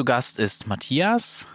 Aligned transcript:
Zu 0.00 0.04
Gast 0.06 0.38
ist 0.38 0.66
Matthias. 0.66 1.46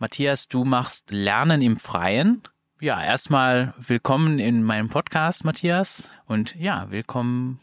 Matthias, 0.00 0.48
du 0.48 0.64
machst 0.64 1.12
Lernen 1.12 1.62
im 1.62 1.78
Freien. 1.78 2.42
Ja, 2.80 3.00
erstmal 3.00 3.74
willkommen 3.78 4.40
in 4.40 4.64
meinem 4.64 4.88
Podcast, 4.88 5.44
Matthias. 5.44 6.08
Und 6.26 6.56
ja, 6.56 6.90
willkommen 6.90 7.60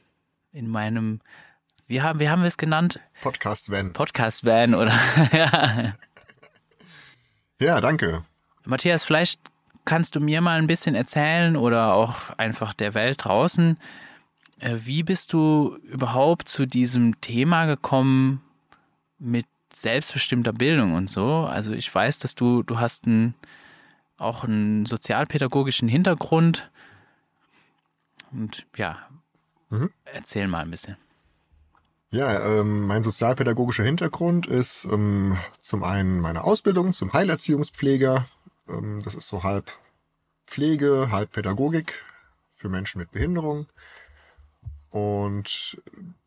in 0.54 0.70
meinem, 0.70 1.20
wie 1.88 2.02
haben, 2.02 2.22
wie 2.22 2.30
haben 2.30 2.42
wir 2.42 2.48
es 2.48 2.56
genannt? 2.56 3.02
Podcast 3.20 3.70
Van. 3.70 3.92
Podcast 3.92 4.46
Van 4.46 4.76
oder 4.76 4.94
ja. 5.34 5.94
Ja, 7.60 7.82
danke. 7.82 8.24
Matthias, 8.64 9.04
vielleicht 9.04 9.42
kannst 9.84 10.16
du 10.16 10.22
mir 10.22 10.40
mal 10.40 10.58
ein 10.58 10.68
bisschen 10.68 10.96
erzählen 10.96 11.58
oder 11.58 11.96
auch 11.96 12.30
einfach 12.38 12.74
der 12.74 12.94
Welt 12.94 13.26
draußen, 13.26 13.78
äh, 14.62 14.78
wie 14.86 15.04
bist 15.04 15.34
du 15.34 15.76
überhaupt 15.84 16.48
zu 16.48 16.66
diesem 16.66 17.20
Thema 17.20 17.66
gekommen 17.66 18.42
mit 19.20 19.48
selbstbestimmter 19.84 20.54
Bildung 20.54 20.96
und 20.96 21.10
so? 21.10 21.46
Also 21.46 21.74
ich 21.74 21.94
weiß, 21.94 22.18
dass 22.18 22.34
du, 22.36 22.64
du 22.64 22.80
hast 22.80 23.06
einen, 23.06 23.36
auch 24.18 24.44
einen 24.44 24.86
sozialpädagogischen 24.86 25.88
Hintergrund. 25.88 26.70
Und 28.32 28.66
ja, 28.76 28.98
Mhm. 29.70 29.92
erzähl 30.06 30.48
mal 30.48 30.60
ein 30.62 30.72
bisschen. 30.72 30.98
Ja, 32.12 32.60
ähm, 32.60 32.86
mein 32.86 33.02
sozialpädagogischer 33.02 33.84
Hintergrund 33.84 34.46
ist 34.46 34.86
ähm, 34.86 35.36
zum 35.60 35.84
einen 35.84 36.20
meine 36.20 36.44
Ausbildung 36.44 36.94
zum 36.94 37.12
Heilerziehungspfleger. 37.12 38.26
Ähm, 38.70 39.00
das 39.04 39.16
ist 39.16 39.28
so 39.28 39.42
halb 39.44 39.72
Pflege, 40.46 41.10
halb 41.12 41.32
Pädagogik 41.32 42.04
für 42.56 42.70
Menschen 42.70 43.00
mit 43.00 43.12
Behinderung. 43.12 43.66
Und 44.92 45.82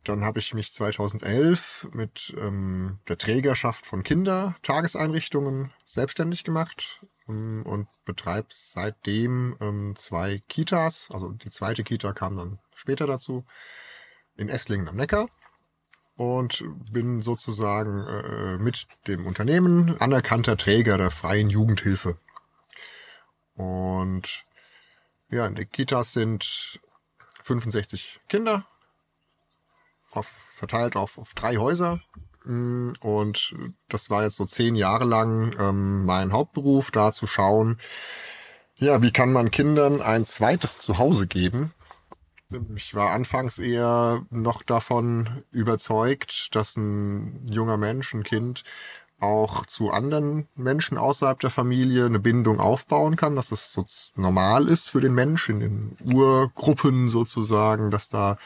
dann 0.08 0.24
habe 0.24 0.38
ich 0.38 0.54
mich 0.54 0.72
2011 0.72 1.88
mit 1.92 2.34
ähm, 2.38 2.98
der 3.08 3.18
Trägerschaft 3.18 3.86
von 3.86 4.02
Kindertageseinrichtungen 4.02 5.72
selbstständig 5.84 6.44
gemacht 6.44 7.04
ähm, 7.28 7.62
und 7.64 7.88
betreibe 8.04 8.48
seitdem 8.50 9.56
ähm, 9.60 9.94
zwei 9.96 10.42
Kitas. 10.48 11.08
Also 11.12 11.30
die 11.30 11.50
zweite 11.50 11.84
Kita 11.84 12.12
kam 12.12 12.36
dann 12.36 12.58
später 12.74 13.06
dazu 13.06 13.44
in 14.36 14.48
Esslingen 14.48 14.88
am 14.88 14.96
Neckar 14.96 15.28
und 16.16 16.64
bin 16.90 17.20
sozusagen 17.20 18.06
äh, 18.06 18.58
mit 18.58 18.86
dem 19.06 19.26
Unternehmen 19.26 20.00
anerkannter 20.00 20.56
Träger 20.56 20.98
der 20.98 21.10
freien 21.10 21.50
Jugendhilfe. 21.50 22.18
Und 23.54 24.44
ja, 25.30 25.46
in 25.46 25.54
den 25.54 25.70
Kitas 25.70 26.12
sind 26.12 26.80
65 27.42 28.20
Kinder, 28.28 28.66
auf, 30.16 30.26
verteilt 30.26 30.96
auf, 30.96 31.18
auf 31.18 31.34
drei 31.34 31.56
Häuser. 31.56 32.00
Mm, 32.44 32.92
Und 33.00 33.54
das 33.88 34.10
war 34.10 34.24
jetzt 34.24 34.36
so 34.36 34.46
zehn 34.46 34.74
Jahre 34.74 35.04
lang 35.04 35.54
ähm, 35.58 36.04
mein 36.04 36.32
Hauptberuf, 36.32 36.90
da 36.90 37.12
zu 37.12 37.26
schauen, 37.26 37.78
ja, 38.78 39.00
wie 39.00 39.10
kann 39.10 39.32
man 39.32 39.50
Kindern 39.50 40.02
ein 40.02 40.26
zweites 40.26 40.80
Zuhause 40.80 41.26
geben? 41.26 41.72
Ich 42.76 42.94
war 42.94 43.10
anfangs 43.10 43.58
eher 43.58 44.24
noch 44.30 44.62
davon 44.62 45.42
überzeugt, 45.50 46.54
dass 46.54 46.76
ein 46.76 47.48
junger 47.48 47.76
Mensch, 47.78 48.14
ein 48.14 48.22
Kind, 48.22 48.64
auch 49.18 49.64
zu 49.64 49.90
anderen 49.90 50.46
Menschen 50.54 50.98
außerhalb 50.98 51.40
der 51.40 51.50
Familie 51.50 52.04
eine 52.04 52.20
Bindung 52.20 52.60
aufbauen 52.60 53.16
kann, 53.16 53.34
dass 53.34 53.48
das 53.48 53.72
so 53.72 53.86
normal 54.14 54.68
ist 54.68 54.90
für 54.90 55.00
den 55.00 55.14
Mensch 55.14 55.48
in 55.48 55.60
den 55.60 55.96
Urgruppen 56.04 57.08
sozusagen, 57.08 57.90
dass 57.90 58.08
da 58.08 58.36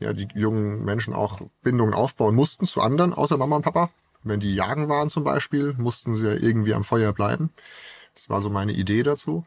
ja 0.00 0.12
die 0.12 0.28
jungen 0.34 0.84
Menschen 0.84 1.14
auch 1.14 1.40
Bindungen 1.62 1.94
aufbauen 1.94 2.34
mussten 2.34 2.66
zu 2.66 2.80
anderen 2.80 3.14
außer 3.14 3.36
Mama 3.36 3.56
und 3.56 3.62
Papa. 3.62 3.90
Wenn 4.22 4.40
die 4.40 4.54
jagen 4.54 4.88
waren 4.88 5.08
zum 5.08 5.24
Beispiel, 5.24 5.74
mussten 5.78 6.14
sie 6.14 6.26
ja 6.26 6.34
irgendwie 6.34 6.74
am 6.74 6.84
Feuer 6.84 7.12
bleiben. 7.12 7.50
Das 8.14 8.28
war 8.28 8.42
so 8.42 8.50
meine 8.50 8.72
Idee 8.72 9.02
dazu. 9.02 9.44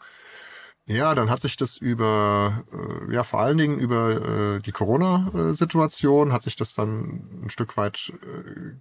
Ja, 0.86 1.16
dann 1.16 1.30
hat 1.30 1.42
sich 1.42 1.56
das 1.56 1.78
über, 1.78 2.64
äh, 2.74 3.14
ja, 3.14 3.24
vor 3.24 3.40
allen 3.40 3.58
Dingen 3.58 3.80
über 3.80 4.56
äh, 4.56 4.60
die 4.60 4.74
Corona-Situation 4.74 6.34
hat 6.34 6.44
sich 6.44 6.58
das 6.58 6.74
dann 6.74 7.44
ein 7.44 7.50
Stück 7.50 7.78
weit 7.78 8.12
äh, 8.22 8.74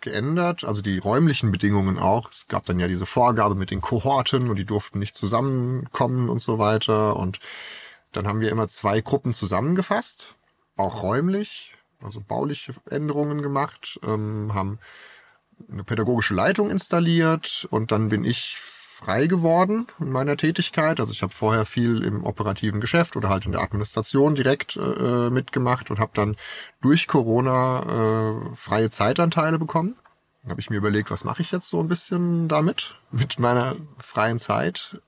geändert. 0.00 0.64
Also 0.64 0.82
die 0.82 0.98
räumlichen 0.98 1.50
Bedingungen 1.50 1.98
auch. 1.98 2.30
Es 2.30 2.48
gab 2.48 2.66
dann 2.66 2.78
ja 2.78 2.86
diese 2.86 3.06
Vorgabe 3.06 3.54
mit 3.54 3.70
den 3.70 3.80
Kohorten 3.80 4.50
und 4.50 4.56
die 4.56 4.66
durften 4.66 4.98
nicht 4.98 5.14
zusammenkommen 5.14 6.28
und 6.28 6.40
so 6.40 6.58
weiter. 6.58 7.16
Und 7.16 7.40
dann 8.12 8.26
haben 8.26 8.40
wir 8.40 8.50
immer 8.50 8.68
zwei 8.68 9.00
Gruppen 9.00 9.32
zusammengefasst, 9.32 10.34
auch 10.78 11.02
räumlich, 11.02 11.74
also 12.02 12.20
bauliche 12.20 12.72
Änderungen 12.90 13.42
gemacht, 13.42 13.98
ähm, 14.06 14.54
haben 14.54 14.78
eine 15.70 15.84
pädagogische 15.84 16.34
Leitung 16.34 16.70
installiert 16.70 17.66
und 17.70 17.90
dann 17.90 18.08
bin 18.08 18.24
ich 18.24 18.56
frei 18.98 19.26
geworden 19.26 19.86
in 20.00 20.10
meiner 20.10 20.36
Tätigkeit. 20.36 20.98
Also 20.98 21.12
ich 21.12 21.22
habe 21.22 21.32
vorher 21.32 21.64
viel 21.66 22.02
im 22.02 22.24
operativen 22.24 22.80
Geschäft 22.80 23.16
oder 23.16 23.28
halt 23.28 23.46
in 23.46 23.52
der 23.52 23.62
Administration 23.62 24.34
direkt 24.34 24.76
äh, 24.76 25.30
mitgemacht 25.30 25.90
und 25.90 26.00
habe 26.00 26.10
dann 26.14 26.36
durch 26.80 27.06
Corona 27.06 27.82
äh, 27.82 28.56
freie 28.56 28.90
Zeitanteile 28.90 29.58
bekommen. 29.58 29.96
Dann 30.42 30.50
habe 30.50 30.60
ich 30.60 30.70
mir 30.70 30.76
überlegt, 30.76 31.10
was 31.10 31.24
mache 31.24 31.42
ich 31.42 31.52
jetzt 31.52 31.68
so 31.68 31.80
ein 31.80 31.88
bisschen 31.88 32.48
damit 32.48 32.96
mit 33.12 33.38
meiner 33.38 33.76
freien 33.98 34.38
Zeit. 34.38 35.00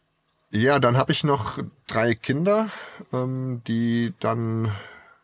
Ja, 0.52 0.78
dann 0.78 0.96
habe 0.96 1.12
ich 1.12 1.24
noch 1.24 1.58
drei 1.86 2.14
Kinder, 2.14 2.70
ähm, 3.12 3.62
die 3.66 4.14
dann 4.20 4.72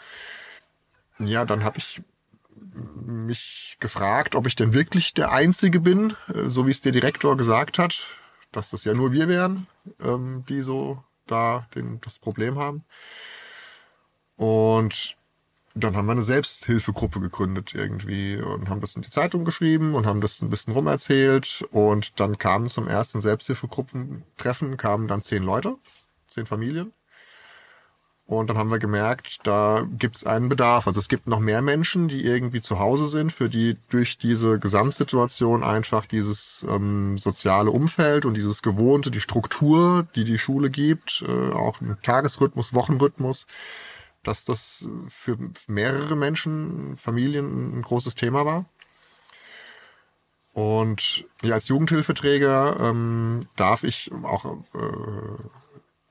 Ja, 1.18 1.44
dann 1.44 1.62
habe 1.62 1.78
ich 1.78 2.02
mich 3.06 3.76
gefragt, 3.80 4.34
ob 4.34 4.46
ich 4.46 4.56
denn 4.56 4.74
wirklich 4.74 5.14
der 5.14 5.32
Einzige 5.32 5.80
bin, 5.80 6.14
äh, 6.28 6.44
so 6.46 6.66
wie 6.66 6.70
es 6.70 6.80
der 6.80 6.92
Direktor 6.92 7.36
gesagt 7.36 7.78
hat, 7.78 8.04
dass 8.52 8.70
das 8.70 8.84
ja 8.84 8.94
nur 8.94 9.12
wir 9.12 9.28
wären, 9.28 9.66
ähm, 10.00 10.44
die 10.48 10.60
so 10.60 11.02
da 11.26 11.66
den, 11.74 12.00
das 12.00 12.18
Problem 12.18 12.58
haben. 12.58 12.84
Und 14.36 15.16
dann 15.74 15.96
haben 15.96 16.06
wir 16.06 16.12
eine 16.12 16.22
Selbsthilfegruppe 16.22 17.18
gegründet 17.18 17.74
irgendwie 17.74 18.36
und 18.36 18.68
haben 18.68 18.80
das 18.80 18.94
in 18.94 19.02
die 19.02 19.10
Zeitung 19.10 19.44
geschrieben 19.44 19.94
und 19.94 20.06
haben 20.06 20.20
das 20.20 20.40
ein 20.40 20.50
bisschen 20.50 20.72
rumerzählt. 20.72 21.64
Und 21.72 22.20
dann 22.20 22.38
kamen 22.38 22.68
zum 22.68 22.86
ersten 22.86 23.20
Selbsthilfegruppentreffen 23.20 24.76
kamen 24.76 25.08
dann 25.08 25.22
zehn 25.22 25.42
Leute, 25.42 25.76
zehn 26.28 26.46
Familien. 26.46 26.92
Und 28.26 28.48
dann 28.48 28.56
haben 28.56 28.70
wir 28.70 28.78
gemerkt, 28.78 29.40
da 29.42 29.86
gibt 29.98 30.16
es 30.16 30.24
einen 30.24 30.48
Bedarf. 30.48 30.86
Also 30.86 30.98
es 30.98 31.08
gibt 31.08 31.26
noch 31.26 31.40
mehr 31.40 31.60
Menschen, 31.60 32.08
die 32.08 32.24
irgendwie 32.24 32.62
zu 32.62 32.78
Hause 32.78 33.08
sind, 33.08 33.32
für 33.32 33.50
die 33.50 33.76
durch 33.90 34.16
diese 34.16 34.58
Gesamtsituation 34.58 35.62
einfach 35.62 36.06
dieses 36.06 36.64
ähm, 36.66 37.18
soziale 37.18 37.70
Umfeld 37.70 38.24
und 38.24 38.34
dieses 38.34 38.62
Gewohnte, 38.62 39.10
die 39.10 39.20
Struktur, 39.20 40.06
die 40.14 40.24
die 40.24 40.38
Schule 40.38 40.70
gibt, 40.70 41.22
äh, 41.28 41.52
auch 41.52 41.82
ein 41.82 41.98
Tagesrhythmus, 42.02 42.72
Wochenrhythmus, 42.72 43.46
dass 44.26 44.44
das 44.44 44.88
für 45.08 45.38
mehrere 45.66 46.16
Menschen, 46.16 46.96
Familien 46.96 47.78
ein 47.78 47.82
großes 47.82 48.14
Thema 48.14 48.44
war. 48.44 48.66
Und 50.52 51.24
ja, 51.42 51.54
als 51.54 51.68
Jugendhilfeträger 51.68 52.78
ähm, 52.80 53.48
darf 53.56 53.82
ich 53.82 54.10
auch 54.22 54.44
äh, 54.44 55.42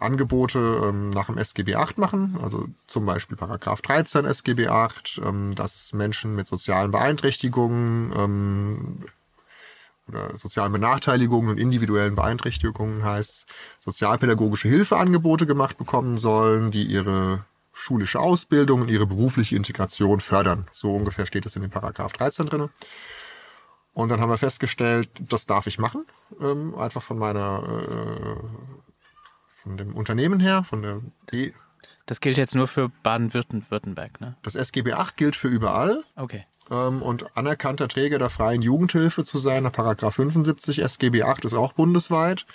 Angebote 0.04 0.82
ähm, 0.84 1.10
nach 1.10 1.28
dem 1.28 1.38
SGB 1.38 1.76
8 1.76 1.98
machen, 1.98 2.38
also 2.42 2.68
zum 2.88 3.06
Beispiel 3.06 3.38
Paragraph 3.38 3.82
13 3.82 4.26
SGB 4.26 4.68
8, 4.68 5.22
ähm, 5.26 5.56
dass 5.56 5.94
Menschen 5.94 6.36
mit 6.36 6.48
sozialen 6.48 6.92
Beeinträchtigungen 6.92 8.14
ähm, 8.16 8.98
oder 10.10 10.36
sozialen 10.36 10.74
Benachteiligungen 10.74 11.50
und 11.50 11.58
individuellen 11.58 12.16
Beeinträchtigungen 12.16 13.06
heißt, 13.06 13.48
sozialpädagogische 13.80 14.68
Hilfeangebote 14.68 15.46
gemacht 15.46 15.78
bekommen 15.78 16.18
sollen, 16.18 16.72
die 16.72 16.84
ihre 16.84 17.46
schulische 17.74 18.20
Ausbildung 18.20 18.82
und 18.82 18.90
ihre 18.90 19.08
berufliche 19.08 19.56
Integration 19.56 20.20
fördern. 20.22 20.68
So 20.72 20.92
ungefähr 20.94 21.26
steht 21.26 21.46
es 21.46 21.56
in 21.56 21.64
dem 21.64 21.72
Paragraph 21.72 22.14
13 22.14 22.46
drinne. 22.46 22.70
Und 23.94 24.10
dann 24.10 24.22
haben 24.22 24.30
wir 24.30 24.38
festgestellt, 24.38 25.10
das 25.20 25.46
darf 25.46 25.68
ich 25.68 25.78
machen, 25.78 26.06
ähm, 26.42 26.76
einfach 26.76 27.04
von 27.04 27.18
meiner 27.18 27.64
äh, 27.88 28.84
von 29.62 29.78
dem 29.78 29.96
Unternehmen 29.96 30.40
her, 30.40 30.64
von 30.64 30.82
der 30.82 31.02
B. 31.28 31.52
Das 32.06 32.20
gilt 32.20 32.38
jetzt 32.38 32.54
nur 32.54 32.68
für 32.68 32.90
Baden-Württemberg, 32.90 34.20
ne? 34.20 34.36
Das 34.44 34.56
SGB 34.56 34.94
8 34.94 35.16
gilt 35.16 35.36
für 35.38 35.48
überall. 35.48 36.04
Okay. 36.18 36.46
Ähm, 36.70 37.02
und 37.02 37.38
anerkannter 37.38 37.88
Träger 37.88 38.20
der 38.20 38.30
freien 38.30 38.62
Jugendhilfe 38.62 39.24
zu 39.24 39.38
sein, 39.38 39.64
nach 39.64 39.72
Paragraph 39.72 40.16
75 40.16 40.80
SGB 40.80 41.24
8 41.24 41.46
ist 41.46 41.54
auch 41.54 41.74
bundesweit. 41.74 42.46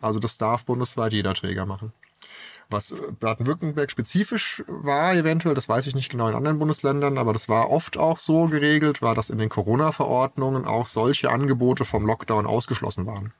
Also 0.00 0.18
das 0.18 0.36
darf 0.36 0.64
bundesweit 0.64 1.12
jeder 1.12 1.34
Träger 1.34 1.64
machen. 1.64 1.92
Was 2.70 2.94
Baden-Württemberg 3.18 3.90
spezifisch 3.90 4.62
war, 4.66 5.14
eventuell, 5.14 5.54
das 5.54 5.70
weiß 5.70 5.86
ich 5.86 5.94
nicht 5.94 6.10
genau 6.10 6.28
in 6.28 6.34
anderen 6.34 6.58
Bundesländern, 6.58 7.16
aber 7.16 7.32
das 7.32 7.48
war 7.48 7.70
oft 7.70 7.96
auch 7.96 8.18
so 8.18 8.46
geregelt, 8.48 9.00
war, 9.00 9.14
dass 9.14 9.30
in 9.30 9.38
den 9.38 9.48
Corona-Verordnungen 9.48 10.66
auch 10.66 10.86
solche 10.86 11.30
Angebote 11.30 11.86
vom 11.86 12.04
Lockdown 12.04 12.46
ausgeschlossen 12.46 13.06
waren. 13.06 13.32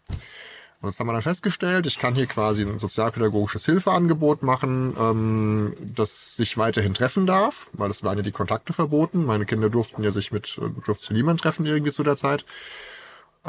Und 0.81 0.91
das 0.91 1.01
haben 1.01 1.09
wir 1.09 1.13
dann 1.13 1.23
festgestellt. 1.23 1.87
Ich 1.87 1.99
kann 1.99 2.15
hier 2.15 2.27
quasi 2.27 2.63
ein 2.63 2.79
sozialpädagogisches 2.79 3.67
Hilfeangebot 3.67 4.45
machen, 4.45 4.95
ähm, 4.99 5.73
das 5.81 6.37
sich 6.37 6.57
weiterhin 6.57 6.95
treffen 6.95 7.27
darf, 7.27 7.67
weil 7.73 7.91
es 7.91 8.05
waren 8.05 8.17
ja 8.17 8.23
die 8.23 8.33
Kontakte 8.33 8.73
verboten. 8.73 9.27
Meine 9.27 9.45
Kinder 9.45 9.71
durften 9.71 10.05
ja 10.05 10.13
sich 10.13 10.31
mit, 10.31 10.57
äh, 10.59 10.71
durfte 10.87 11.13
niemand 11.13 11.41
treffen 11.41 11.67
irgendwie 11.67 11.91
zu 11.91 12.05
der 12.05 12.17
Zeit. 12.17 12.45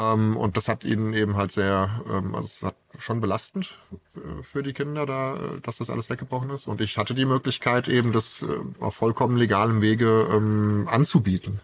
Ähm, 0.00 0.36
und 0.36 0.56
das 0.56 0.68
hat 0.68 0.84
ihnen 0.84 1.12
eben 1.12 1.36
halt 1.36 1.52
sehr, 1.52 2.02
ähm, 2.08 2.34
also 2.34 2.46
es 2.46 2.62
hat 2.62 2.76
schon 2.98 3.20
belastend 3.20 3.78
äh, 4.16 4.42
für 4.42 4.62
die 4.62 4.72
Kinder 4.72 5.04
da, 5.04 5.34
äh, 5.34 5.60
dass 5.60 5.76
das 5.76 5.90
alles 5.90 6.08
weggebrochen 6.08 6.50
ist. 6.50 6.66
Und 6.66 6.80
ich 6.80 6.96
hatte 6.96 7.14
die 7.14 7.26
Möglichkeit 7.26 7.88
eben, 7.88 8.12
das 8.12 8.42
äh, 8.42 8.46
auf 8.80 8.94
vollkommen 8.94 9.36
legalem 9.36 9.82
Wege 9.82 10.28
ähm, 10.32 10.86
anzubieten. 10.90 11.60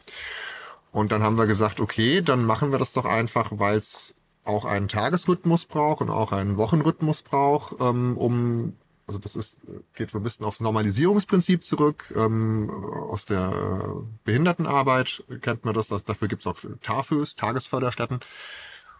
Und 0.93 1.13
dann 1.13 1.23
haben 1.23 1.39
wir 1.39 1.47
gesagt, 1.47 1.81
okay, 1.81 2.23
dann 2.23 2.45
machen 2.45 2.73
wir 2.73 2.79
das 2.79 2.93
doch 2.93 3.05
einfach, 3.05 3.53
weil 3.53 3.79
es 3.79 4.15
auch 4.45 4.65
einen 4.65 4.89
Tagesrhythmus 4.89 5.67
braucht 5.67 6.01
und 6.01 6.11
auch 6.11 6.33
einen 6.33 6.57
Wochenrhythmus 6.57 7.23
braucht, 7.23 7.81
ähm, 7.81 8.17
um 8.17 8.75
also 9.07 9.19
das 9.21 9.37
ist 9.37 9.61
geht 9.95 10.11
so 10.11 10.19
ein 10.19 10.25
bisschen 10.25 10.45
aufs 10.45 10.61
Normalisierungsprinzip 10.61 11.65
zurück. 11.65 12.13
Ähm, 12.17 12.71
aus 12.71 13.25
der 13.25 13.53
Behindertenarbeit 14.25 15.23
kennt 15.43 15.65
man 15.65 15.75
das, 15.75 15.89
dass 15.89 16.05
dafür 16.05 16.29
gibt 16.29 16.43
es 16.43 16.47
auch 16.47 16.59
TAFÖs, 16.83 17.37
Tagesförderstätten, 17.37 18.21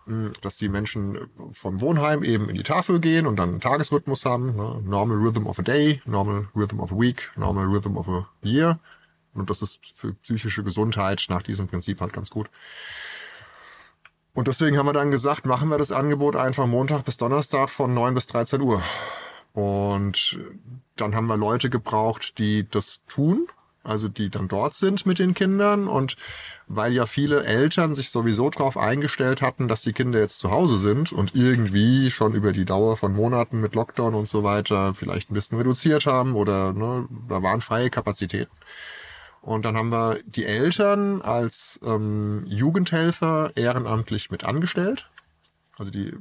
hm, 0.07 0.33
dass 0.43 0.57
die 0.57 0.69
Menschen 0.69 1.29
vom 1.53 1.81
Wohnheim 1.81 2.23
eben 2.23 2.49
in 2.49 2.55
die 2.55 2.63
Tafel 2.63 3.01
gehen 3.01 3.27
und 3.27 3.37
dann 3.37 3.51
einen 3.51 3.61
Tagesrhythmus 3.61 4.25
haben. 4.25 4.55
Ne? 4.55 4.81
Normal 4.85 5.17
Rhythm 5.17 5.47
of 5.47 5.59
a 5.59 5.63
Day, 5.63 6.01
Normal 6.05 6.49
Rhythm 6.55 6.79
of 6.79 6.93
a 6.93 6.99
Week, 6.99 7.33
Normal 7.37 7.67
Rhythm 7.67 7.97
of 7.97 8.09
a 8.09 8.29
Year. 8.43 8.79
Und 9.35 9.51
das 9.51 9.61
ist 9.61 9.93
für 9.95 10.15
psychische 10.15 10.63
Gesundheit 10.63 11.27
nach 11.29 11.43
diesem 11.43 11.67
Prinzip 11.67 12.01
halt 12.01 12.13
ganz 12.13 12.31
gut. 12.31 12.49
Und 14.35 14.49
deswegen 14.49 14.79
haben 14.79 14.87
wir 14.87 14.93
dann 14.93 15.11
gesagt, 15.11 15.47
machen 15.47 15.69
wir 15.69 15.79
das 15.79 15.93
Angebot 15.93 16.37
einfach 16.37 16.67
Montag 16.67 17.05
bis 17.05 17.17
Donnerstag 17.17 17.71
von 17.71 17.93
9 17.93 18.15
bis 18.15 18.27
13 18.27 18.61
Uhr. 18.61 18.83
Und 19.57 20.39
dann 20.97 21.15
haben 21.15 21.29
wir 21.29 21.39
Leute 21.39 21.71
gebraucht, 21.71 22.37
die 22.37 22.69
das 22.69 23.01
tun, 23.09 23.47
also 23.83 24.07
die 24.07 24.29
dann 24.29 24.49
dort 24.49 24.75
sind 24.75 25.07
mit 25.07 25.19
den 25.19 25.33
Kindern. 25.33 25.89
Und 25.89 26.17
weil 26.69 26.93
ja 26.93 27.07
viele 27.07 27.43
Eltern 27.43 27.95
sich 27.95 28.11
sowieso 28.11 28.51
darauf 28.51 28.77
eingestellt 28.77 29.41
hatten, 29.41 29.67
dass 29.67 29.81
die 29.81 29.95
Kinder 29.95 30.19
jetzt 30.19 30.41
zu 30.41 30.51
Hause 30.51 30.79
sind 30.79 31.11
und 31.11 31.35
irgendwie 31.35 32.11
schon 32.11 32.35
über 32.35 32.53
die 32.53 32.67
Dauer 32.67 32.99
von 32.99 33.15
Monaten 33.15 33.63
mit 33.63 33.75
Lockdown 33.75 34.13
und 34.15 34.29
so 34.29 34.45
weiter 34.45 34.93
vielleicht 34.93 35.31
ein 35.31 35.35
bisschen 35.35 35.57
reduziert 35.57 36.05
haben 36.05 36.35
oder 36.35 36.75
ne, 36.75 37.09
da 37.27 37.43
waren 37.43 37.63
freie 37.63 37.89
Kapazitäten. 37.89 38.53
Und 39.41 39.65
dann 39.65 39.79
haben 39.79 39.89
wir 39.89 40.19
die 40.27 40.45
Eltern 40.45 41.23
als 41.23 41.81
ähm, 41.83 42.45
Jugendhelfer 42.47 43.53
ehrenamtlich 43.55 44.31
mit 44.31 44.45
angestellt. 44.45 45.09
Also 45.79 45.91
die 45.91 46.13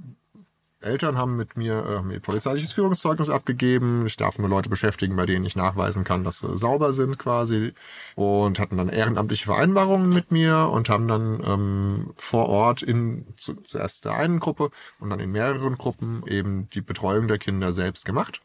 Eltern 0.85 1.17
haben 1.17 1.35
mit 1.35 1.57
mir 1.57 1.85
äh, 1.85 2.01
mir 2.01 2.19
polizeiliches 2.19 2.71
Führungszeugnis 2.71 3.29
abgegeben. 3.29 4.05
Ich 4.05 4.17
darf 4.17 4.37
nur 4.37 4.49
Leute 4.49 4.69
beschäftigen, 4.69 5.15
bei 5.15 5.25
denen 5.25 5.45
ich 5.45 5.55
nachweisen 5.55 6.03
kann, 6.03 6.23
dass 6.23 6.39
sie 6.39 6.57
sauber 6.57 6.93
sind 6.93 7.19
quasi. 7.19 7.73
Und 8.15 8.59
hatten 8.59 8.77
dann 8.77 8.89
ehrenamtliche 8.89 9.45
Vereinbarungen 9.45 10.09
mit 10.09 10.31
mir 10.31 10.69
und 10.71 10.89
haben 10.89 11.07
dann 11.07 11.41
ähm, 11.45 12.13
vor 12.15 12.47
Ort 12.47 12.81
in 12.81 13.25
zu, 13.37 13.55
zuerst 13.55 14.05
der 14.05 14.15
einen 14.15 14.39
Gruppe 14.39 14.69
und 14.99 15.09
dann 15.09 15.19
in 15.19 15.31
mehreren 15.31 15.77
Gruppen 15.77 16.23
eben 16.27 16.69
die 16.69 16.81
Betreuung 16.81 17.27
der 17.27 17.37
Kinder 17.37 17.73
selbst 17.73 18.05
gemacht 18.05 18.41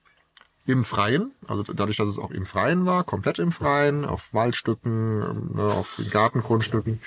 im 0.66 0.84
Freien, 0.84 1.32
also 1.48 1.62
dadurch, 1.62 1.96
dass 1.96 2.08
es 2.08 2.18
auch 2.18 2.30
im 2.30 2.46
Freien 2.46 2.86
war, 2.86 3.02
komplett 3.02 3.38
im 3.38 3.50
Freien, 3.50 4.04
auf 4.04 4.32
Waldstücken, 4.32 5.54
ne, 5.54 5.62
auf 5.62 6.00
Gartengrundstücken, 6.10 7.00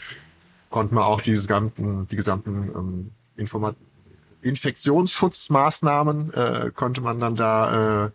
konnten 0.69 0.95
wir 0.95 1.05
auch 1.05 1.21
diese 1.21 1.47
ganzen, 1.47 2.07
die 2.07 2.15
gesamten 2.15 2.71
ähm, 2.75 3.11
Informat 3.37 3.75
Infektionsschutzmaßnahmen 4.43 6.33
äh, 6.33 6.71
konnte 6.73 7.01
man 7.01 7.19
dann 7.19 7.35
da, 7.35 8.05
äh, 8.05 8.11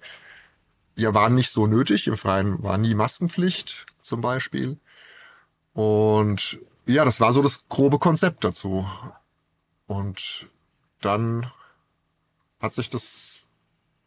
ja, 0.96 1.14
waren 1.14 1.34
nicht 1.34 1.50
so 1.50 1.66
nötig. 1.66 2.06
Im 2.06 2.16
Freien 2.16 2.62
war 2.62 2.78
nie 2.78 2.94
Maskenpflicht 2.94 3.86
zum 4.00 4.20
Beispiel. 4.20 4.78
Und 5.72 6.58
ja, 6.86 7.04
das 7.04 7.20
war 7.20 7.32
so 7.32 7.42
das 7.42 7.68
grobe 7.68 7.98
Konzept 7.98 8.44
dazu. 8.44 8.88
Und 9.86 10.46
dann 11.00 11.50
hat 12.60 12.74
sich 12.74 12.90
das 12.90 13.42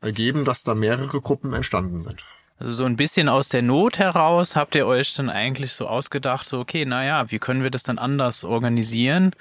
ergeben, 0.02 0.46
dass 0.46 0.64
da 0.64 0.76
mehrere 0.76 1.22
Gruppen 1.22 1.54
entstanden 1.54 2.02
sind. 2.02 2.24
Also 2.62 2.74
so 2.74 2.86
ein 2.86 2.96
bisschen 2.96 3.28
aus 3.30 3.50
der 3.50 3.64
Not 3.64 3.98
heraus 3.98 4.56
habt 4.56 4.76
ihr 4.76 4.86
euch 4.86 5.16
dann 5.16 5.30
eigentlich 5.30 5.74
so 5.74 5.88
ausgedacht, 5.88 6.48
so 6.48 6.60
okay, 6.60 6.86
naja, 6.86 7.32
wie 7.32 7.40
können 7.40 7.64
wir 7.64 7.72
das 7.72 7.82
dann 7.84 7.98
anders 7.98 8.44
organisieren, 8.44 9.34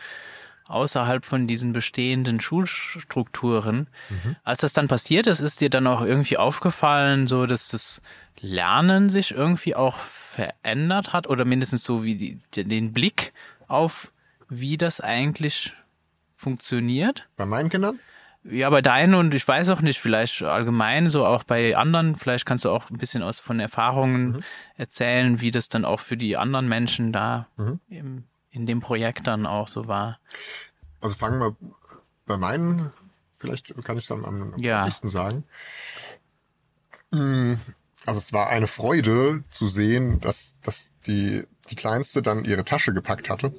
außerhalb 0.70 1.24
von 1.24 1.46
diesen 1.46 1.72
bestehenden 1.72 2.40
Schulstrukturen. 2.40 3.88
Mhm. 4.08 4.36
Als 4.44 4.60
das 4.60 4.72
dann 4.72 4.88
passiert 4.88 5.26
ist, 5.26 5.40
ist 5.40 5.60
dir 5.60 5.70
dann 5.70 5.86
auch 5.86 6.02
irgendwie 6.02 6.38
aufgefallen, 6.38 7.26
so 7.26 7.46
dass 7.46 7.68
das 7.68 8.00
Lernen 8.40 9.10
sich 9.10 9.32
irgendwie 9.32 9.74
auch 9.74 9.98
verändert 9.98 11.12
hat 11.12 11.26
oder 11.28 11.44
mindestens 11.44 11.82
so 11.82 12.04
wie 12.04 12.14
die, 12.14 12.40
den 12.54 12.92
Blick 12.92 13.32
auf, 13.68 14.12
wie 14.48 14.78
das 14.78 15.00
eigentlich 15.00 15.74
funktioniert? 16.34 17.28
Bei 17.36 17.46
meinen 17.46 17.68
Kindern? 17.68 17.98
Ja, 18.42 18.70
bei 18.70 18.80
deinen 18.80 19.14
und 19.14 19.34
ich 19.34 19.46
weiß 19.46 19.68
auch 19.68 19.82
nicht, 19.82 20.00
vielleicht 20.00 20.40
allgemein, 20.40 21.10
so 21.10 21.26
auch 21.26 21.44
bei 21.44 21.76
anderen, 21.76 22.14
vielleicht 22.14 22.46
kannst 22.46 22.64
du 22.64 22.70
auch 22.70 22.88
ein 22.88 22.96
bisschen 22.96 23.22
aus 23.22 23.38
von 23.38 23.60
Erfahrungen 23.60 24.28
mhm. 24.28 24.40
erzählen, 24.78 25.42
wie 25.42 25.50
das 25.50 25.68
dann 25.68 25.84
auch 25.84 26.00
für 26.00 26.16
die 26.16 26.38
anderen 26.38 26.66
Menschen 26.66 27.12
da 27.12 27.48
mhm. 27.58 27.80
im, 27.90 28.24
in 28.50 28.66
dem 28.66 28.80
Projekt 28.80 29.26
dann 29.26 29.46
auch 29.46 29.68
so 29.68 29.86
war. 29.86 30.18
Also 31.00 31.14
fangen 31.14 31.40
wir 31.40 31.56
bei 32.26 32.36
meinen, 32.36 32.92
vielleicht 33.38 33.74
kann 33.84 33.96
ich 33.96 34.04
es 34.04 34.08
dann 34.08 34.24
am, 34.24 34.54
ja. 34.58 34.84
besten 34.84 35.08
sagen. 35.08 35.44
Hm, 37.12 37.58
also 38.06 38.18
es 38.18 38.32
war 38.32 38.48
eine 38.48 38.66
Freude 38.66 39.44
zu 39.50 39.66
sehen, 39.66 40.20
dass, 40.20 40.56
dass 40.62 40.92
die, 41.06 41.44
die 41.70 41.76
Kleinste 41.76 42.22
dann 42.22 42.44
ihre 42.44 42.64
Tasche 42.64 42.92
gepackt 42.92 43.30
hatte 43.30 43.52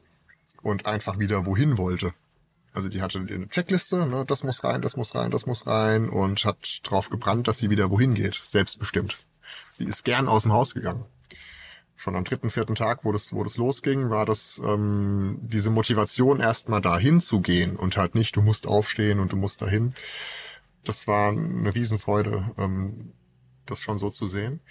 und 0.61 0.85
einfach 0.85 1.19
wieder 1.19 1.45
wohin 1.45 1.77
wollte. 1.77 2.13
Also 2.73 2.87
die 2.87 3.01
hatte 3.01 3.19
eine 3.19 3.49
Checkliste, 3.49 4.07
ne, 4.07 4.23
das 4.25 4.43
muss 4.43 4.63
rein, 4.63 4.81
das 4.81 4.95
muss 4.95 5.13
rein, 5.13 5.31
das 5.31 5.45
muss 5.45 5.67
rein 5.67 6.07
und 6.07 6.45
hat 6.45 6.79
drauf 6.83 7.09
gebrannt, 7.09 7.47
dass 7.47 7.57
sie 7.57 7.69
wieder 7.69 7.91
wohin 7.91 8.13
geht, 8.13 8.39
selbstbestimmt. 8.41 9.17
Sie 9.69 9.83
ist 9.83 10.05
gern 10.05 10.29
aus 10.29 10.43
dem 10.43 10.53
Haus 10.53 10.73
gegangen. 10.73 11.05
Schon 12.01 12.15
am 12.15 12.23
dritten, 12.23 12.49
vierten 12.49 12.73
Tag, 12.73 13.05
wo 13.05 13.11
das, 13.11 13.31
wo 13.31 13.43
das 13.43 13.57
losging, 13.57 14.09
war 14.09 14.25
das 14.25 14.59
ähm, 14.65 15.37
diese 15.43 15.69
Motivation, 15.69 16.39
erstmal 16.39 16.81
dahin 16.81 17.21
zu 17.21 17.41
gehen 17.41 17.75
und 17.75 17.95
halt 17.95 18.15
nicht, 18.15 18.35
du 18.35 18.41
musst 18.41 18.65
aufstehen 18.65 19.19
und 19.19 19.33
du 19.33 19.35
musst 19.35 19.61
dahin. 19.61 19.93
Das 20.83 21.05
war 21.05 21.29
eine 21.29 21.75
Riesenfreude, 21.75 22.55
ähm, 22.57 23.13
das 23.67 23.81
schon 23.81 23.99
so 23.99 24.09
zu 24.09 24.25
sehen. 24.25 24.61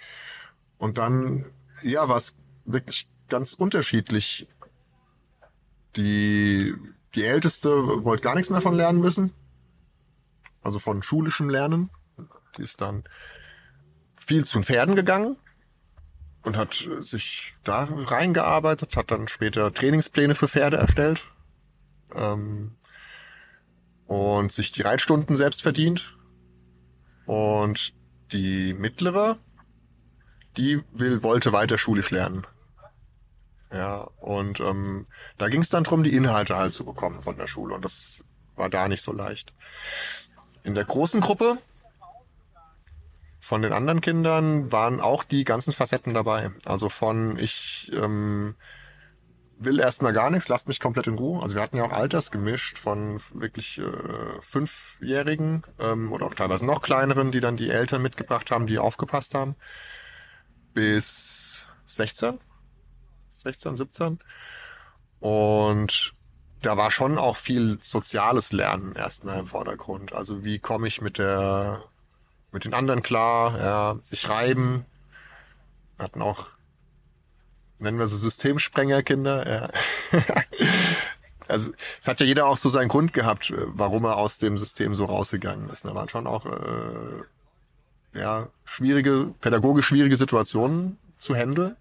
Und 0.77 0.97
dann, 0.97 1.45
ja, 1.83 2.09
war 2.09 2.17
es 2.17 2.35
wirklich 2.65 3.07
ganz 3.29 3.53
unterschiedlich. 3.53 4.49
Die 5.95 6.75
die 7.15 7.23
Älteste 7.23 7.69
wollte 8.03 8.23
gar 8.23 8.35
nichts 8.35 8.49
mehr 8.49 8.59
von 8.59 8.75
Lernen 8.75 9.03
wissen. 9.03 9.31
Also 10.61 10.79
von 10.79 11.01
schulischem 11.01 11.49
Lernen. 11.49 11.91
Die 12.57 12.63
ist 12.63 12.81
dann 12.81 13.05
viel 14.17 14.43
zu 14.43 14.61
Pferden 14.63 14.97
gegangen 14.97 15.37
und 16.43 16.57
hat 16.57 16.87
sich 16.99 17.53
da 17.63 17.87
reingearbeitet, 17.89 18.95
hat 18.95 19.11
dann 19.11 19.27
später 19.27 19.73
Trainingspläne 19.73 20.35
für 20.35 20.47
Pferde 20.47 20.77
erstellt 20.77 21.25
ähm, 22.15 22.75
und 24.07 24.51
sich 24.51 24.71
die 24.71 24.81
Reitstunden 24.81 25.37
selbst 25.37 25.61
verdient. 25.61 26.17
Und 27.25 27.93
die 28.31 28.73
mittlere, 28.73 29.37
die 30.57 30.81
will, 30.91 31.23
wollte 31.23 31.53
weiter 31.53 31.77
schulisch 31.77 32.09
lernen. 32.09 32.45
Ja, 33.71 34.01
und 34.19 34.59
ähm, 34.59 35.07
da 35.37 35.47
ging 35.47 35.61
es 35.61 35.69
dann 35.69 35.85
drum, 35.85 36.03
die 36.03 36.13
Inhalte 36.13 36.57
halt 36.57 36.73
zu 36.73 36.83
bekommen 36.83 37.21
von 37.21 37.37
der 37.37 37.47
Schule. 37.47 37.75
Und 37.75 37.85
das 37.85 38.25
war 38.55 38.69
da 38.69 38.87
nicht 38.87 39.01
so 39.01 39.13
leicht. 39.13 39.53
In 40.63 40.75
der 40.75 40.83
großen 40.83 41.21
Gruppe 41.21 41.57
von 43.51 43.63
den 43.63 43.73
anderen 43.73 43.99
Kindern 43.99 44.71
waren 44.71 45.01
auch 45.01 45.25
die 45.25 45.43
ganzen 45.43 45.73
Facetten 45.73 46.13
dabei. 46.13 46.51
Also 46.63 46.87
von 46.87 47.37
ich 47.37 47.91
ähm, 47.93 48.55
will 49.57 49.77
erstmal 49.77 50.13
gar 50.13 50.29
nichts, 50.29 50.47
lasst 50.47 50.69
mich 50.69 50.79
komplett 50.79 51.07
in 51.07 51.15
Ruhe. 51.15 51.43
Also 51.43 51.55
wir 51.55 51.61
hatten 51.61 51.75
ja 51.75 51.83
auch 51.83 51.91
Alters 51.91 52.31
gemischt 52.31 52.77
von 52.77 53.19
wirklich 53.33 53.79
äh, 53.79 53.91
Fünfjährigen 54.39 55.63
ähm, 55.81 56.13
oder 56.13 56.27
auch 56.27 56.33
teilweise 56.33 56.65
noch 56.65 56.81
kleineren, 56.81 57.33
die 57.33 57.41
dann 57.41 57.57
die 57.57 57.69
Eltern 57.69 58.01
mitgebracht 58.01 58.51
haben, 58.51 58.67
die 58.67 58.79
aufgepasst 58.79 59.35
haben, 59.35 59.57
bis 60.73 61.67
16 61.87 62.39
16, 63.31 63.75
17. 63.75 64.19
Und 65.19 66.13
da 66.61 66.77
war 66.77 66.89
schon 66.89 67.17
auch 67.17 67.35
viel 67.35 67.79
soziales 67.81 68.53
Lernen 68.53 68.95
erstmal 68.95 69.39
im 69.39 69.47
Vordergrund. 69.47 70.13
Also 70.13 70.45
wie 70.45 70.59
komme 70.59 70.87
ich 70.87 71.01
mit 71.01 71.17
der, 71.17 71.83
mit 72.51 72.65
den 72.65 72.73
anderen 72.73 73.01
klar, 73.01 73.57
ja, 73.59 73.99
sich 74.03 74.29
reiben. 74.29 74.85
Wir 75.97 76.05
hatten 76.05 76.21
auch, 76.21 76.47
nennen 77.79 77.99
wir 77.99 78.07
sie 78.07 78.17
Systemsprengerkinder, 78.17 79.49
ja. 79.49 79.69
also 81.47 81.71
es 81.99 82.07
hat 82.07 82.19
ja 82.19 82.25
jeder 82.25 82.47
auch 82.47 82.57
so 82.57 82.69
seinen 82.69 82.89
Grund 82.89 83.13
gehabt, 83.13 83.53
warum 83.67 84.05
er 84.05 84.17
aus 84.17 84.37
dem 84.37 84.57
System 84.57 84.95
so 84.95 85.05
rausgegangen 85.05 85.69
ist. 85.69 85.85
Da 85.85 85.95
waren 85.95 86.09
schon 86.09 86.27
auch 86.27 86.45
äh, 86.45 88.19
ja, 88.19 88.49
schwierige, 88.65 89.33
pädagogisch 89.39 89.87
schwierige 89.87 90.15
Situationen 90.15 90.97
zu 91.17 91.35
handeln. 91.35 91.75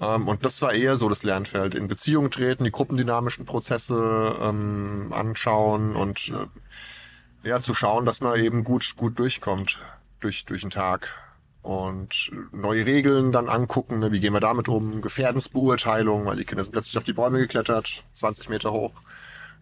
Ähm, 0.00 0.28
und 0.28 0.44
das 0.44 0.62
war 0.62 0.72
eher 0.72 0.96
so 0.96 1.08
das 1.08 1.22
Lernfeld. 1.22 1.74
In 1.74 1.88
Beziehung 1.88 2.30
treten, 2.30 2.64
die 2.64 2.70
gruppendynamischen 2.70 3.44
Prozesse 3.44 4.36
ähm, 4.40 5.12
anschauen 5.12 5.96
und 5.96 6.28
äh, 6.28 6.46
ja, 7.48 7.60
zu 7.60 7.74
schauen, 7.74 8.04
dass 8.04 8.20
man 8.20 8.38
eben 8.38 8.62
gut, 8.62 8.94
gut 8.96 9.18
durchkommt 9.18 9.78
durch, 10.20 10.44
durch 10.44 10.60
den 10.60 10.70
Tag. 10.70 11.08
Und 11.62 12.30
neue 12.52 12.86
Regeln 12.86 13.32
dann 13.32 13.48
angucken, 13.48 13.98
ne? 13.98 14.12
wie 14.12 14.20
gehen 14.20 14.32
wir 14.32 14.40
damit 14.40 14.68
um, 14.68 15.02
Gefährdensbeurteilung, 15.02 16.24
weil 16.24 16.36
die 16.36 16.44
Kinder 16.44 16.62
sind 16.62 16.72
plötzlich 16.72 16.96
auf 16.96 17.04
die 17.04 17.12
Bäume 17.12 17.38
geklettert, 17.38 18.04
20 18.14 18.48
Meter 18.48 18.72
hoch. 18.72 18.92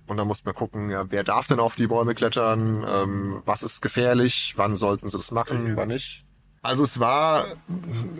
Und 0.06 0.16
dann 0.18 0.28
muss 0.28 0.44
man 0.44 0.54
gucken, 0.54 0.90
ja, 0.90 1.10
wer 1.10 1.24
darf 1.24 1.46
denn 1.46 1.58
auf 1.58 1.74
die 1.74 1.88
Bäume 1.88 2.14
klettern, 2.14 2.86
ähm, 2.88 3.42
was 3.44 3.62
ist 3.62 3.82
gefährlich, 3.82 4.54
wann 4.56 4.76
sollten 4.76 5.08
sie 5.08 5.16
das 5.16 5.32
machen, 5.32 5.76
wann 5.76 5.88
nicht. 5.88 6.24
Also 6.62 6.84
es 6.84 7.00
war, 7.00 7.44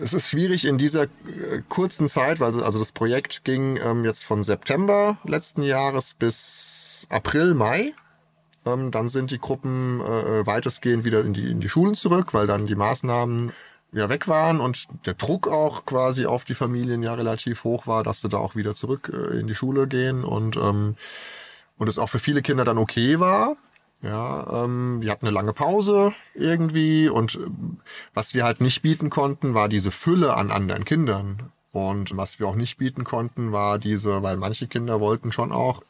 es 0.01 0.13
ist 0.13 0.29
schwierig 0.29 0.65
in 0.65 0.77
dieser 0.77 1.03
äh, 1.03 1.61
kurzen 1.69 2.07
Zeit, 2.07 2.39
weil 2.39 2.61
also 2.61 2.79
das 2.79 2.91
Projekt 2.91 3.43
ging 3.43 3.77
ähm, 3.77 4.05
jetzt 4.05 4.23
von 4.23 4.43
September 4.43 5.17
letzten 5.23 5.63
Jahres 5.63 6.13
bis 6.13 7.07
April, 7.09 7.53
Mai. 7.53 7.93
Ähm, 8.67 8.91
dann 8.91 9.09
sind 9.09 9.31
die 9.31 9.39
Gruppen 9.39 10.01
äh, 10.01 10.45
weitestgehend 10.45 11.05
wieder 11.05 11.21
in 11.21 11.33
die, 11.33 11.49
in 11.49 11.59
die 11.59 11.69
Schulen 11.69 11.95
zurück, 11.95 12.33
weil 12.33 12.47
dann 12.47 12.65
die 12.65 12.75
Maßnahmen 12.75 13.53
ja 13.91 14.09
weg 14.09 14.27
waren 14.27 14.59
und 14.59 14.87
der 15.05 15.13
Druck 15.13 15.47
auch 15.47 15.85
quasi 15.85 16.25
auf 16.25 16.43
die 16.43 16.55
Familien 16.55 17.03
ja 17.03 17.13
relativ 17.13 17.63
hoch 17.63 17.87
war, 17.87 18.03
dass 18.03 18.21
sie 18.21 18.29
da 18.29 18.37
auch 18.37 18.55
wieder 18.55 18.75
zurück 18.75 19.11
äh, 19.13 19.39
in 19.39 19.47
die 19.47 19.55
Schule 19.55 19.87
gehen 19.87 20.23
und 20.23 20.57
ähm, 20.57 20.95
und 21.77 21.87
es 21.87 21.99
auch 21.99 22.09
für 22.09 22.19
viele 22.19 22.41
Kinder 22.41 22.65
dann 22.65 22.79
okay 22.79 23.19
war, 23.19 23.55
ja, 24.01 24.63
ähm, 24.63 25.01
wir 25.01 25.11
hatten 25.11 25.25
eine 25.25 25.33
lange 25.33 25.53
Pause 25.53 26.13
irgendwie 26.35 27.09
und 27.09 27.35
äh, 27.35 27.39
was 28.13 28.33
wir 28.33 28.43
halt 28.43 28.61
nicht 28.61 28.81
bieten 28.81 29.09
konnten, 29.09 29.53
war 29.53 29.69
diese 29.69 29.91
Fülle 29.91 30.35
an 30.35 30.51
anderen 30.51 30.85
Kindern. 30.85 31.51
Und 31.77 32.17
was 32.17 32.39
wir 32.39 32.47
auch 32.47 32.55
nicht 32.55 32.79
bieten 32.79 33.03
konnten, 33.03 33.51
war 33.51 33.77
diese, 33.77 34.23
weil 34.23 34.35
manche 34.35 34.65
Kinder 34.65 34.99
wollten 34.99 35.31
schon 35.31 35.51
auch 35.51 35.83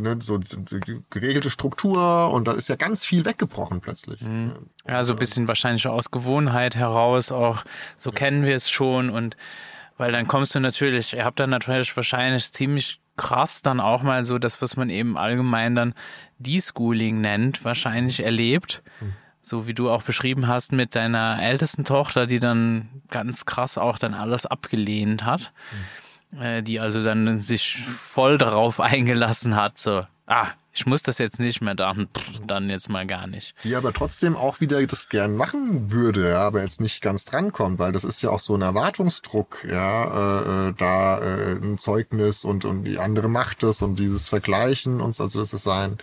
ne, 0.00 0.18
so 0.20 0.38
die 0.38 1.04
geregelte 1.10 1.48
Struktur 1.48 2.32
und 2.32 2.48
da 2.48 2.52
ist 2.52 2.68
ja 2.68 2.74
ganz 2.74 3.04
viel 3.04 3.24
weggebrochen 3.24 3.80
plötzlich. 3.80 4.20
Mhm. 4.20 4.54
Ja, 4.84 5.04
so 5.04 5.12
ein 5.12 5.18
bisschen 5.20 5.46
wahrscheinlich 5.46 5.86
aus 5.86 6.10
Gewohnheit 6.10 6.74
heraus 6.74 7.30
auch, 7.30 7.62
so 7.98 8.10
ja. 8.10 8.16
kennen 8.16 8.44
wir 8.44 8.56
es 8.56 8.68
schon 8.68 9.10
und 9.10 9.36
weil 9.96 10.10
dann 10.10 10.26
kommst 10.26 10.56
du 10.56 10.60
natürlich, 10.60 11.12
ihr 11.12 11.24
habt 11.24 11.38
dann 11.38 11.50
natürlich 11.50 11.96
wahrscheinlich 11.96 12.52
ziemlich 12.52 13.00
krass 13.16 13.62
dann 13.62 13.78
auch 13.78 14.02
mal 14.02 14.24
so 14.24 14.40
das, 14.40 14.60
was 14.60 14.76
man 14.76 14.90
eben 14.90 15.16
allgemein 15.16 15.76
dann 15.76 15.94
Deschooling 16.38 17.20
nennt, 17.20 17.64
wahrscheinlich 17.64 18.24
erlebt. 18.24 18.82
Mhm. 19.00 19.14
So 19.48 19.66
wie 19.66 19.74
du 19.74 19.90
auch 19.90 20.02
beschrieben 20.02 20.46
hast 20.46 20.72
mit 20.72 20.94
deiner 20.94 21.42
ältesten 21.42 21.84
Tochter, 21.84 22.26
die 22.26 22.38
dann 22.38 22.88
ganz 23.10 23.46
krass 23.46 23.78
auch 23.78 23.98
dann 23.98 24.12
alles 24.12 24.44
abgelehnt 24.44 25.24
hat. 25.24 25.52
Mhm. 25.72 26.40
Äh, 26.40 26.62
die 26.62 26.78
also 26.78 27.02
dann 27.02 27.38
sich 27.38 27.82
voll 27.82 28.36
darauf 28.36 28.80
eingelassen 28.80 29.56
hat, 29.56 29.78
so, 29.78 30.04
ah, 30.26 30.48
ich 30.74 30.86
muss 30.86 31.02
das 31.02 31.18
jetzt 31.18 31.40
nicht 31.40 31.60
mehr, 31.60 31.74
dann, 31.74 32.08
dann 32.46 32.68
jetzt 32.68 32.88
mal 32.88 33.06
gar 33.06 33.26
nicht. 33.26 33.54
Die 33.64 33.74
aber 33.74 33.92
trotzdem 33.92 34.36
auch 34.36 34.60
wieder 34.60 34.86
das 34.86 35.08
gern 35.08 35.34
machen 35.34 35.90
würde, 35.90 36.28
ja, 36.28 36.40
aber 36.40 36.62
jetzt 36.62 36.80
nicht 36.80 37.00
ganz 37.00 37.24
drankommt, 37.24 37.78
weil 37.78 37.92
das 37.92 38.04
ist 38.04 38.22
ja 38.22 38.30
auch 38.30 38.40
so 38.40 38.54
ein 38.54 38.62
Erwartungsdruck, 38.62 39.66
ja, 39.68 40.04
äh, 40.04 40.68
äh, 40.68 40.74
da 40.76 41.18
äh, 41.20 41.52
ein 41.54 41.78
Zeugnis 41.78 42.44
und, 42.44 42.64
und 42.64 42.84
die 42.84 42.98
andere 42.98 43.28
macht 43.28 43.62
es 43.62 43.82
und 43.82 43.98
dieses 43.98 44.28
Vergleichen 44.28 45.00
und 45.00 45.16
so, 45.16 45.24
also 45.24 45.40
das 45.40 45.54
ist 45.54 45.66
ein, 45.66 45.98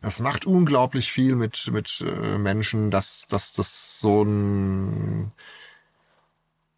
das 0.00 0.20
macht 0.20 0.46
unglaublich 0.46 1.12
viel 1.12 1.36
mit, 1.36 1.68
mit 1.72 2.02
äh, 2.06 2.38
Menschen, 2.38 2.90
dass, 2.90 3.26
dass 3.28 3.52
das 3.52 4.00
so 4.00 4.22
ein 4.22 5.32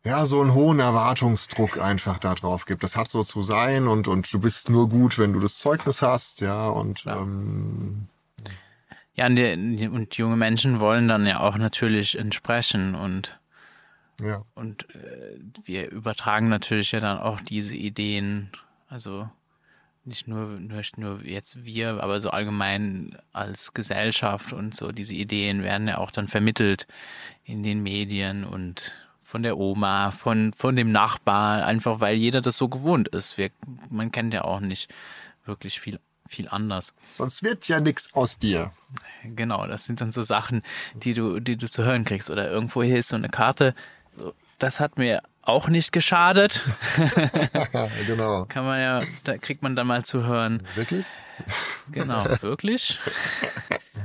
ja, 0.05 0.27
so 0.27 0.41
einen 0.41 0.53
hohen 0.53 0.81
Erwartungsdruck 0.81 1.81
einfach 1.81 2.19
da 2.19 2.35
drauf 2.35 2.65
gibt. 2.65 2.83
Das 2.83 2.97
hat 2.97 3.09
so 3.09 3.23
zu 3.23 3.41
sein 3.41 3.87
und, 3.87 4.09
und 4.09 4.33
du 4.33 4.41
bist 4.41 4.69
nur 4.69 4.89
gut, 4.89 5.17
wenn 5.17 5.33
du 5.33 5.39
das 5.39 5.59
Zeugnis 5.59 6.03
hast, 6.03 6.41
ja, 6.41 6.69
und 6.69 7.05
ja. 7.05 7.21
Ähm, 7.21 8.09
ja, 9.15 9.27
und, 9.27 9.37
die, 9.37 9.89
und 9.89 10.17
junge 10.17 10.37
Menschen 10.37 10.81
wollen 10.81 11.07
dann 11.07 11.25
ja 11.27 11.39
auch 11.41 11.57
natürlich 11.57 12.19
entsprechen 12.19 12.95
und 12.97 13.39
ja. 14.21 14.45
Und 14.55 14.89
äh, 14.95 15.39
wir 15.65 15.91
übertragen 15.91 16.49
natürlich 16.49 16.93
ja 16.93 17.01
dann 17.01 17.19
auch 17.19 17.41
diese 17.41 17.75
Ideen, 17.75 18.51
also 18.89 19.29
nicht 20.05 20.27
nur, 20.27 20.59
nicht 20.59 20.99
nur 20.99 21.25
jetzt 21.25 21.65
wir, 21.65 22.03
aber 22.03 22.21
so 22.21 22.31
allgemein 22.31 23.17
als 23.33 23.73
Gesellschaft 23.73 24.53
und 24.53 24.77
so 24.77 24.93
diese 24.93 25.15
Ideen 25.15 25.63
werden 25.63 25.89
ja 25.89 25.99
auch 25.99 26.11
dann 26.11 26.29
vermittelt 26.29 26.87
in 27.45 27.63
den 27.63 27.83
Medien 27.83 28.45
und 28.45 28.93
von 29.23 29.43
der 29.43 29.57
Oma, 29.57 30.11
von, 30.11 30.53
von 30.53 30.77
dem 30.77 30.93
Nachbar, 30.93 31.65
einfach 31.65 32.01
weil 32.01 32.17
jeder 32.17 32.43
das 32.43 32.57
so 32.57 32.69
gewohnt 32.69 33.09
ist. 33.09 33.39
Wir, 33.39 33.51
man 33.89 34.13
kennt 34.13 34.35
ja 34.35 34.45
auch 34.45 34.61
nicht 34.61 34.93
wirklich 35.47 35.81
viel, 35.81 36.01
viel 36.29 36.49
anders. 36.49 36.93
Sonst 37.09 37.43
wird 37.43 37.67
ja 37.67 37.81
nichts 37.81 38.13
aus 38.13 38.39
dir. 38.39 38.73
Genau, 39.25 39.67
das 39.67 39.87
sind 39.87 40.03
dann 40.03 40.11
so 40.11 40.21
Sachen, 40.21 40.63
die 40.95 41.15
du, 41.15 41.41
die 41.41 41.57
du 41.57 41.67
zu 41.67 41.83
hören 41.83 42.05
kriegst. 42.05 42.29
Oder 42.29 42.51
irgendwo 42.51 42.83
hier 42.83 42.99
ist 42.99 43.09
so 43.09 43.17
eine 43.17 43.31
Karte. 43.31 43.75
So, 44.09 44.35
das 44.59 44.81
hat 44.81 44.99
mir 44.99 45.23
auch 45.43 45.69
nicht 45.69 45.93
geschadet. 45.93 46.63
genau. 48.07 48.47
Kann 48.47 48.65
man 48.65 48.81
ja, 48.81 49.01
da 49.25 49.37
kriegt 49.39 49.63
man 49.63 49.77
dann 49.77 49.87
mal 49.87 50.05
zu 50.05 50.25
hören. 50.25 50.63
Wirklich? 50.77 51.07
Genau, 51.91 52.25
wirklich. 52.41 52.99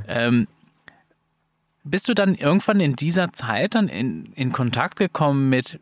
ähm, 0.07 0.47
bist 1.83 2.09
du 2.09 2.13
dann 2.13 2.35
irgendwann 2.35 2.79
in 2.79 2.95
dieser 2.95 3.33
Zeit 3.33 3.75
dann 3.75 3.87
in, 3.87 4.33
in 4.33 4.51
Kontakt 4.51 4.97
gekommen 4.97 5.49
mit 5.49 5.79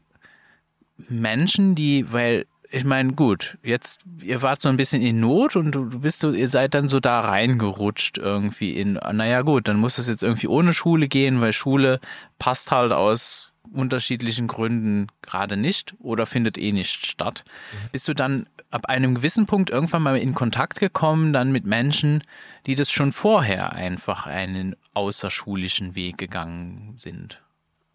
Menschen, 0.98 1.76
die, 1.76 2.12
weil 2.12 2.46
ich 2.70 2.84
meine, 2.84 3.14
gut, 3.14 3.58
jetzt, 3.64 4.00
ihr 4.22 4.42
wart 4.42 4.62
so 4.62 4.68
ein 4.68 4.76
bisschen 4.76 5.02
in 5.02 5.20
Not 5.20 5.56
und 5.56 5.72
du, 5.72 6.00
bist 6.00 6.20
so, 6.20 6.32
ihr 6.32 6.48
seid 6.48 6.74
dann 6.74 6.90
so 6.90 7.00
da 7.00 7.22
reingerutscht 7.22 8.18
irgendwie 8.18 8.72
in, 8.72 8.94
naja 8.94 9.44
gut, 9.44 9.68
dann 9.68 9.78
muss 9.78 9.98
es 9.98 10.08
jetzt 10.08 10.24
irgendwie 10.24 10.48
ohne 10.48 10.74
Schule 10.74 11.08
gehen, 11.08 11.40
weil 11.40 11.54
Schule 11.54 12.00
passt 12.40 12.72
halt 12.72 12.92
aus 12.92 13.54
unterschiedlichen 13.72 14.48
Gründen 14.48 15.08
gerade 15.22 15.58
nicht 15.58 15.96
oder 16.00 16.26
findet 16.26 16.58
eh 16.58 16.72
nicht 16.72 17.06
statt. 17.06 17.44
Bist 17.92 18.08
du 18.08 18.14
dann 18.14 18.48
ab 18.72 18.88
einem 18.88 19.16
gewissen 19.16 19.46
Punkt 19.46 19.70
irgendwann 19.70 20.04
mal 20.04 20.18
in 20.18 20.34
Kontakt 20.34 20.80
gekommen, 20.80 21.34
dann 21.34 21.52
mit 21.52 21.66
Menschen, 21.66 22.24
die 22.66 22.76
das 22.76 22.92
schon 22.92 23.12
vorher 23.12 23.74
einfach 23.74 24.26
einen 24.26 24.76
außerschulischen 24.94 25.96
Weg 25.96 26.18
gegangen 26.18 26.96
sind? 26.98 27.42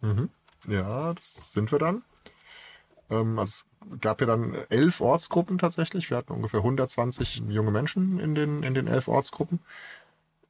Mhm. 0.01 0.29
Ja, 0.67 1.13
das 1.13 1.53
sind 1.53 1.71
wir 1.71 1.79
dann. 1.79 2.03
Ähm, 3.09 3.39
also 3.39 3.63
es 3.91 3.99
gab 4.01 4.21
ja 4.21 4.27
dann 4.27 4.55
elf 4.69 5.01
Ortsgruppen 5.01 5.57
tatsächlich. 5.57 6.09
Wir 6.09 6.17
hatten 6.17 6.33
ungefähr 6.33 6.59
120 6.59 7.43
junge 7.47 7.71
Menschen 7.71 8.19
in 8.19 8.35
den, 8.35 8.63
in 8.63 8.73
den 8.73 8.87
elf 8.87 9.07
Ortsgruppen 9.07 9.59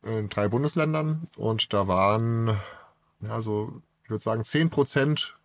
in 0.04 0.30
drei 0.30 0.48
Bundesländern 0.48 1.28
und 1.38 1.74
da 1.74 1.88
waren, 1.88 2.58
ja, 3.22 3.42
so, 3.42 3.82
würde 4.12 4.24
sagen, 4.24 4.44
zehn 4.44 4.70
Prozent 4.70 5.36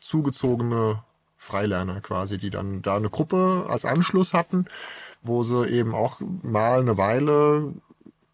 zugezogene 0.00 1.04
Freilerner 1.36 2.00
quasi, 2.00 2.38
die 2.38 2.50
dann 2.50 2.82
da 2.82 2.96
eine 2.96 3.10
Gruppe 3.10 3.66
als 3.68 3.84
Anschluss 3.84 4.34
hatten, 4.34 4.66
wo 5.22 5.42
sie 5.42 5.68
eben 5.68 5.94
auch 5.94 6.20
mal 6.42 6.80
eine 6.80 6.96
Weile 6.96 7.74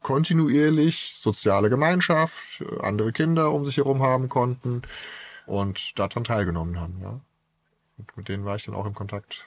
kontinuierlich 0.02 1.14
soziale 1.16 1.68
Gemeinschaft, 1.68 2.64
andere 2.80 3.12
Kinder 3.12 3.52
um 3.52 3.64
sich 3.64 3.78
herum 3.78 4.02
haben 4.02 4.28
konnten 4.28 4.82
und 5.46 5.98
daran 5.98 6.24
teilgenommen 6.24 6.80
haben, 6.80 7.00
ja. 7.02 7.20
Und 7.98 8.16
mit 8.16 8.28
denen 8.28 8.44
war 8.44 8.56
ich 8.56 8.64
dann 8.64 8.74
auch 8.74 8.86
im 8.86 8.94
Kontakt. 8.94 9.46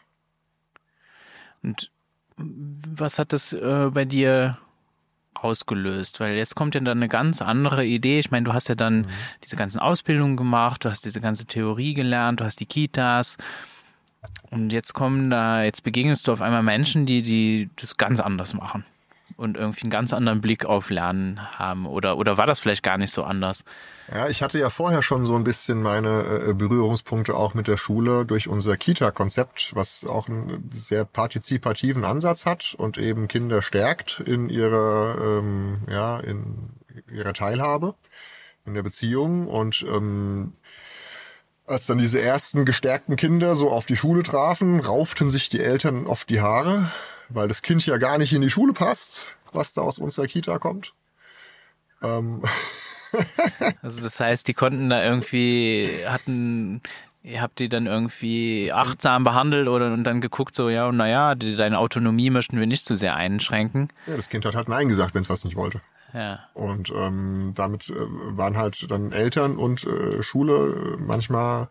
Und 1.61 1.91
was 2.35 3.19
hat 3.19 3.31
das 3.31 3.53
äh, 3.53 3.89
bei 3.93 4.05
dir 4.05 4.57
ausgelöst? 5.33 6.19
Weil 6.19 6.35
jetzt 6.35 6.55
kommt 6.55 6.75
ja 6.75 6.81
dann 6.81 6.97
eine 6.97 7.07
ganz 7.07 7.41
andere 7.41 7.85
Idee. 7.85 8.19
Ich 8.19 8.31
meine, 8.31 8.45
du 8.45 8.53
hast 8.53 8.69
ja 8.69 8.75
dann 8.75 8.99
mhm. 9.01 9.07
diese 9.43 9.55
ganzen 9.55 9.79
Ausbildungen 9.79 10.37
gemacht, 10.37 10.85
du 10.85 10.89
hast 10.89 11.05
diese 11.05 11.21
ganze 11.21 11.45
Theorie 11.45 11.93
gelernt, 11.93 12.39
du 12.39 12.45
hast 12.45 12.59
die 12.59 12.65
Kitas. 12.65 13.37
Und 14.51 14.71
jetzt 14.71 14.93
kommen 14.93 15.29
da, 15.29 15.63
jetzt 15.63 15.83
begegnest 15.83 16.27
du 16.27 16.33
auf 16.33 16.41
einmal 16.41 16.63
Menschen, 16.63 17.05
die, 17.05 17.21
die 17.21 17.69
das 17.75 17.97
ganz 17.97 18.19
anders 18.19 18.53
machen 18.53 18.83
und 19.39 19.55
irgendwie 19.55 19.83
einen 19.83 19.91
ganz 19.91 20.11
anderen 20.11 20.41
Blick 20.41 20.65
auf 20.65 20.89
Lernen 20.89 21.39
haben? 21.57 21.85
Oder, 21.85 22.17
oder 22.17 22.37
war 22.37 22.45
das 22.45 22.59
vielleicht 22.59 22.83
gar 22.83 22.97
nicht 22.97 23.11
so 23.11 23.23
anders? 23.23 23.63
Ja, 24.13 24.27
ich 24.27 24.43
hatte 24.43 24.59
ja 24.59 24.69
vorher 24.69 25.01
schon 25.01 25.23
so 25.25 25.35
ein 25.35 25.45
bisschen 25.45 25.81
meine 25.81 26.23
äh, 26.49 26.53
Berührungspunkte 26.53 27.33
auch 27.35 27.53
mit 27.53 27.67
der 27.67 27.77
Schule 27.77 28.25
durch 28.25 28.47
unser 28.49 28.75
Kita-Konzept, 28.75 29.71
was 29.75 30.05
auch 30.05 30.27
einen 30.27 30.69
sehr 30.71 31.05
partizipativen 31.05 32.03
Ansatz 32.03 32.45
hat 32.45 32.75
und 32.77 32.97
eben 32.97 33.27
Kinder 33.29 33.61
stärkt 33.61 34.19
in 34.19 34.49
ihrer, 34.49 35.15
ähm, 35.21 35.83
ja, 35.89 36.19
in 36.19 36.71
ihrer 37.09 37.33
Teilhabe, 37.33 37.95
in 38.65 38.73
der 38.73 38.83
Beziehung 38.83 39.47
und 39.47 39.85
ähm, 39.89 40.53
als 41.65 41.85
dann 41.85 41.99
diese 41.99 42.21
ersten 42.21 42.65
gestärkten 42.65 43.15
Kinder 43.15 43.55
so 43.55 43.69
auf 43.69 43.85
die 43.85 43.95
Schule 43.95 44.23
trafen, 44.23 44.79
rauften 44.79 45.29
sich 45.29 45.49
die 45.49 45.61
Eltern 45.61 46.07
oft 46.07 46.29
die 46.29 46.41
Haare, 46.41 46.91
weil 47.29 47.47
das 47.47 47.61
Kind 47.61 47.85
ja 47.85 47.97
gar 47.97 48.17
nicht 48.17 48.33
in 48.33 48.41
die 48.41 48.49
Schule 48.49 48.73
passt, 48.73 49.27
was 49.51 49.73
da 49.73 49.81
aus 49.81 49.99
unserer 49.99 50.27
Kita 50.27 50.59
kommt. 50.59 50.93
Ähm. 52.01 52.43
also 53.81 54.01
das 54.01 54.19
heißt, 54.19 54.47
die 54.47 54.53
konnten 54.53 54.89
da 54.89 55.03
irgendwie, 55.03 55.89
hatten, 56.07 56.81
ihr 57.23 57.41
habt 57.41 57.59
die 57.59 57.69
dann 57.69 57.87
irgendwie 57.87 58.71
achtsam 58.71 59.23
behandelt 59.23 59.67
oder 59.67 59.91
und 59.91 60.03
dann 60.03 60.21
geguckt, 60.21 60.55
so, 60.55 60.69
ja, 60.69 60.91
naja, 60.91 61.35
deine 61.35 61.79
Autonomie 61.79 62.29
möchten 62.29 62.59
wir 62.59 62.67
nicht 62.67 62.85
zu 62.85 62.95
sehr 62.95 63.15
einschränken. 63.15 63.89
Ja, 64.07 64.15
das 64.15 64.29
Kind 64.29 64.45
hat 64.45 64.55
halt 64.55 64.69
Nein 64.69 64.89
gesagt, 64.89 65.13
wenn 65.13 65.21
es 65.21 65.29
was 65.29 65.43
nicht 65.43 65.55
wollte. 65.55 65.81
Ja. 66.13 66.39
Und 66.53 66.89
ähm, 66.89 67.53
damit 67.55 67.89
äh, 67.89 67.93
waren 67.95 68.57
halt 68.57 68.89
dann 68.89 69.11
Eltern 69.11 69.57
und 69.57 69.85
äh, 69.85 70.23
Schule 70.23 70.97
manchmal 70.97 71.67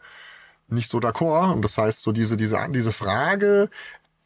nicht 0.69 0.91
so 0.91 0.99
d'accord. 0.99 1.53
Und 1.53 1.63
das 1.63 1.77
heißt, 1.79 2.03
so 2.03 2.13
diese, 2.13 2.37
diese, 2.37 2.59
diese 2.71 2.93
Frage, 2.93 3.71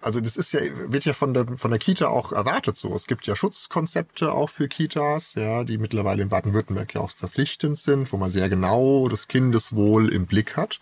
also 0.02 0.20
das 0.20 0.36
ist 0.36 0.52
ja, 0.52 0.60
wird 0.88 1.04
ja 1.04 1.12
von 1.12 1.32
der, 1.32 1.46
von 1.56 1.70
der 1.70 1.78
Kita 1.78 2.08
auch 2.08 2.32
erwartet 2.32 2.76
so. 2.76 2.94
Es 2.94 3.06
gibt 3.06 3.26
ja 3.26 3.36
Schutzkonzepte 3.36 4.32
auch 4.32 4.50
für 4.50 4.68
Kitas, 4.68 5.34
ja, 5.34 5.64
die 5.64 5.78
mittlerweile 5.78 6.22
in 6.22 6.28
Baden-Württemberg 6.28 6.94
ja 6.94 7.00
auch 7.00 7.10
verpflichtend 7.10 7.78
sind, 7.78 8.12
wo 8.12 8.16
man 8.16 8.30
sehr 8.30 8.48
genau 8.48 9.08
das 9.08 9.28
Kindeswohl 9.28 10.12
im 10.12 10.26
Blick 10.26 10.56
hat. 10.56 10.80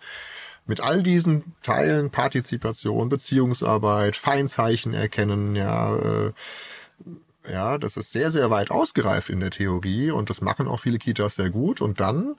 Mit 0.65 0.81
all 0.81 1.03
diesen 1.03 1.55
Teilen, 1.63 2.11
Partizipation, 2.11 3.09
Beziehungsarbeit, 3.09 4.15
Feinzeichen 4.15 4.93
erkennen, 4.93 5.55
ja, 5.55 5.95
äh, 5.95 6.31
ja, 7.49 7.77
das 7.77 7.97
ist 7.97 8.11
sehr, 8.11 8.29
sehr 8.29 8.49
weit 8.51 8.71
ausgereift 8.71 9.29
in 9.29 9.39
der 9.39 9.49
Theorie 9.49 10.11
und 10.11 10.29
das 10.29 10.41
machen 10.41 10.67
auch 10.67 10.79
viele 10.79 10.99
Kitas 10.99 11.35
sehr 11.35 11.49
gut. 11.49 11.81
Und 11.81 11.99
dann 11.99 12.35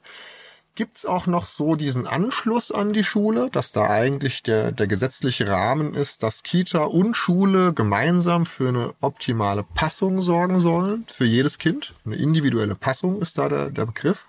gibt's 0.74 1.04
auch 1.04 1.26
noch 1.26 1.46
so 1.46 1.76
diesen 1.76 2.06
Anschluss 2.06 2.72
an 2.72 2.92
die 2.92 3.04
Schule, 3.04 3.50
dass 3.50 3.72
da 3.72 3.88
eigentlich 3.90 4.42
der, 4.42 4.72
der 4.72 4.86
gesetzliche 4.86 5.48
Rahmen 5.48 5.94
ist, 5.94 6.22
dass 6.22 6.42
Kita 6.42 6.84
und 6.84 7.16
Schule 7.16 7.72
gemeinsam 7.72 8.46
für 8.46 8.68
eine 8.68 8.94
optimale 9.00 9.62
Passung 9.62 10.22
sorgen 10.22 10.60
sollen, 10.60 11.06
für 11.12 11.26
jedes 11.26 11.58
Kind. 11.58 11.92
Eine 12.06 12.16
individuelle 12.16 12.74
Passung 12.74 13.20
ist 13.20 13.38
da 13.38 13.48
der, 13.48 13.70
der 13.70 13.86
Begriff. 13.86 14.24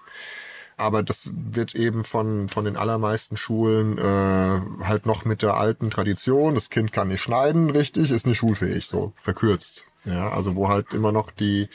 Aber 0.76 1.04
das 1.04 1.30
wird 1.34 1.76
eben 1.76 2.04
von, 2.04 2.50
von 2.50 2.66
den 2.66 2.76
allermeisten 2.76 3.38
Schulen 3.38 3.98
äh, 3.98 4.84
halt 4.84 5.06
noch 5.06 5.24
mit 5.24 5.44
der 5.44 5.56
alten 5.56 5.92
Tradition, 5.92 6.56
das 6.56 6.70
Kind 6.70 6.92
kann 6.92 7.10
nicht 7.10 7.22
schneiden, 7.22 7.70
richtig, 7.70 8.10
ist 8.10 8.26
nicht 8.26 8.38
schulfähig, 8.40 8.88
so 8.88 9.14
verkürzt. 9.16 9.86
Ja, 10.06 10.30
also 10.30 10.56
wo 10.56 10.68
halt 10.68 10.92
immer 10.94 11.12
noch 11.12 11.32
die, 11.32 11.70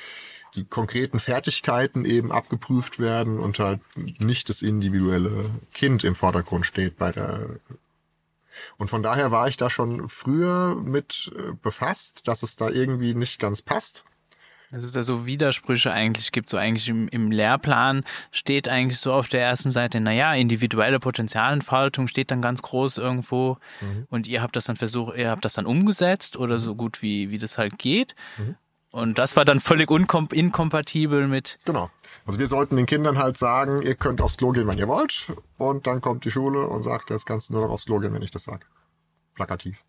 die 0.58 0.64
konkreten 0.64 1.20
Fertigkeiten 1.20 2.04
eben 2.04 2.32
abgeprüft 2.32 2.98
werden 2.98 3.38
und 3.38 3.58
halt 3.58 3.80
nicht 4.18 4.48
das 4.48 4.62
individuelle 4.62 5.46
Kind 5.72 6.04
im 6.04 6.14
Vordergrund 6.14 6.66
steht 6.66 6.98
bei 6.98 7.12
der 7.12 7.48
und 8.76 8.88
von 8.90 9.02
daher 9.02 9.30
war 9.30 9.48
ich 9.48 9.56
da 9.56 9.70
schon 9.70 10.08
früher 10.08 10.74
mit 10.74 11.30
äh, 11.36 11.52
befasst, 11.62 12.26
dass 12.28 12.42
es 12.42 12.56
da 12.56 12.68
irgendwie 12.70 13.14
nicht 13.14 13.38
ganz 13.38 13.62
passt. 13.62 14.04
Dass 14.70 14.82
es 14.82 14.92
da 14.92 15.02
so 15.02 15.24
Widersprüche 15.24 15.92
eigentlich 15.92 16.30
gibt. 16.30 16.50
So 16.50 16.58
eigentlich 16.58 16.88
im, 16.88 17.08
im 17.08 17.30
Lehrplan 17.30 18.04
steht 18.32 18.68
eigentlich 18.68 19.00
so 19.00 19.12
auf 19.14 19.28
der 19.28 19.40
ersten 19.40 19.70
Seite, 19.70 19.98
naja, 20.00 20.34
individuelle 20.34 21.00
Potenzialentfaltung 21.00 22.06
steht 22.06 22.30
dann 22.30 22.42
ganz 22.42 22.60
groß 22.60 22.98
irgendwo. 22.98 23.56
Mhm. 23.80 24.06
Und 24.10 24.26
ihr 24.26 24.42
habt 24.42 24.56
das 24.56 24.64
dann 24.64 24.76
versucht, 24.76 25.16
ihr 25.16 25.30
habt 25.30 25.44
das 25.44 25.54
dann 25.54 25.66
umgesetzt 25.66 26.36
oder 26.36 26.58
so 26.58 26.74
gut 26.74 27.00
wie, 27.00 27.30
wie 27.30 27.38
das 27.38 27.56
halt 27.56 27.78
geht. 27.78 28.14
Mhm. 28.36 28.56
Und 28.90 29.18
das 29.18 29.36
war 29.36 29.44
dann 29.44 29.60
völlig 29.60 29.90
inkompatibel 29.90 31.28
mit. 31.28 31.58
Genau. 31.64 31.90
Also 32.26 32.38
wir 32.38 32.46
sollten 32.46 32.76
den 32.76 32.86
Kindern 32.86 33.18
halt 33.18 33.36
sagen, 33.36 33.82
ihr 33.82 33.94
könnt 33.94 34.22
aufs 34.22 34.38
Klo 34.38 34.52
gehen, 34.52 34.66
wenn 34.66 34.78
ihr 34.78 34.88
wollt. 34.88 35.26
Und 35.58 35.86
dann 35.86 36.00
kommt 36.00 36.24
die 36.24 36.30
Schule 36.30 36.66
und 36.66 36.82
sagt, 36.82 37.10
jetzt 37.10 37.26
kannst 37.26 37.48
du 37.48 37.54
nur 37.54 37.62
noch 37.62 37.70
aufs 37.70 37.84
Klo 37.84 37.98
gehen, 37.98 38.14
wenn 38.14 38.22
ich 38.22 38.30
das 38.30 38.44
sage. 38.44 38.64
Plakativ. 39.34 39.84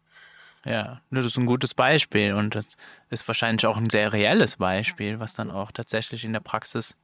Ja, 0.66 1.00
das 1.10 1.26
ist 1.26 1.38
ein 1.38 1.46
gutes 1.46 1.74
Beispiel 1.74 2.34
und 2.34 2.54
das 2.56 2.76
ist 3.10 3.26
wahrscheinlich 3.28 3.66
auch 3.66 3.78
ein 3.78 3.90
sehr 3.90 4.12
reelles 4.12 4.58
Beispiel, 4.58 5.20
was 5.20 5.34
dann 5.34 5.52
auch 5.52 5.72
tatsächlich 5.72 6.26
in 6.26 6.34
der 6.34 6.42
Praxis 6.42 6.98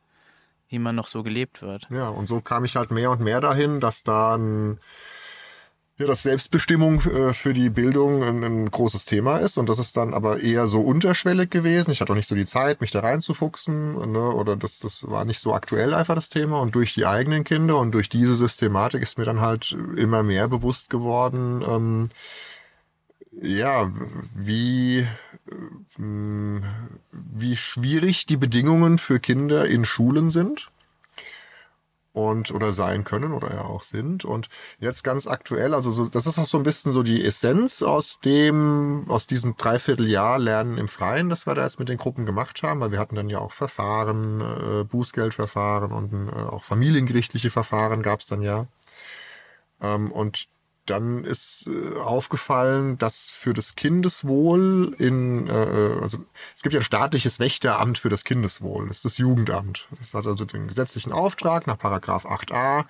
immer 0.68 0.92
noch 0.92 1.08
so 1.08 1.24
gelebt 1.24 1.62
wird. 1.62 1.88
Ja, 1.90 2.10
und 2.10 2.28
so 2.28 2.42
kam 2.42 2.66
ich 2.66 2.76
halt 2.76 2.92
mehr 2.92 3.12
und 3.12 3.22
mehr 3.22 3.40
dahin, 3.40 3.80
dass 3.80 4.04
da 4.04 4.36
ein 4.36 4.80
ja, 5.98 6.08
dass 6.08 6.24
Selbstbestimmung 6.24 7.02
äh, 7.02 7.34
für 7.34 7.54
die 7.54 7.70
Bildung 7.70 8.22
ein, 8.24 8.44
ein, 8.44 8.72
großes 8.72 9.06
Thema 9.06 9.38
ist 9.38 9.58
und 9.58 9.70
das 9.70 9.80
ist 9.80 9.96
dann 9.96 10.14
aber 10.14 10.42
eher 10.42 10.68
so 10.68 10.82
unterschwellig 10.82 11.50
gewesen. 11.50 11.92
Ich 11.92 12.02
hatte 12.02 12.12
auch 12.12 12.18
nicht 12.18 12.28
so 12.28 12.36
die 12.36 12.46
Zeit, 12.46 12.82
mich 12.82 12.92
da 12.92 13.00
reinzufuchsen, 13.00 14.12
ne? 14.12 14.32
oder 14.32 14.58
das, 14.58 14.80
das 14.80 15.10
war 15.10 15.24
nicht 15.24 15.40
so 15.40 15.54
aktuell 15.54 15.94
einfach 15.94 16.16
das 16.16 16.30
Thema 16.30 16.60
und 16.60 16.76
durch 16.76 16.94
die 16.94 17.06
eigenen 17.06 17.46
Kinder 17.46 17.78
und 17.78 17.94
durch 17.94 18.10
diese 18.10 18.36
Systematik 18.36 19.02
ist 19.02 19.18
mir 19.18 19.26
dann 19.26 19.40
halt 19.40 19.76
immer 19.96 20.22
mehr 20.22 20.50
bewusst 20.50 20.90
geworden, 20.90 21.64
ähm, 21.66 22.10
ja, 23.42 23.92
wie, 24.34 25.00
äh, 25.00 26.62
wie 27.12 27.56
schwierig 27.56 28.26
die 28.26 28.38
Bedingungen 28.38 28.98
für 28.98 29.20
Kinder 29.20 29.66
in 29.66 29.86
Schulen 29.86 30.30
sind 30.30 30.70
und 32.16 32.52
oder 32.52 32.72
sein 32.74 33.04
können 33.04 33.34
oder 33.34 33.54
ja 33.54 33.66
auch 33.66 33.84
sind. 33.84 34.26
Und 34.26 34.48
jetzt 34.80 35.04
ganz 35.04 35.28
aktuell 35.28 35.74
also 35.74 35.92
so, 35.92 36.06
das 36.06 36.26
ist 36.26 36.40
auch 36.40 36.46
so 36.46 36.58
ein 36.58 36.64
bisschen 36.64 36.92
so 36.94 37.04
die 37.04 37.24
Essenz 37.24 37.84
aus 37.84 38.20
dem 38.22 39.06
aus 39.10 39.28
diesem 39.28 39.58
Dreivierteljahr 39.58 40.40
Lernen 40.40 40.78
im 40.78 40.88
Freien 40.88 41.30
das 41.30 41.46
wir 41.46 41.56
da 41.56 41.64
jetzt 41.64 41.80
mit 41.80 41.90
den 41.90 41.98
Gruppen 41.98 42.26
gemacht 42.26 42.64
haben. 42.64 42.80
Weil 42.80 42.92
wir 42.92 43.00
hatten 43.00 43.16
dann 43.16 43.30
ja 43.30 43.40
auch 43.40 43.52
Verfahren 43.52 44.42
äh, 44.42 44.84
Bußgeldverfahren 44.86 45.92
und 45.92 46.30
äh, 46.30 46.32
auch 46.32 46.64
familiengerichtliche 46.64 47.50
Verfahren 47.52 48.02
gab 48.02 48.22
es 48.22 48.28
dann 48.28 48.42
ja. 48.42 48.68
Ähm, 49.82 50.12
und 50.12 50.48
dann 50.86 51.24
ist 51.24 51.68
äh, 51.68 51.98
aufgefallen, 52.00 52.98
dass 52.98 53.30
für 53.30 53.54
das 53.54 53.76
Kindeswohl 53.76 54.96
in, 55.00 55.48
äh, 55.48 55.52
also 56.02 56.20
es 56.56 56.62
gibt 56.62 56.74
ja 56.74 56.80
ein 56.80 56.86
staatliches 56.86 57.40
Wächteramt 57.40 57.98
für 57.98 58.10
das 58.10 58.24
Kindeswohl, 58.24 58.88
das 58.88 58.98
ist 58.98 59.06
das 59.06 59.18
Jugendamt. 59.18 59.88
Das 59.98 60.14
hat 60.14 60.28
also 60.28 60.46
den 60.46 60.68
gesetzlichen 60.68 61.12
Auftrag 61.12 61.68
nach 61.68 61.78
Paragraph 61.78 62.26
8a 62.26 62.86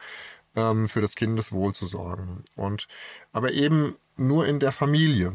ähm, 0.56 0.88
für 0.88 1.02
das 1.02 1.16
Kindeswohl 1.16 1.74
zu 1.74 1.86
sorgen. 1.86 2.44
Und 2.56 2.88
aber 3.32 3.52
eben 3.54 3.96
nur 4.18 4.46
in 4.46 4.60
der 4.60 4.72
Familie 4.72 5.34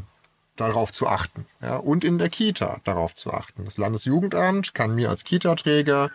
darauf 0.57 0.93
zu 0.93 1.07
achten. 1.07 1.47
Ja, 1.63 1.77
und 1.77 2.05
in 2.05 2.19
der 2.19 2.29
Kita 2.29 2.81
darauf 2.85 3.15
zu 3.15 3.33
achten. 3.33 3.65
Das 3.65 3.79
Landesjugendamt 3.79 4.75
kann 4.75 4.95
mir 4.95 5.09
als 5.09 5.25
Kita-Träger 5.25 6.11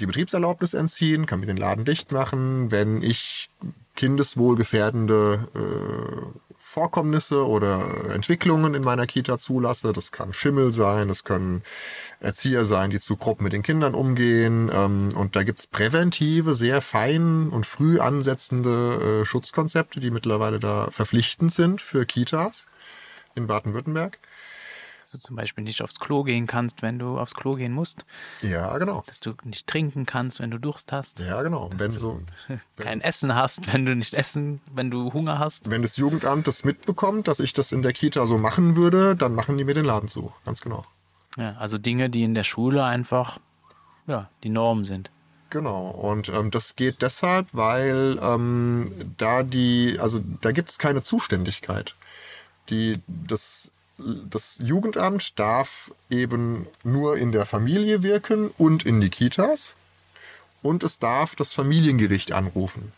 die 0.00 0.06
Betriebserlaubnis 0.06 0.74
entziehen, 0.74 1.26
kann 1.26 1.40
mir 1.40 1.46
den 1.46 1.56
Laden 1.56 1.84
dicht 1.84 2.12
machen, 2.12 2.70
wenn 2.70 3.02
ich 3.02 3.48
kindeswohlgefährdende 3.96 5.48
äh, 5.54 6.56
Vorkommnisse 6.58 7.46
oder 7.46 8.12
Entwicklungen 8.12 8.74
in 8.74 8.82
meiner 8.82 9.06
Kita 9.06 9.38
zulasse. 9.38 9.94
Das 9.94 10.12
kann 10.12 10.34
Schimmel 10.34 10.72
sein, 10.72 11.08
das 11.08 11.24
können 11.24 11.62
Erzieher 12.20 12.66
sein, 12.66 12.90
die 12.90 13.00
zu 13.00 13.16
grob 13.16 13.40
mit 13.40 13.54
den 13.54 13.62
Kindern 13.62 13.94
umgehen. 13.94 14.70
Ähm, 14.72 15.08
und 15.16 15.36
da 15.36 15.42
gibt's 15.42 15.66
präventive, 15.66 16.54
sehr 16.54 16.82
fein 16.82 17.48
und 17.48 17.64
früh 17.64 17.98
ansetzende 17.98 19.22
äh, 19.22 19.24
Schutzkonzepte, 19.24 20.00
die 20.00 20.10
mittlerweile 20.10 20.60
da 20.60 20.88
verpflichtend 20.90 21.52
sind 21.52 21.80
für 21.80 22.04
Kitas 22.04 22.66
in 23.34 23.46
Baden-Württemberg 23.46 24.18
du 25.16 25.20
zum 25.20 25.36
Beispiel 25.36 25.64
nicht 25.64 25.82
aufs 25.82 25.98
Klo 25.98 26.22
gehen 26.22 26.46
kannst, 26.46 26.82
wenn 26.82 26.98
du 26.98 27.18
aufs 27.18 27.34
Klo 27.34 27.54
gehen 27.54 27.72
musst. 27.72 28.04
Ja, 28.42 28.76
genau. 28.78 29.02
Dass 29.06 29.20
du 29.20 29.34
nicht 29.44 29.66
trinken 29.66 30.06
kannst, 30.06 30.40
wenn 30.40 30.50
du 30.50 30.58
Durst 30.58 30.92
hast. 30.92 31.18
Ja, 31.20 31.42
genau. 31.42 31.68
Dass 31.70 31.78
wenn 31.78 31.92
du 31.92 31.98
so, 31.98 32.20
kein 32.76 33.00
Essen 33.00 33.34
hast, 33.34 33.72
wenn 33.72 33.86
du 33.86 33.94
nicht 33.94 34.14
essen, 34.14 34.60
wenn 34.72 34.90
du 34.90 35.12
Hunger 35.12 35.38
hast. 35.38 35.70
wenn 35.70 35.82
das 35.82 35.96
Jugendamt 35.96 36.46
das 36.46 36.64
mitbekommt, 36.64 37.28
dass 37.28 37.40
ich 37.40 37.52
das 37.52 37.72
in 37.72 37.82
der 37.82 37.92
Kita 37.92 38.26
so 38.26 38.38
machen 38.38 38.76
würde, 38.76 39.16
dann 39.16 39.34
machen 39.34 39.58
die 39.58 39.64
mir 39.64 39.74
den 39.74 39.84
Laden 39.84 40.08
zu. 40.08 40.32
Ganz 40.44 40.60
genau. 40.60 40.84
Ja, 41.36 41.56
also 41.58 41.78
Dinge, 41.78 42.08
die 42.08 42.22
in 42.22 42.34
der 42.34 42.44
Schule 42.44 42.84
einfach 42.84 43.38
ja, 44.06 44.30
die 44.42 44.48
Norm 44.48 44.84
sind. 44.84 45.10
Genau. 45.50 45.86
Und 45.88 46.28
ähm, 46.28 46.50
das 46.50 46.76
geht 46.76 47.02
deshalb, 47.02 47.46
weil 47.52 48.18
ähm, 48.20 48.90
da 49.16 49.42
die, 49.42 49.96
also 50.00 50.20
da 50.40 50.52
gibt 50.52 50.70
es 50.70 50.78
keine 50.78 51.02
Zuständigkeit. 51.02 51.94
Die, 52.68 53.00
das 53.06 53.70
das 53.98 54.58
Jugendamt 54.62 55.38
darf 55.38 55.90
eben 56.10 56.66
nur 56.84 57.16
in 57.16 57.32
der 57.32 57.46
Familie 57.46 58.02
wirken 58.02 58.50
und 58.58 58.84
in 58.84 59.00
die 59.00 59.10
Kitas. 59.10 59.74
Und 60.62 60.82
es 60.82 60.98
darf 60.98 61.36
das 61.36 61.52
Familiengericht 61.52 62.32
anrufen. 62.32 62.92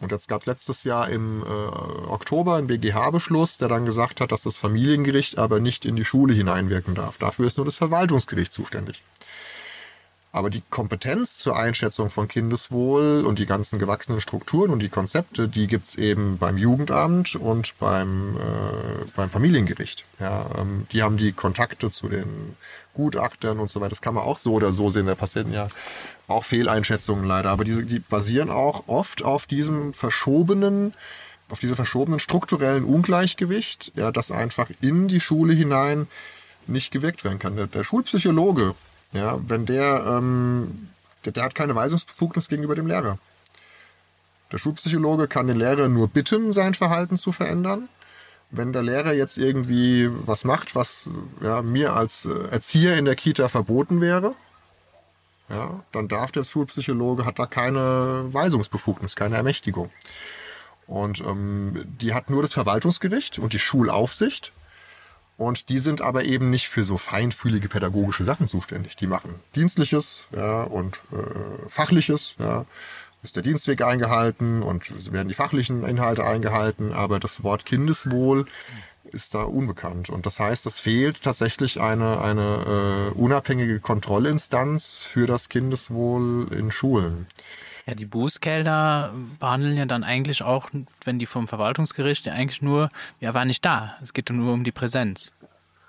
Und 0.00 0.12
jetzt 0.12 0.28
gab 0.28 0.42
es 0.42 0.46
letztes 0.46 0.84
Jahr 0.84 1.10
im 1.10 1.42
äh, 1.42 1.46
Oktober 1.46 2.56
einen 2.56 2.66
BGH-Beschluss, 2.66 3.58
der 3.58 3.68
dann 3.68 3.84
gesagt 3.84 4.20
hat, 4.20 4.32
dass 4.32 4.42
das 4.42 4.56
Familiengericht 4.56 5.38
aber 5.38 5.60
nicht 5.60 5.84
in 5.84 5.94
die 5.94 6.06
Schule 6.06 6.32
hineinwirken 6.32 6.94
darf. 6.94 7.18
Dafür 7.18 7.46
ist 7.46 7.58
nur 7.58 7.66
das 7.66 7.74
Verwaltungsgericht 7.74 8.52
zuständig. 8.52 9.02
Aber 10.32 10.48
die 10.48 10.62
Kompetenz 10.70 11.38
zur 11.38 11.56
Einschätzung 11.58 12.08
von 12.08 12.28
Kindeswohl 12.28 13.24
und 13.26 13.40
die 13.40 13.46
ganzen 13.46 13.80
gewachsenen 13.80 14.20
Strukturen 14.20 14.70
und 14.70 14.78
die 14.80 14.88
Konzepte, 14.88 15.48
die 15.48 15.66
gibt's 15.66 15.96
eben 15.96 16.38
beim 16.38 16.56
Jugendamt 16.56 17.34
und 17.34 17.76
beim, 17.80 18.36
äh, 18.36 19.10
beim 19.16 19.28
Familiengericht. 19.28 20.04
Ja, 20.20 20.46
ähm, 20.56 20.86
die 20.92 21.02
haben 21.02 21.16
die 21.16 21.32
Kontakte 21.32 21.90
zu 21.90 22.08
den 22.08 22.54
Gutachtern 22.94 23.58
und 23.58 23.70
so 23.70 23.80
weiter. 23.80 23.90
Das 23.90 24.02
kann 24.02 24.14
man 24.14 24.22
auch 24.22 24.38
so 24.38 24.52
oder 24.52 24.70
so 24.70 24.88
sehen. 24.90 25.06
Da 25.06 25.16
passieren 25.16 25.52
ja 25.52 25.68
auch 26.28 26.44
Fehleinschätzungen 26.44 27.24
leider. 27.24 27.50
Aber 27.50 27.64
diese, 27.64 27.84
die 27.84 27.98
basieren 27.98 28.50
auch 28.50 28.86
oft 28.86 29.24
auf 29.24 29.46
diesem 29.46 29.92
verschobenen, 29.92 30.94
auf 31.48 31.58
dieser 31.58 31.74
verschobenen 31.74 32.20
strukturellen 32.20 32.84
Ungleichgewicht, 32.84 33.90
ja, 33.96 34.12
das 34.12 34.30
einfach 34.30 34.70
in 34.80 35.08
die 35.08 35.20
Schule 35.20 35.54
hinein 35.54 36.06
nicht 36.68 36.92
gewirkt 36.92 37.24
werden 37.24 37.40
kann. 37.40 37.56
Der, 37.56 37.66
der 37.66 37.82
Schulpsychologe, 37.82 38.76
ja, 39.12 39.38
wenn 39.46 39.66
der, 39.66 40.04
ähm, 40.06 40.88
der, 41.24 41.32
der 41.32 41.44
hat 41.44 41.54
keine 41.54 41.74
Weisungsbefugnis 41.74 42.48
gegenüber 42.48 42.74
dem 42.74 42.86
Lehrer. 42.86 43.18
Der 44.52 44.58
Schulpsychologe 44.58 45.28
kann 45.28 45.46
den 45.46 45.58
Lehrer 45.58 45.88
nur 45.88 46.08
bitten, 46.08 46.52
sein 46.52 46.74
Verhalten 46.74 47.16
zu 47.16 47.32
verändern. 47.32 47.88
Wenn 48.50 48.72
der 48.72 48.82
Lehrer 48.82 49.12
jetzt 49.12 49.38
irgendwie 49.38 50.10
was 50.26 50.44
macht, 50.44 50.74
was 50.74 51.08
ja, 51.40 51.62
mir 51.62 51.94
als 51.94 52.26
äh, 52.26 52.48
Erzieher 52.50 52.98
in 52.98 53.04
der 53.04 53.14
Kita 53.14 53.48
verboten 53.48 54.00
wäre, 54.00 54.34
ja, 55.48 55.84
dann 55.92 56.08
darf 56.08 56.32
der 56.32 56.44
Schulpsychologe, 56.44 57.24
hat 57.24 57.38
da 57.38 57.46
keine 57.46 58.28
Weisungsbefugnis, 58.32 59.16
keine 59.16 59.36
Ermächtigung. 59.36 59.90
Und 60.86 61.20
ähm, 61.20 61.84
die 62.00 62.14
hat 62.14 62.30
nur 62.30 62.42
das 62.42 62.52
Verwaltungsgericht 62.52 63.38
und 63.38 63.52
die 63.52 63.58
Schulaufsicht. 63.58 64.52
Und 65.40 65.70
die 65.70 65.78
sind 65.78 66.02
aber 66.02 66.24
eben 66.24 66.50
nicht 66.50 66.68
für 66.68 66.84
so 66.84 66.98
feinfühlige 66.98 67.70
pädagogische 67.70 68.24
Sachen 68.24 68.46
zuständig. 68.46 68.96
Die 68.96 69.06
machen 69.06 69.36
Dienstliches 69.56 70.28
ja, 70.36 70.64
und 70.64 71.00
äh, 71.12 71.66
Fachliches. 71.66 72.36
Ja. 72.38 72.66
Ist 73.22 73.36
der 73.36 73.42
Dienstweg 73.42 73.80
eingehalten 73.80 74.62
und 74.62 75.14
werden 75.14 75.28
die 75.28 75.34
fachlichen 75.34 75.82
Inhalte 75.82 76.26
eingehalten, 76.26 76.92
aber 76.92 77.18
das 77.18 77.42
Wort 77.42 77.64
Kindeswohl 77.64 78.44
ist 79.04 79.34
da 79.34 79.44
unbekannt. 79.44 80.10
Und 80.10 80.26
das 80.26 80.40
heißt, 80.40 80.66
es 80.66 80.78
fehlt 80.78 81.22
tatsächlich 81.22 81.80
eine, 81.80 82.20
eine 82.20 83.10
äh, 83.14 83.18
unabhängige 83.18 83.80
Kontrollinstanz 83.80 84.98
für 84.98 85.26
das 85.26 85.48
Kindeswohl 85.48 86.48
in 86.52 86.70
Schulen. 86.70 87.26
Ja, 87.90 87.96
die 87.96 88.06
Bußgelder 88.06 89.12
behandeln 89.40 89.76
ja 89.76 89.84
dann 89.84 90.04
eigentlich 90.04 90.44
auch, 90.44 90.70
wenn 91.04 91.18
die 91.18 91.26
vom 91.26 91.48
Verwaltungsgericht 91.48 92.24
ja 92.24 92.34
eigentlich 92.34 92.62
nur, 92.62 92.88
ja, 93.18 93.34
war 93.34 93.44
nicht 93.44 93.64
da. 93.64 93.96
Es 94.00 94.12
geht 94.12 94.30
nur 94.30 94.52
um 94.52 94.62
die 94.62 94.70
Präsenz. 94.70 95.32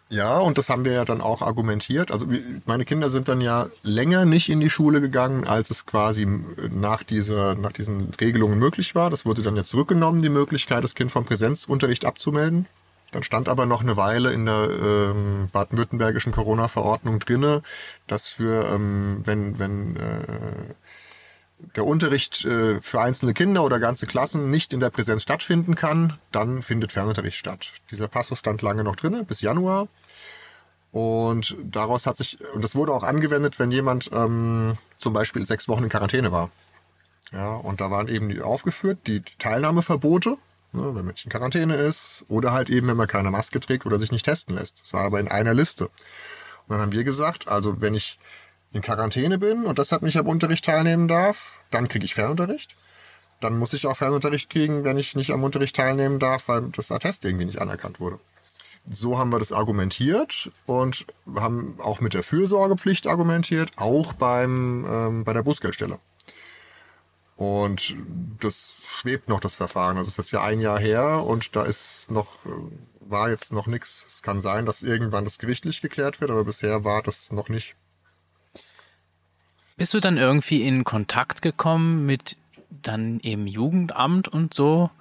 Ja, 0.09 0.39
und 0.39 0.57
das 0.57 0.69
haben 0.69 0.83
wir 0.83 0.93
ja 0.93 1.05
dann 1.05 1.21
auch 1.21 1.43
argumentiert. 1.43 2.11
Also 2.11 2.25
meine 2.65 2.85
Kinder 2.85 3.11
sind 3.11 3.27
dann 3.27 3.39
ja 3.39 3.67
länger 3.83 4.25
nicht 4.25 4.49
in 4.49 4.59
die 4.59 4.71
Schule 4.71 4.99
gegangen, 4.99 5.45
als 5.45 5.69
es 5.69 5.85
quasi 5.85 6.27
nach 6.71 7.03
dieser, 7.03 7.53
nach 7.53 7.71
diesen 7.71 8.11
Regelungen 8.19 8.57
möglich 8.57 8.95
war. 8.95 9.11
Das 9.11 9.23
wurde 9.23 9.43
dann 9.43 9.55
ja 9.55 9.63
zurückgenommen, 9.63 10.23
die 10.23 10.29
Möglichkeit, 10.29 10.83
das 10.83 10.95
Kind 10.95 11.11
vom 11.11 11.25
Präsenzunterricht 11.25 12.05
abzumelden. 12.05 12.65
Dann 13.11 13.21
stand 13.21 13.47
aber 13.47 13.67
noch 13.67 13.81
eine 13.81 13.95
Weile 13.95 14.31
in 14.31 14.47
der 14.47 14.69
ähm, 14.71 15.49
baden-württembergischen 15.51 16.31
Corona-Verordnung 16.31 17.19
drinne, 17.19 17.61
dass 18.07 18.27
für 18.27 18.65
ähm, 18.73 19.21
wenn 19.23 19.59
wenn 19.59 19.97
äh, 19.97 20.73
der 21.75 21.85
Unterricht 21.85 22.43
äh, 22.45 22.81
für 22.81 23.01
einzelne 23.01 23.33
Kinder 23.33 23.63
oder 23.63 23.79
ganze 23.79 24.07
Klassen 24.07 24.49
nicht 24.49 24.73
in 24.73 24.79
der 24.79 24.89
Präsenz 24.89 25.23
stattfinden 25.23 25.75
kann, 25.75 26.17
dann 26.31 26.61
findet 26.61 26.91
Fernunterricht 26.91 27.37
statt. 27.37 27.71
Dieser 27.91 28.07
Passus 28.07 28.39
stand 28.39 28.61
lange 28.61 28.83
noch 28.83 28.95
drin, 28.95 29.25
bis 29.25 29.41
Januar. 29.41 29.87
Und 30.91 31.55
daraus 31.63 32.05
hat 32.05 32.17
sich, 32.17 32.37
und 32.53 32.63
das 32.63 32.75
wurde 32.75 32.91
auch 32.91 33.03
angewendet, 33.03 33.59
wenn 33.59 33.71
jemand 33.71 34.09
ähm, 34.13 34.77
zum 34.97 35.13
Beispiel 35.13 35.45
sechs 35.45 35.67
Wochen 35.67 35.83
in 35.83 35.89
Quarantäne 35.89 36.31
war. 36.31 36.49
Ja, 37.31 37.55
und 37.55 37.79
da 37.79 37.89
waren 37.89 38.09
eben 38.09 38.27
die 38.27 38.41
aufgeführt, 38.41 38.99
die 39.07 39.21
Teilnahmeverbote, 39.39 40.37
ne, 40.73 40.95
wenn 40.95 41.05
man 41.05 41.15
in 41.23 41.31
Quarantäne 41.31 41.75
ist, 41.75 42.25
oder 42.27 42.51
halt 42.51 42.69
eben, 42.69 42.87
wenn 42.87 42.97
man 42.97 43.07
keine 43.07 43.31
Maske 43.31 43.61
trägt 43.61 43.85
oder 43.85 43.99
sich 43.99 44.11
nicht 44.11 44.25
testen 44.25 44.55
lässt. 44.55 44.81
Das 44.81 44.91
war 44.91 45.05
aber 45.05 45.21
in 45.21 45.29
einer 45.29 45.53
Liste. 45.53 45.85
Und 45.85 46.75
dann 46.75 46.81
haben 46.81 46.91
wir 46.91 47.05
gesagt, 47.05 47.47
also 47.47 47.79
wenn 47.79 47.93
ich 47.93 48.19
in 48.73 48.81
Quarantäne 48.81 49.37
bin 49.37 49.65
und 49.65 49.79
deshalb 49.79 50.01
nicht 50.01 50.17
am 50.17 50.27
Unterricht 50.27 50.65
teilnehmen 50.65 51.07
darf, 51.07 51.59
dann 51.71 51.87
kriege 51.87 52.05
ich 52.05 52.13
Fernunterricht. 52.13 52.75
Dann 53.39 53.57
muss 53.57 53.73
ich 53.73 53.87
auch 53.87 53.97
Fernunterricht 53.97 54.49
kriegen, 54.49 54.83
wenn 54.83 54.97
ich 54.97 55.15
nicht 55.15 55.31
am 55.31 55.43
Unterricht 55.43 55.75
teilnehmen 55.75 56.19
darf, 56.19 56.47
weil 56.47 56.69
das 56.75 56.91
Attest 56.91 57.25
irgendwie 57.25 57.45
nicht 57.45 57.59
anerkannt 57.59 57.99
wurde. 57.99 58.19
So 58.89 59.17
haben 59.17 59.31
wir 59.31 59.39
das 59.39 59.51
argumentiert 59.51 60.51
und 60.65 61.05
haben 61.35 61.75
auch 61.79 62.01
mit 62.01 62.13
der 62.13 62.23
Fürsorgepflicht 62.23 63.07
argumentiert, 63.07 63.71
auch 63.75 64.13
beim, 64.13 64.85
ähm, 64.89 65.23
bei 65.23 65.33
der 65.33 65.43
Bußgeldstelle. 65.43 65.99
Und 67.35 67.95
das 68.39 68.75
schwebt 68.85 69.27
noch, 69.27 69.39
das 69.39 69.55
Verfahren. 69.55 69.97
Also 69.97 70.09
es 70.09 70.13
ist 70.13 70.17
jetzt 70.17 70.31
ja 70.31 70.43
ein 70.43 70.61
Jahr 70.61 70.79
her 70.79 71.23
und 71.25 71.55
da 71.55 71.63
ist 71.63 72.11
noch, 72.11 72.27
war 72.99 73.29
jetzt 73.29 73.51
noch 73.51 73.65
nichts. 73.65 74.05
Es 74.07 74.21
kann 74.21 74.39
sein, 74.39 74.67
dass 74.67 74.83
irgendwann 74.83 75.25
das 75.25 75.39
gerichtlich 75.39 75.81
geklärt 75.81 76.21
wird, 76.21 76.29
aber 76.29 76.43
bisher 76.43 76.83
war 76.83 77.01
das 77.01 77.31
noch 77.31 77.49
nicht. 77.49 77.75
Bist 79.81 79.95
du 79.95 79.99
dann 79.99 80.17
irgendwie 80.19 80.61
in 80.61 80.83
Kontakt 80.83 81.41
gekommen 81.41 82.05
mit 82.05 82.37
dann 82.83 83.19
eben 83.21 83.47
Jugendamt 83.47 84.27
und 84.27 84.53
so? 84.53 84.91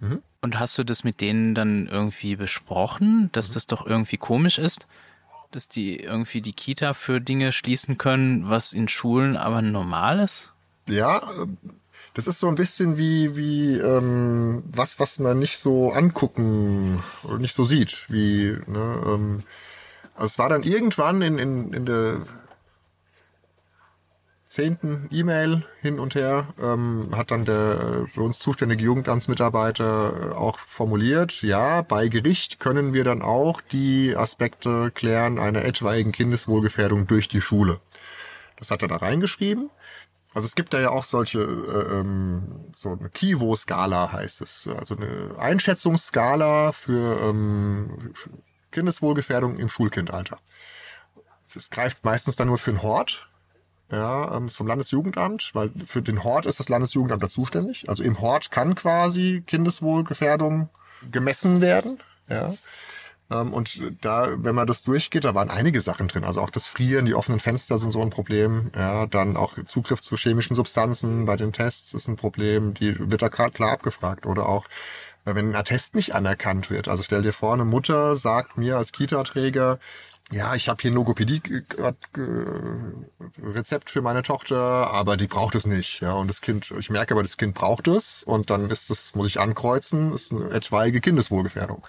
Mhm. 0.00 0.22
Und 0.40 0.58
hast 0.58 0.78
du 0.78 0.84
das 0.84 1.04
mit 1.04 1.20
denen 1.20 1.54
dann 1.54 1.86
irgendwie 1.86 2.36
besprochen, 2.36 3.28
dass 3.32 3.50
mhm. 3.50 3.52
das 3.52 3.66
doch 3.66 3.84
irgendwie 3.84 4.16
komisch 4.16 4.58
ist, 4.58 4.86
dass 5.50 5.68
die 5.68 6.00
irgendwie 6.00 6.40
die 6.40 6.54
Kita 6.54 6.94
für 6.94 7.20
Dinge 7.20 7.52
schließen 7.52 7.98
können, 7.98 8.48
was 8.48 8.72
in 8.72 8.88
Schulen 8.88 9.36
aber 9.36 9.60
normal 9.60 10.20
ist? 10.20 10.50
Ja, 10.88 11.18
äh, 11.18 11.46
das 12.14 12.28
ist 12.28 12.40
so 12.40 12.48
ein 12.48 12.54
bisschen 12.54 12.96
wie, 12.96 13.36
wie 13.36 13.76
ähm, 13.76 14.62
was, 14.72 14.98
was 14.98 15.18
man 15.18 15.38
nicht 15.38 15.58
so 15.58 15.92
angucken 15.92 17.02
oder 17.22 17.36
nicht 17.36 17.54
so 17.54 17.64
sieht. 17.64 18.06
Wie, 18.08 18.56
ne, 18.66 19.02
ähm, 19.06 19.42
also 20.14 20.24
es 20.24 20.38
war 20.38 20.48
dann 20.48 20.62
irgendwann 20.62 21.20
in, 21.20 21.36
in, 21.36 21.74
in 21.74 21.84
der 21.84 22.22
zehnten 24.52 25.08
E-Mail 25.10 25.64
hin 25.80 25.98
und 25.98 26.14
her, 26.14 26.48
ähm, 26.60 27.08
hat 27.16 27.30
dann 27.30 27.46
der 27.46 28.06
für 28.12 28.20
uns 28.20 28.38
zuständige 28.38 28.84
Jugendamtsmitarbeiter 28.84 30.36
auch 30.36 30.58
formuliert, 30.58 31.42
ja, 31.42 31.80
bei 31.80 32.08
Gericht 32.08 32.60
können 32.60 32.92
wir 32.92 33.04
dann 33.04 33.22
auch 33.22 33.60
die 33.60 34.14
Aspekte 34.14 34.90
klären 34.90 35.38
einer 35.38 35.64
etwaigen 35.64 36.12
Kindeswohlgefährdung 36.12 37.06
durch 37.06 37.28
die 37.28 37.40
Schule. 37.40 37.80
Das 38.58 38.70
hat 38.70 38.82
er 38.82 38.88
da 38.88 38.96
reingeschrieben. 38.96 39.70
Also 40.34 40.46
es 40.46 40.54
gibt 40.54 40.74
da 40.74 40.80
ja 40.80 40.90
auch 40.90 41.04
solche, 41.04 41.40
äh, 41.40 42.00
ähm, 42.00 42.66
so 42.76 42.90
eine 42.90 43.08
Kivo-Skala 43.08 44.12
heißt 44.12 44.42
es. 44.42 44.68
Also 44.68 44.96
eine 44.96 45.34
Einschätzungsskala 45.38 46.72
für 46.72 47.20
ähm, 47.22 48.12
Kindeswohlgefährdung 48.70 49.56
im 49.56 49.68
Schulkindalter. 49.68 50.38
Das 51.54 51.70
greift 51.70 52.04
meistens 52.04 52.36
dann 52.36 52.48
nur 52.48 52.58
für 52.58 52.72
den 52.72 52.82
Hort, 52.82 53.28
ja, 53.92 54.36
ähm, 54.36 54.48
vom 54.48 54.66
Landesjugendamt, 54.66 55.50
weil 55.52 55.70
für 55.84 56.00
den 56.00 56.24
Hort 56.24 56.46
ist 56.46 56.58
das 56.58 56.70
Landesjugendamt 56.70 57.22
da 57.22 57.28
zuständig. 57.28 57.88
Also 57.88 58.02
im 58.02 58.20
Hort 58.20 58.50
kann 58.50 58.74
quasi 58.74 59.44
Kindeswohlgefährdung 59.46 60.70
gemessen 61.10 61.60
werden. 61.60 62.00
Ja. 62.28 62.54
Ähm, 63.30 63.52
und 63.52 63.82
da, 64.00 64.28
wenn 64.38 64.54
man 64.54 64.66
das 64.66 64.82
durchgeht, 64.82 65.24
da 65.24 65.34
waren 65.34 65.50
einige 65.50 65.82
Sachen 65.82 66.08
drin. 66.08 66.24
Also 66.24 66.40
auch 66.40 66.48
das 66.48 66.66
Frieren, 66.66 67.04
die 67.04 67.14
offenen 67.14 67.38
Fenster 67.38 67.76
sind 67.76 67.90
so 67.90 68.00
ein 68.00 68.08
Problem. 68.08 68.70
Ja, 68.74 69.04
dann 69.06 69.36
auch 69.36 69.58
Zugriff 69.66 70.00
zu 70.00 70.16
chemischen 70.16 70.56
Substanzen 70.56 71.26
bei 71.26 71.36
den 71.36 71.52
Tests 71.52 71.92
ist 71.92 72.08
ein 72.08 72.16
Problem. 72.16 72.72
Die 72.72 72.96
wird 72.98 73.20
da 73.20 73.28
gerade 73.28 73.52
klar 73.52 73.72
abgefragt. 73.72 74.24
Oder 74.24 74.48
auch, 74.48 74.64
wenn 75.26 75.50
ein 75.50 75.54
Attest 75.54 75.94
nicht 75.94 76.14
anerkannt 76.14 76.70
wird. 76.70 76.88
Also 76.88 77.02
stell 77.02 77.20
dir 77.20 77.34
vor, 77.34 77.52
eine 77.52 77.66
Mutter 77.66 78.14
sagt 78.14 78.56
mir 78.56 78.78
als 78.78 78.92
Kita-Träger, 78.92 79.78
ja, 80.32 80.54
ich 80.54 80.68
habe 80.68 80.80
hier 80.80 80.90
ein 80.90 80.94
Logopädie-Rezept 80.94 83.90
für 83.90 84.02
meine 84.02 84.22
Tochter, 84.22 84.56
aber 84.56 85.16
die 85.16 85.26
braucht 85.26 85.54
es 85.54 85.66
nicht. 85.66 86.00
Ja, 86.00 86.14
und 86.14 86.28
das 86.28 86.40
Kind, 86.40 86.72
ich 86.78 86.90
merke 86.90 87.14
aber, 87.14 87.22
das 87.22 87.36
Kind 87.36 87.54
braucht 87.54 87.88
es 87.88 88.22
und 88.22 88.50
dann 88.50 88.70
ist 88.70 88.90
das, 88.90 89.14
muss 89.14 89.28
ich 89.28 89.38
ankreuzen, 89.38 90.12
ist 90.12 90.32
eine 90.32 90.50
etwaige 90.50 91.00
Kindeswohlgefährdung. 91.00 91.86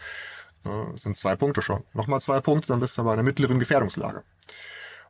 Das 0.64 1.02
sind 1.02 1.18
zwei 1.18 1.36
Punkte 1.36 1.62
schon. 1.62 1.84
Nochmal 1.94 2.22
zwei 2.22 2.40
Punkte, 2.40 2.68
dann 2.68 2.80
bist 2.80 2.98
du 2.98 3.04
bei 3.04 3.14
einer 3.14 3.24
mittleren 3.24 3.60
Gefährdungslage. 3.60 4.24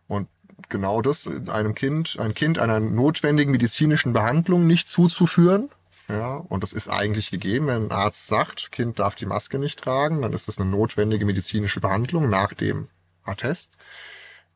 Und 0.07 0.27
genau 0.69 1.01
das 1.01 1.27
einem 1.47 1.75
Kind, 1.75 2.17
ein 2.19 2.33
Kind 2.33 2.59
einer 2.59 2.79
notwendigen 2.79 3.51
medizinischen 3.51 4.13
Behandlung 4.13 4.67
nicht 4.67 4.89
zuzuführen, 4.89 5.69
ja, 6.09 6.35
und 6.35 6.63
das 6.63 6.73
ist 6.73 6.89
eigentlich 6.89 7.31
gegeben, 7.31 7.67
wenn 7.67 7.85
ein 7.85 7.91
Arzt 7.91 8.27
sagt, 8.27 8.71
Kind 8.71 8.99
darf 8.99 9.15
die 9.15 9.25
Maske 9.25 9.57
nicht 9.57 9.81
tragen, 9.81 10.21
dann 10.21 10.33
ist 10.33 10.49
das 10.49 10.59
eine 10.59 10.69
notwendige 10.69 11.25
medizinische 11.25 11.79
Behandlung 11.79 12.29
nach 12.29 12.53
dem 12.53 12.89
Attest. 13.25 13.77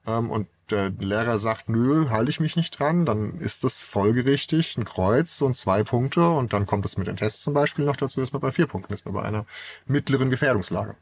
Ähm, 0.05 0.29
und 0.29 0.47
der 0.69 0.89
Lehrer 0.89 1.39
sagt, 1.39 1.69
nö, 1.69 2.09
halte 2.09 2.29
ich 2.29 2.39
mich 2.39 2.55
nicht 2.55 2.77
dran, 2.77 3.05
dann 3.05 3.39
ist 3.39 3.63
das 3.63 3.79
folgerichtig 3.79 4.77
ein 4.77 4.85
Kreuz 4.85 5.41
und 5.41 5.55
zwei 5.55 5.83
Punkte 5.83 6.29
und 6.29 6.51
dann 6.51 6.65
kommt 6.65 6.85
es 6.85 6.97
mit 6.97 7.07
den 7.07 7.15
Tests 7.15 7.41
zum 7.41 7.53
Beispiel 7.53 7.85
noch 7.85 7.95
dazu, 7.95 8.19
ist 8.21 8.33
man 8.33 8.41
bei 8.41 8.51
vier 8.51 8.67
Punkten, 8.67 8.93
ist 8.93 9.05
man 9.05 9.13
bei 9.13 9.21
einer 9.21 9.45
mittleren 9.85 10.29
Gefährdungslage. 10.29 10.95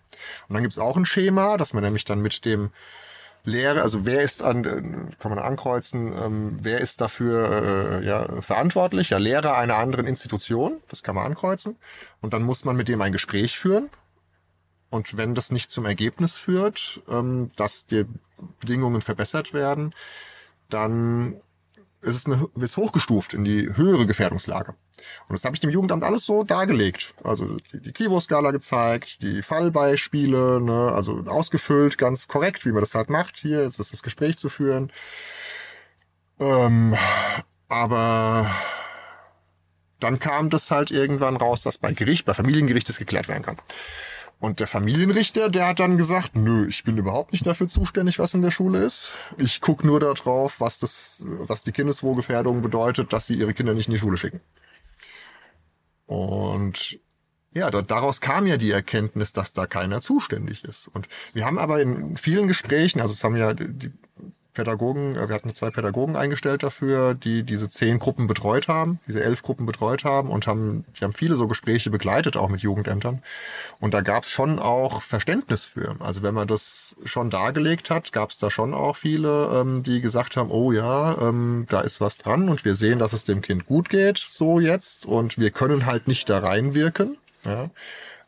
Und 0.48 0.54
dann 0.54 0.62
gibt's 0.62 0.78
auch 0.78 0.98
ein 0.98 1.06
Schema, 1.06 1.58
dass 1.58 1.74
man 1.74 1.84
nämlich 1.84 2.06
dann 2.06 2.22
mit 2.22 2.46
dem 2.46 2.70
Lehrer, 3.44 3.84
also 3.84 4.06
wer 4.06 4.24
ist 4.24 4.42
an, 4.42 5.16
kann 5.20 5.34
man 5.34 5.40
ankreuzen, 5.40 6.14
ähm, 6.18 6.60
wer 6.62 6.80
ist 6.80 7.00
dafür 7.00 8.02
äh, 8.02 8.06
ja, 8.06 8.42
verantwortlich? 8.42 9.12
Ja, 9.12 9.20
Lehrer 9.20 9.58
einer 9.58 9.78
anderen 9.78 10.08
Institution, 10.08 10.82
das 10.90 11.04
kann 11.04 11.16
man 11.16 11.26
ankreuzen. 11.26 11.78
Und 12.22 12.34
dann 12.34 12.42
muss 12.42 12.66
man 12.66 12.76
mit 12.76 12.88
dem 12.88 13.02
ein 13.02 13.12
Gespräch 13.12 13.58
führen. 13.58 13.90
Und 14.90 15.18
wenn 15.18 15.36
das 15.36 15.52
nicht 15.52 15.72
zum 15.72 15.86
Ergebnis 15.86 16.38
führt, 16.38 17.02
ähm, 17.10 17.50
dass 17.56 17.86
die 17.86 18.06
Bedingungen 18.60 19.02
verbessert 19.02 19.54
werden, 19.54 19.94
dann 20.70 21.42
ist 22.02 22.16
es 22.16 22.26
eine, 22.26 22.48
wird 22.54 22.70
es 22.70 22.78
hochgestuft 22.78 23.34
in 23.34 23.44
die 23.44 23.76
höhere 23.76 24.06
Gefährdungslage. 24.06 24.76
Und 25.28 25.34
das 25.34 25.44
habe 25.44 25.56
ich 25.56 25.60
dem 25.60 25.70
Jugendamt 25.70 26.04
alles 26.04 26.26
so 26.26 26.44
dargelegt. 26.44 27.14
Also 27.24 27.58
die, 27.74 27.82
die 27.82 27.92
Kivo-Skala 27.92 28.52
gezeigt, 28.52 29.22
die 29.22 29.42
Fallbeispiele, 29.42 30.62
ne, 30.62 30.92
also 30.94 31.24
ausgefüllt, 31.28 31.98
ganz 31.98 32.28
korrekt, 32.28 32.66
wie 32.66 32.72
man 32.72 32.82
das 32.82 32.96
halt 32.96 33.10
macht. 33.10 33.38
Hier, 33.38 33.64
jetzt 33.64 33.80
ist 33.80 33.94
das 33.94 34.04
Gespräch 34.04 34.38
zu 34.38 34.50
führen. 34.50 34.92
Ähm, 36.40 36.96
aber 37.70 38.52
dann 40.00 40.20
kam 40.20 40.50
das 40.50 40.72
halt 40.72 40.92
irgendwann 40.92 41.38
raus, 41.38 41.62
dass 41.62 41.78
bei 41.78 41.94
Gericht, 41.94 42.26
bei 42.26 42.34
Familiengericht 42.34 42.88
das 42.90 42.98
geklärt 42.98 43.28
werden 43.28 43.44
kann. 43.44 43.58
Und 44.40 44.60
der 44.60 44.68
Familienrichter, 44.68 45.50
der 45.50 45.68
hat 45.68 45.80
dann 45.80 45.98
gesagt, 45.98 46.36
nö, 46.36 46.68
ich 46.68 46.84
bin 46.84 46.98
überhaupt 46.98 47.32
nicht 47.32 47.46
dafür 47.46 47.68
zuständig, 47.68 48.20
was 48.20 48.34
in 48.34 48.42
der 48.42 48.52
Schule 48.52 48.80
ist. 48.80 49.14
Ich 49.38 49.62
guck 49.62 49.84
nur 49.84 50.00
darauf, 50.00 50.60
was 50.60 50.78
das, 50.78 51.24
was 51.26 51.64
die 51.64 51.72
Kindeswohlgefährdung 51.72 52.62
bedeutet, 52.62 53.14
dass 53.14 53.28
sie 53.28 53.36
ihre 53.36 53.54
Kinder 53.54 53.74
nicht 53.74 53.88
in 53.88 53.94
die 53.94 54.00
Schule 54.00 54.18
schicken. 54.18 54.42
Und 56.06 57.00
ja, 57.54 57.72
daraus 57.72 58.20
kam 58.20 58.48
ja 58.48 58.58
die 58.58 58.72
Erkenntnis, 58.72 59.32
dass 59.32 59.54
da 59.54 59.66
keiner 59.66 60.02
zuständig 60.02 60.66
ist. 60.66 60.90
Und 60.90 61.08
wir 61.34 61.46
haben 61.46 61.58
aber 61.58 61.82
in 61.82 62.18
vielen 62.18 62.48
Gesprächen, 62.48 63.00
also 63.00 63.14
es 63.14 63.24
haben 63.24 63.38
ja 63.38 63.54
die 63.54 63.94
Pädagogen, 64.56 65.16
äh, 65.16 65.28
wir 65.28 65.36
hatten 65.36 65.54
zwei 65.54 65.70
Pädagogen 65.70 66.16
eingestellt 66.16 66.64
dafür, 66.64 67.14
die 67.14 67.44
diese 67.44 67.70
zehn 67.70 68.00
Gruppen 68.00 68.26
betreut 68.26 68.68
haben, 68.68 69.00
diese 69.08 69.24
elf 69.24 69.44
Gruppen 69.44 69.68
betreut 69.68 70.04
haben 70.04 70.30
und 70.30 70.48
haben, 70.48 70.86
die 71.00 71.04
haben 71.04 71.14
viele 71.14 71.36
so 71.36 71.48
Gespräche 71.48 71.92
begleitet, 71.92 72.38
auch 72.38 72.50
mit 72.50 72.62
Jugendämtern. 72.62 73.22
Und 73.80 73.94
da 73.94 74.02
gab 74.02 74.24
es 74.24 74.32
schon 74.32 74.58
auch 74.58 75.04
Verständnis 75.04 75.64
für. 75.64 75.96
Also 76.00 76.24
wenn 76.24 76.34
man 76.34 76.48
das 76.48 76.96
schon 77.06 77.30
dargelegt 77.30 77.92
hat, 77.92 78.12
gab 78.12 78.32
es 78.32 78.40
da 78.40 78.50
schon 78.50 78.74
auch 78.74 78.96
viele, 78.96 79.62
ähm, 79.62 79.84
die 79.84 80.02
gesagt 80.02 80.38
haben, 80.38 80.50
oh 80.50 80.72
ja, 80.72 81.16
ähm, 81.22 81.68
da 81.70 81.82
ist 81.82 82.02
was 82.02 82.18
dran 82.18 82.50
und 82.50 82.66
wir 82.66 82.74
sehen, 82.74 82.98
dass 82.98 83.14
es 83.14 83.26
dem 83.26 83.42
Kind 83.42 83.68
gut 83.68 83.90
geht, 83.90 84.18
so 84.18 84.60
jetzt, 84.60 85.06
und 85.06 85.38
wir 85.38 85.52
können 85.52 85.86
halt 85.86 86.08
nicht 86.08 86.30
da 86.30 86.40
reinwirken. 86.40 87.18
Ja, 87.44 87.70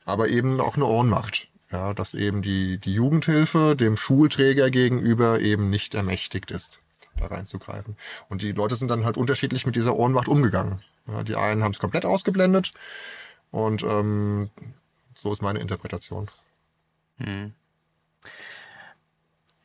aber 0.05 0.29
eben 0.29 0.61
auch 0.61 0.75
eine 0.75 0.85
Ohnmacht. 0.85 1.46
Ja, 1.71 1.93
dass 1.93 2.13
eben 2.13 2.41
die, 2.41 2.77
die 2.77 2.93
Jugendhilfe 2.93 3.75
dem 3.75 3.97
Schulträger 3.97 4.69
gegenüber 4.69 5.41
eben 5.41 5.69
nicht 5.69 5.95
ermächtigt 5.95 6.49
ist, 6.51 6.79
da 7.17 7.25
reinzugreifen. 7.25 7.97
Und 8.29 8.41
die 8.41 8.53
Leute 8.53 8.75
sind 8.75 8.89
dann 8.89 9.03
halt 9.03 9.17
unterschiedlich 9.17 9.65
mit 9.65 9.75
dieser 9.75 9.95
Ohnmacht 9.95 10.29
umgegangen. 10.29 10.81
Ja, 11.07 11.23
die 11.23 11.35
einen 11.35 11.63
haben 11.63 11.73
es 11.73 11.79
komplett 11.79 12.05
ausgeblendet 12.05 12.73
und 13.51 13.83
ähm, 13.83 14.49
so 15.15 15.31
ist 15.31 15.41
meine 15.41 15.59
Interpretation. 15.59 16.29
Hm. 17.17 17.53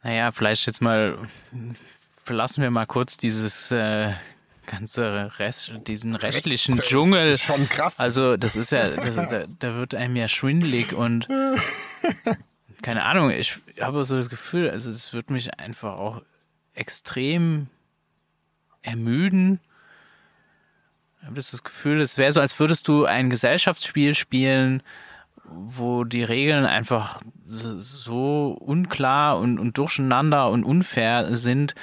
Naja, 0.02 0.32
vielleicht 0.32 0.66
jetzt 0.66 0.82
mal 0.82 1.18
verlassen 2.24 2.62
wir 2.62 2.70
mal 2.70 2.86
kurz 2.86 3.16
dieses 3.16 3.70
äh, 3.70 4.12
ganze 4.66 5.38
Rest, 5.38 5.72
diesen 5.86 6.14
rechtlichen 6.14 6.74
Rechts 6.74 6.88
Dschungel. 6.88 7.38
Schon 7.38 7.68
krass. 7.68 7.98
Also 7.98 8.36
das 8.36 8.56
ist 8.56 8.72
ja, 8.72 8.88
das, 8.88 9.16
da, 9.16 9.44
da 9.58 9.74
wird 9.74 9.94
einem 9.94 10.16
ja 10.16 10.28
schwindelig 10.28 10.92
und 10.92 11.28
keine 12.82 13.04
Ahnung, 13.04 13.30
ich 13.30 13.58
habe 13.80 14.04
so 14.04 14.16
das 14.16 14.28
Gefühl, 14.28 14.68
also 14.68 14.90
es 14.90 15.12
wird 15.12 15.30
mich 15.30 15.58
einfach 15.58 15.94
auch 15.94 16.22
extrem 16.74 17.68
ermüden. 18.82 19.60
Ich 21.20 21.26
habe 21.26 21.36
das 21.36 21.62
Gefühl, 21.62 22.00
es 22.00 22.18
wäre 22.18 22.32
so, 22.32 22.40
als 22.40 22.58
würdest 22.58 22.88
du 22.88 23.04
ein 23.04 23.30
Gesellschaftsspiel 23.30 24.14
spielen, 24.14 24.82
wo 25.44 26.04
die 26.04 26.24
Regeln 26.24 26.66
einfach 26.66 27.20
so 27.46 28.56
unklar 28.60 29.38
und, 29.38 29.58
und 29.58 29.78
durcheinander 29.78 30.50
und 30.50 30.64
unfair 30.64 31.34
sind, 31.34 31.74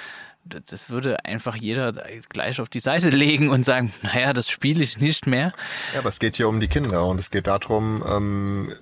das 0.45 0.89
würde 0.89 1.23
einfach 1.25 1.55
jeder 1.55 1.93
gleich 2.29 2.59
auf 2.59 2.69
die 2.69 2.79
Seite 2.79 3.09
legen 3.15 3.49
und 3.49 3.65
sagen, 3.65 3.93
naja, 4.01 4.33
das 4.33 4.49
spiele 4.49 4.81
ich 4.81 4.99
nicht 4.99 5.27
mehr. 5.27 5.53
Ja, 5.93 5.99
aber 5.99 6.09
es 6.09 6.19
geht 6.19 6.35
hier 6.35 6.47
um 6.49 6.59
die 6.59 6.67
Kinder 6.67 7.05
und 7.05 7.19
es 7.19 7.29
geht 7.29 7.47
darum, 7.47 8.03
ähm, 8.07 8.73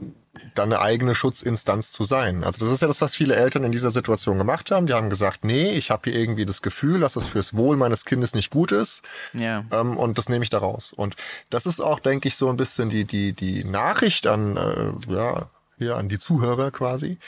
da 0.55 0.63
eine 0.63 0.79
eigene 0.79 1.15
Schutzinstanz 1.15 1.91
zu 1.91 2.03
sein. 2.03 2.43
Also 2.43 2.63
das 2.63 2.73
ist 2.73 2.81
ja 2.81 2.87
das, 2.87 3.01
was 3.01 3.15
viele 3.15 3.35
Eltern 3.35 3.63
in 3.63 3.71
dieser 3.71 3.91
Situation 3.91 4.37
gemacht 4.37 4.71
haben. 4.71 4.87
Die 4.87 4.93
haben 4.93 5.09
gesagt, 5.09 5.43
nee, 5.43 5.71
ich 5.71 5.89
habe 5.89 6.09
hier 6.09 6.19
irgendwie 6.19 6.45
das 6.45 6.61
Gefühl, 6.61 6.99
dass 6.99 7.13
das 7.13 7.25
fürs 7.25 7.55
Wohl 7.55 7.77
meines 7.77 8.05
Kindes 8.05 8.33
nicht 8.33 8.51
gut 8.51 8.71
ist. 8.71 9.03
Ja. 9.33 9.65
Ähm, 9.71 9.97
und 9.97 10.17
das 10.17 10.29
nehme 10.29 10.43
ich 10.43 10.49
da 10.49 10.59
raus. 10.59 10.93
Und 10.93 11.15
das 11.49 11.65
ist 11.65 11.79
auch, 11.79 11.99
denke 11.99 12.27
ich, 12.27 12.35
so 12.35 12.49
ein 12.49 12.57
bisschen 12.57 12.89
die, 12.89 13.05
die, 13.05 13.33
die 13.33 13.63
Nachricht 13.63 14.27
an, 14.27 14.57
äh, 14.57 15.11
ja, 15.11 15.49
hier 15.77 15.95
an 15.95 16.09
die 16.09 16.17
Zuhörer 16.17 16.71
quasi, 16.71 17.19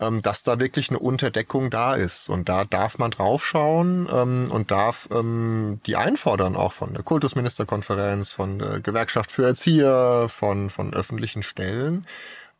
ähm, 0.00 0.22
dass 0.22 0.42
da 0.42 0.60
wirklich 0.60 0.90
eine 0.90 0.98
Unterdeckung 0.98 1.70
da 1.70 1.94
ist. 1.94 2.28
Und 2.28 2.48
da 2.48 2.64
darf 2.64 2.98
man 2.98 3.10
draufschauen 3.10 4.08
ähm, 4.12 4.44
und 4.50 4.70
darf 4.70 5.08
ähm, 5.10 5.80
die 5.86 5.96
einfordern, 5.96 6.56
auch 6.56 6.72
von 6.72 6.92
der 6.92 7.02
Kultusministerkonferenz, 7.02 8.30
von 8.30 8.58
der 8.58 8.80
Gewerkschaft 8.80 9.32
für 9.32 9.46
Erzieher, 9.46 10.28
von, 10.28 10.70
von 10.70 10.92
öffentlichen 10.92 11.42
Stellen, 11.42 12.06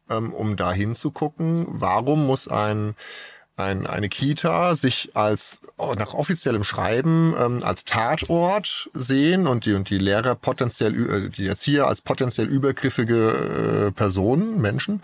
ähm, 0.09 0.33
um 0.33 0.57
da 0.57 0.73
hinzugucken, 0.73 1.67
warum 1.69 2.27
muss 2.27 2.49
ein 2.49 2.95
ein, 3.57 3.87
eine 3.87 4.09
Kita 4.09 4.75
sich 4.77 5.17
als 5.17 5.61
nach 5.79 6.13
offiziellem 6.13 6.63
Schreiben 6.63 7.35
ähm, 7.39 7.63
als 7.65 7.85
Tatort 7.85 8.91
sehen 8.93 9.47
und 9.47 9.65
die 9.65 9.73
und 9.73 9.89
die 9.89 9.99
Lehrer 9.99 10.35
potenziell 10.35 11.27
äh, 11.27 11.31
die 11.31 11.47
Erzieher 11.47 11.87
als 11.87 12.03
potenziell 12.03 12.47
übergriffige 12.47 13.89
äh, 13.89 13.93
Personen 13.93 14.61
Menschen 14.61 15.03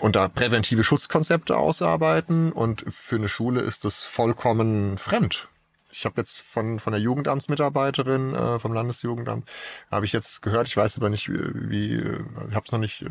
und 0.00 0.16
da 0.16 0.28
präventive 0.28 0.82
Schutzkonzepte 0.82 1.56
ausarbeiten. 1.56 2.52
Und 2.52 2.84
für 2.88 3.16
eine 3.16 3.28
Schule 3.28 3.60
ist 3.60 3.84
das 3.84 4.02
vollkommen 4.02 4.96
fremd. 4.96 5.48
Ich 5.92 6.04
habe 6.06 6.20
jetzt 6.20 6.40
von 6.40 6.80
von 6.80 6.92
der 6.92 7.02
Jugendamtsmitarbeiterin 7.02 8.34
äh, 8.34 8.58
vom 8.58 8.72
Landesjugendamt 8.72 9.46
habe 9.90 10.06
ich 10.06 10.12
jetzt 10.12 10.40
gehört, 10.40 10.68
ich 10.68 10.76
weiß 10.76 10.96
aber 10.96 11.10
nicht 11.10 11.28
wie, 11.28 11.70
wie 11.70 11.94
ich 11.96 12.54
habe 12.54 12.64
es 12.64 12.72
noch 12.72 12.78
nicht 12.78 13.02
äh, 13.02 13.10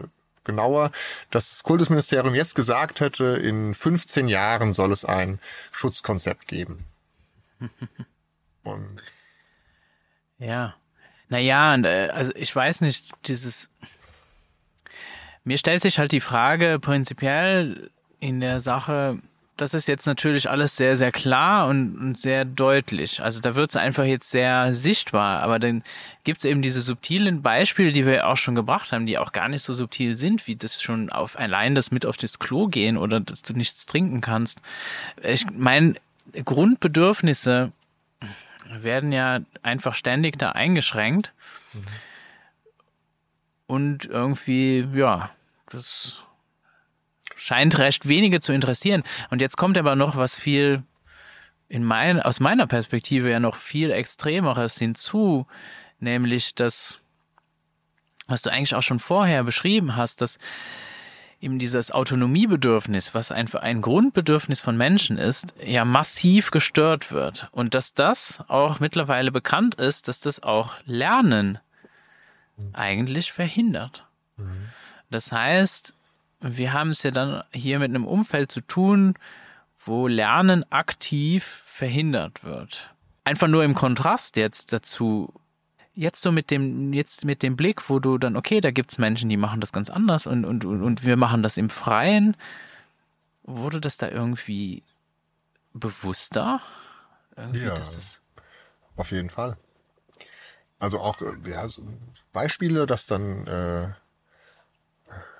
genauer, 0.50 0.92
dass 1.32 1.50
das 1.50 1.64
Kultusministerium 1.64 2.36
jetzt 2.36 2.56
gesagt 2.56 3.00
hätte, 3.00 3.26
in 3.26 3.74
15 3.74 4.28
Jahren 4.28 4.74
soll 4.74 4.92
es 4.92 5.06
ein 5.06 5.40
Schutzkonzept 5.72 6.48
geben. 6.48 6.86
Und 8.64 9.02
ja. 10.40 10.76
Naja, 11.28 11.76
äh, 11.76 12.10
also 12.10 12.32
ich 12.36 12.56
weiß 12.56 12.82
nicht, 12.82 13.12
dieses. 13.28 13.70
Mir 15.44 15.58
stellt 15.58 15.82
sich 15.82 16.00
halt 16.00 16.12
die 16.12 16.22
Frage 16.22 16.80
prinzipiell 16.80 17.92
in 18.20 18.40
der 18.40 18.60
Sache, 18.60 19.20
das 19.60 19.74
ist 19.74 19.90
jetzt 19.90 20.06
natürlich 20.06 20.50
alles 20.50 20.78
sehr, 20.78 20.96
sehr 20.96 21.12
klar 21.12 21.68
und, 21.68 21.98
und 21.98 22.18
sehr 22.18 22.46
deutlich. 22.46 23.22
Also 23.22 23.42
da 23.42 23.56
wird 23.56 23.72
es 23.72 23.76
einfach 23.76 24.06
jetzt 24.06 24.32
sehr 24.32 24.74
sichtbar. 24.74 25.42
Aber 25.42 25.60
dann 25.60 25.84
gibt 26.24 26.38
es 26.38 26.46
eben 26.46 26.62
diese 26.62 26.80
subtilen 26.80 27.42
Beispiele, 27.42 27.92
die 27.92 28.06
wir 28.06 28.28
auch 28.28 28.38
schon 28.38 28.56
gebracht 28.56 28.94
haben, 28.94 29.06
die 29.06 29.18
auch 29.18 29.34
gar 29.34 29.50
nicht 29.50 29.64
so 29.64 29.74
subtil 29.74 30.16
sind, 30.16 30.48
wie 30.48 30.56
das 30.56 30.82
schon 30.82 31.10
auf 31.10 31.38
allein 31.38 31.76
das 31.76 31.92
mit 31.92 32.06
auf 32.06 32.16
das 32.16 32.40
Klo 32.40 32.68
gehen 32.68 32.96
oder 32.96 33.20
dass 33.20 33.42
du 33.42 33.52
nichts 33.52 33.86
trinken 33.86 34.22
kannst. 34.22 34.62
Ich 35.22 35.46
meine, 35.52 35.96
Grundbedürfnisse 36.46 37.74
werden 38.70 39.12
ja 39.12 39.42
einfach 39.62 39.94
ständig 39.94 40.40
da 40.40 40.52
eingeschränkt. 40.52 41.34
Mhm. 41.74 41.84
Und 43.68 44.06
irgendwie, 44.06 44.88
ja, 44.94 45.32
das 45.70 46.24
scheint 47.40 47.78
recht 47.78 48.08
wenige 48.08 48.40
zu 48.40 48.54
interessieren. 48.54 49.04
Und 49.30 49.42
jetzt 49.42 49.58
kommt 49.58 49.78
aber 49.78 49.96
noch 49.96 50.16
was 50.16 50.38
viel 50.38 50.84
in 51.68 51.84
mein, 51.84 52.22
aus 52.22 52.40
meiner 52.40 52.68
Perspektive 52.68 53.30
ja 53.30 53.40
noch 53.40 53.56
viel 53.56 53.92
extremeres 53.92 54.78
hinzu, 54.78 55.46
nämlich 56.00 56.56
das, 56.56 57.00
was 58.28 58.42
du 58.42 58.52
eigentlich 58.52 58.76
auch 58.76 58.84
schon 58.84 59.00
vorher 59.00 59.44
beschrieben 59.44 59.96
hast, 59.96 60.22
dass 60.22 60.40
eben 61.40 61.60
dieses 61.60 61.92
Autonomiebedürfnis, 61.92 63.14
was 63.14 63.32
einfach 63.32 63.62
ein 63.62 63.82
Grundbedürfnis 63.82 64.60
von 64.60 64.76
Menschen 64.76 65.18
ist, 65.18 65.54
ja 65.64 65.86
massiv 65.86 66.52
gestört 66.52 67.12
wird. 67.12 67.48
Und 67.52 67.76
dass 67.76 67.94
das 67.94 68.44
auch 68.48 68.80
mittlerweile 68.80 69.32
bekannt 69.32 69.76
ist, 69.76 70.08
dass 70.08 70.20
das 70.20 70.44
auch 70.44 70.74
Lernen 70.86 71.60
eigentlich 72.74 73.32
verhindert. 73.32 74.06
Mhm. 74.38 74.70
Das 75.10 75.32
heißt, 75.32 75.94
wir 76.42 76.74
haben 76.74 76.92
es 76.92 77.04
ja 77.04 77.12
dann 77.12 77.44
hier 77.52 77.80
mit 77.80 77.90
einem 77.90 78.06
Umfeld 78.06 78.52
zu 78.52 78.62
tun, 78.62 79.16
wo 79.86 80.08
Lernen 80.08 80.70
aktiv 80.72 81.64
verhindert 81.66 82.44
wird. 82.44 82.94
Einfach 83.24 83.48
nur 83.48 83.64
im 83.64 83.76
Kontrast 83.76 84.38
jetzt 84.38 84.74
dazu. 84.74 85.34
Jetzt 85.94 86.22
so 86.22 86.32
mit 86.32 86.50
dem, 86.50 86.94
jetzt 86.94 87.26
mit 87.26 87.44
dem 87.44 87.58
Blick, 87.58 87.90
wo 87.90 88.00
du 88.00 88.18
dann, 88.18 88.38
okay, 88.38 88.62
da 88.62 88.72
gibt 88.72 88.92
es 88.92 88.98
Menschen, 88.98 89.30
die 89.30 89.38
machen 89.38 89.60
das 89.60 89.74
ganz 89.74 89.90
anders 89.90 90.28
und, 90.28 90.46
und, 90.46 90.64
und 90.64 91.04
wir 91.04 91.18
machen 91.18 91.44
das 91.44 91.58
im 91.58 91.70
Freien. 91.70 92.38
Wurde 93.44 93.82
das 93.82 93.98
da 93.98 94.08
irgendwie 94.08 94.84
bewusster? 95.74 96.62
Irgendwie, 97.36 97.66
ja, 97.66 97.76
das 97.76 98.22
auf 98.96 99.12
jeden 99.12 99.30
Fall. 99.30 99.58
Also 100.78 101.00
auch 101.00 101.22
äh, 101.22 101.34
ja, 101.46 101.68
Beispiele, 102.32 102.86
dass 102.86 103.06
dann 103.06 103.48
äh, 103.48 103.90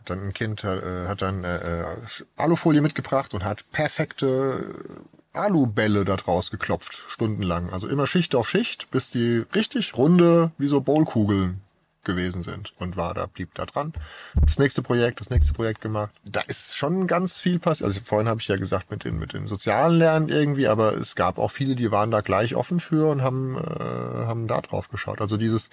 dann 0.06 0.28
ein 0.28 0.34
Kind 0.34 0.64
äh, 0.64 1.08
hat 1.08 1.22
dann 1.22 1.44
äh, 1.44 1.82
äh, 1.82 1.98
Alufolie 2.36 2.82
mitgebracht 2.82 3.34
und 3.34 3.44
hat 3.44 3.70
perfekte 3.72 5.06
äh, 5.34 5.38
Alubälle 5.38 6.06
da 6.06 6.16
draus 6.16 6.52
geklopft, 6.52 7.04
stundenlang. 7.08 7.70
Also 7.70 7.88
immer 7.88 8.08
Schicht 8.08 8.34
auf 8.36 8.50
Schicht, 8.50 8.90
bis 8.92 9.12
die 9.12 9.46
richtig 9.54 9.96
runde, 9.96 10.52
wie 10.58 10.68
so 10.68 10.82
Bowlkugeln 10.82 11.62
gewesen 12.04 12.42
sind 12.42 12.74
und 12.80 12.98
war 12.98 13.14
da, 13.14 13.26
blieb 13.28 13.54
da 13.54 13.66
dran. 13.66 13.94
Das 14.42 14.58
nächste 14.58 14.82
Projekt, 14.82 15.20
das 15.20 15.30
nächste 15.30 15.54
Projekt 15.54 15.82
gemacht. 15.82 16.12
Da 16.26 16.42
ist 16.42 16.76
schon 16.76 17.08
ganz 17.08 17.40
viel 17.40 17.60
passiert. 17.60 17.88
Also 17.88 18.00
vorhin 18.04 18.28
habe 18.28 18.42
ich 18.42 18.48
ja 18.48 18.56
gesagt 18.56 18.90
mit 18.90 19.04
den 19.04 19.20
mit 19.20 19.34
den 19.34 19.48
sozialen 19.48 19.98
Lernen 19.98 20.30
irgendwie, 20.30 20.68
aber 20.68 20.94
es 20.94 21.16
gab 21.16 21.38
auch 21.38 21.52
viele, 21.52 21.76
die 21.76 21.92
waren 21.92 22.10
da 22.10 22.22
gleich 22.22 22.56
offen 22.56 22.80
für 22.80 23.10
und 23.10 23.22
haben 23.22 23.58
äh, 23.58 24.26
haben 24.26 24.48
da 24.48 24.62
drauf 24.62 24.90
geschaut. 24.90 25.22
Also 25.22 25.38
dieses 25.38 25.70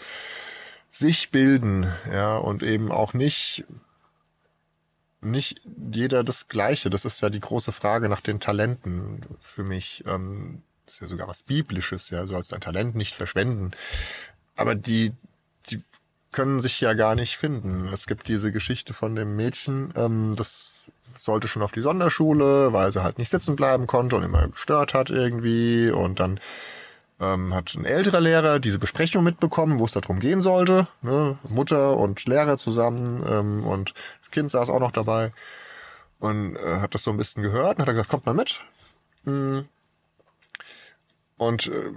sich 0.90 1.30
bilden, 1.30 1.92
ja 2.10 2.36
und 2.36 2.62
eben 2.62 2.90
auch 2.92 3.14
nicht 3.14 3.64
nicht 5.30 5.60
jeder 5.92 6.24
das 6.24 6.48
Gleiche. 6.48 6.90
Das 6.90 7.04
ist 7.04 7.20
ja 7.20 7.30
die 7.30 7.40
große 7.40 7.72
Frage 7.72 8.08
nach 8.08 8.20
den 8.20 8.40
Talenten 8.40 9.22
für 9.40 9.64
mich. 9.64 10.04
Ähm, 10.06 10.62
ist 10.86 11.00
ja 11.00 11.06
sogar 11.06 11.28
was 11.28 11.42
Biblisches, 11.42 12.10
ja. 12.10 12.22
Du 12.22 12.28
sollst 12.28 12.52
dein 12.52 12.60
Talent 12.60 12.94
nicht 12.94 13.14
verschwenden. 13.14 13.72
Aber 14.54 14.74
die, 14.74 15.12
die 15.68 15.82
können 16.32 16.60
sich 16.60 16.80
ja 16.80 16.94
gar 16.94 17.14
nicht 17.14 17.36
finden. 17.36 17.88
Es 17.88 18.06
gibt 18.06 18.28
diese 18.28 18.52
Geschichte 18.52 18.94
von 18.94 19.14
dem 19.16 19.36
Mädchen, 19.36 19.92
ähm, 19.96 20.34
das 20.36 20.90
sollte 21.16 21.48
schon 21.48 21.62
auf 21.62 21.72
die 21.72 21.80
Sonderschule, 21.80 22.72
weil 22.72 22.92
sie 22.92 23.02
halt 23.02 23.18
nicht 23.18 23.30
sitzen 23.30 23.56
bleiben 23.56 23.86
konnte 23.86 24.16
und 24.16 24.22
immer 24.22 24.48
gestört 24.48 24.94
hat 24.94 25.10
irgendwie. 25.10 25.90
Und 25.90 26.20
dann 26.20 26.40
ähm, 27.20 27.54
hat 27.54 27.74
ein 27.74 27.84
älterer 27.84 28.20
Lehrer 28.20 28.58
diese 28.58 28.78
Besprechung 28.78 29.24
mitbekommen, 29.24 29.78
wo 29.78 29.84
es 29.84 29.92
darum 29.92 30.20
gehen 30.20 30.40
sollte. 30.40 30.86
Ne? 31.02 31.38
Mutter 31.48 31.96
und 31.96 32.24
Lehrer 32.26 32.56
zusammen 32.56 33.24
ähm, 33.28 33.64
und 33.64 33.94
das 34.20 34.30
Kind 34.30 34.50
saß 34.50 34.70
auch 34.70 34.80
noch 34.80 34.92
dabei 34.92 35.32
und 36.18 36.56
äh, 36.56 36.80
hat 36.80 36.94
das 36.94 37.04
so 37.04 37.10
ein 37.10 37.16
bisschen 37.16 37.42
gehört 37.42 37.78
und 37.78 37.82
hat 37.82 37.88
gesagt, 37.88 38.10
kommt 38.10 38.26
mal 38.26 38.34
mit. 38.34 38.60
Mhm. 39.24 39.68
Und 41.38 41.66
äh, 41.66 41.92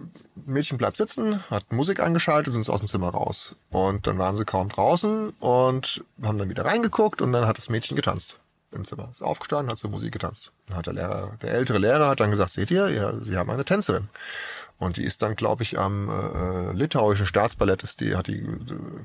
Mädchen 0.45 0.77
bleibt 0.77 0.97
sitzen, 0.97 1.41
hat 1.49 1.71
Musik 1.71 2.01
angeschaltet, 2.01 2.53
sind 2.53 2.69
aus 2.69 2.81
dem 2.81 2.89
Zimmer 2.89 3.09
raus. 3.09 3.55
Und 3.69 4.05
dann 4.05 4.17
waren 4.17 4.35
sie 4.35 4.43
kaum 4.43 4.67
draußen 4.67 5.29
und 5.39 6.03
haben 6.21 6.37
dann 6.37 6.49
wieder 6.49 6.65
reingeguckt 6.65 7.21
und 7.21 7.31
dann 7.31 7.47
hat 7.47 7.57
das 7.57 7.69
Mädchen 7.69 7.95
getanzt 7.95 8.39
im 8.71 8.83
Zimmer. 8.85 9.09
Ist 9.11 9.23
aufgestanden, 9.23 9.71
hat 9.71 9.77
zur 9.77 9.91
Musik 9.91 10.11
getanzt. 10.11 10.51
Dann 10.67 10.77
hat 10.77 10.87
der 10.87 10.93
Lehrer, 10.93 11.37
der 11.41 11.51
ältere 11.51 11.77
Lehrer 11.77 12.09
hat 12.09 12.19
dann 12.19 12.31
gesagt, 12.31 12.51
seht 12.51 12.69
ihr, 12.69 12.89
ja, 12.89 13.13
sie 13.21 13.37
haben 13.37 13.49
eine 13.49 13.63
Tänzerin. 13.63 14.09
Und 14.79 14.95
die 14.95 15.03
ist 15.03 15.21
dann, 15.21 15.35
glaube 15.35 15.63
ich, 15.63 15.77
am 15.77 16.09
äh, 16.09 16.71
litauischen 16.71 17.25
Staatsballett 17.25 17.83
ist 17.83 17.99
die, 17.99 18.15
hat 18.15 18.27
die 18.27 18.39
äh, 18.39 18.57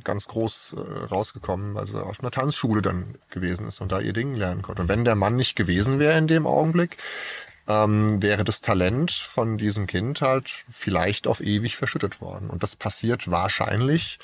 ganz 0.05 0.29
groß 0.29 0.77
äh, 0.77 1.05
rausgekommen, 1.07 1.75
weil 1.75 1.87
sie 1.89 2.03
auf 2.03 2.21
einer 2.21 2.31
Tanzschule 2.31 2.81
dann 2.81 3.17
gewesen 3.31 3.67
ist 3.67 3.81
und 3.81 3.91
da 3.91 3.99
ihr 3.99 4.13
Ding 4.13 4.35
lernen 4.35 4.63
konnte. 4.63 4.83
Und 4.83 4.89
wenn 4.89 5.05
der 5.05 5.17
Mann 5.17 5.35
nicht 5.35 5.57
gewesen 5.57 5.99
wäre 5.99 6.17
in 6.17 6.29
dem 6.29 6.47
Augenblick, 6.47 6.97
ähm, 7.67 8.23
wäre 8.23 8.45
das 8.45 8.61
Talent 8.61 9.11
von 9.11 9.59
diesem 9.59 9.89
Kind 9.89 10.21
halt 10.21 10.65
vielleicht 10.73 11.27
auf 11.27 11.41
ewig 11.41 11.77
verschüttet 11.77 12.21
worden. 12.21 12.51
Und 12.51 12.63
das 12.63 12.77
passiert 12.77 13.29
wahrscheinlich 13.29 14.21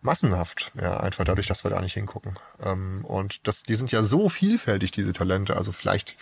massenhaft, 0.00 0.70
ja, 0.80 0.98
einfach 0.98 1.24
dadurch, 1.24 1.48
dass 1.48 1.64
wir 1.64 1.70
da 1.70 1.80
nicht 1.80 1.94
hingucken. 1.94 2.38
Ähm, 2.62 3.04
und 3.04 3.46
das, 3.46 3.62
die 3.62 3.74
sind 3.74 3.92
ja 3.92 4.02
so 4.02 4.28
vielfältig, 4.28 4.90
diese 4.90 5.12
Talente. 5.12 5.56
Also 5.56 5.72
vielleicht 5.72 6.16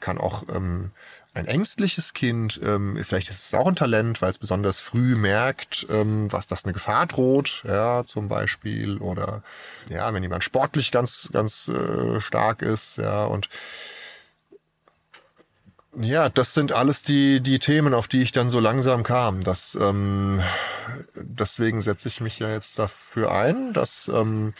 kann 0.00 0.18
auch 0.18 0.44
ähm, 0.54 0.90
ein 1.34 1.46
ängstliches 1.46 2.14
Kind, 2.14 2.60
ähm, 2.62 2.96
vielleicht 3.02 3.28
ist 3.28 3.46
es 3.46 3.54
auch 3.54 3.66
ein 3.66 3.74
Talent, 3.74 4.22
weil 4.22 4.30
es 4.30 4.38
besonders 4.38 4.78
früh 4.78 5.16
merkt, 5.16 5.84
ähm, 5.90 6.32
was 6.32 6.46
das 6.46 6.64
eine 6.64 6.72
Gefahr 6.72 7.06
droht, 7.06 7.64
ja, 7.66 8.04
zum 8.04 8.28
Beispiel, 8.28 8.98
oder 8.98 9.42
ja, 9.90 10.14
wenn 10.14 10.22
jemand 10.22 10.44
sportlich 10.44 10.92
ganz, 10.92 11.30
ganz 11.32 11.68
äh, 11.68 12.20
stark 12.20 12.62
ist, 12.62 12.98
ja, 12.98 13.24
und 13.24 13.48
ja, 15.96 16.28
das 16.28 16.54
sind 16.54 16.72
alles 16.72 17.02
die, 17.02 17.40
die 17.40 17.58
Themen, 17.58 17.94
auf 17.94 18.08
die 18.08 18.22
ich 18.22 18.32
dann 18.32 18.48
so 18.48 18.58
langsam 18.58 19.04
kam. 19.04 19.42
Das, 19.42 19.78
ähm, 19.80 20.42
deswegen 21.14 21.80
setze 21.82 22.08
ich 22.08 22.20
mich 22.20 22.38
ja 22.40 22.50
jetzt 22.50 22.78
dafür 22.80 23.32
ein, 23.32 23.72
dass 23.72 24.08
ähm, 24.08 24.54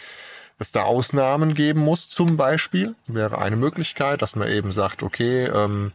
es 0.59 0.71
da 0.71 0.83
Ausnahmen 0.83 1.55
geben 1.55 1.81
muss, 1.81 2.09
zum 2.09 2.37
Beispiel, 2.37 2.95
wäre 3.09 3.39
eine 3.39 3.57
Möglichkeit, 3.57 4.23
dass 4.23 4.37
man 4.37 4.49
eben 4.49 4.71
sagt, 4.71 5.03
okay, 5.03 5.47
ähm, 5.47 5.93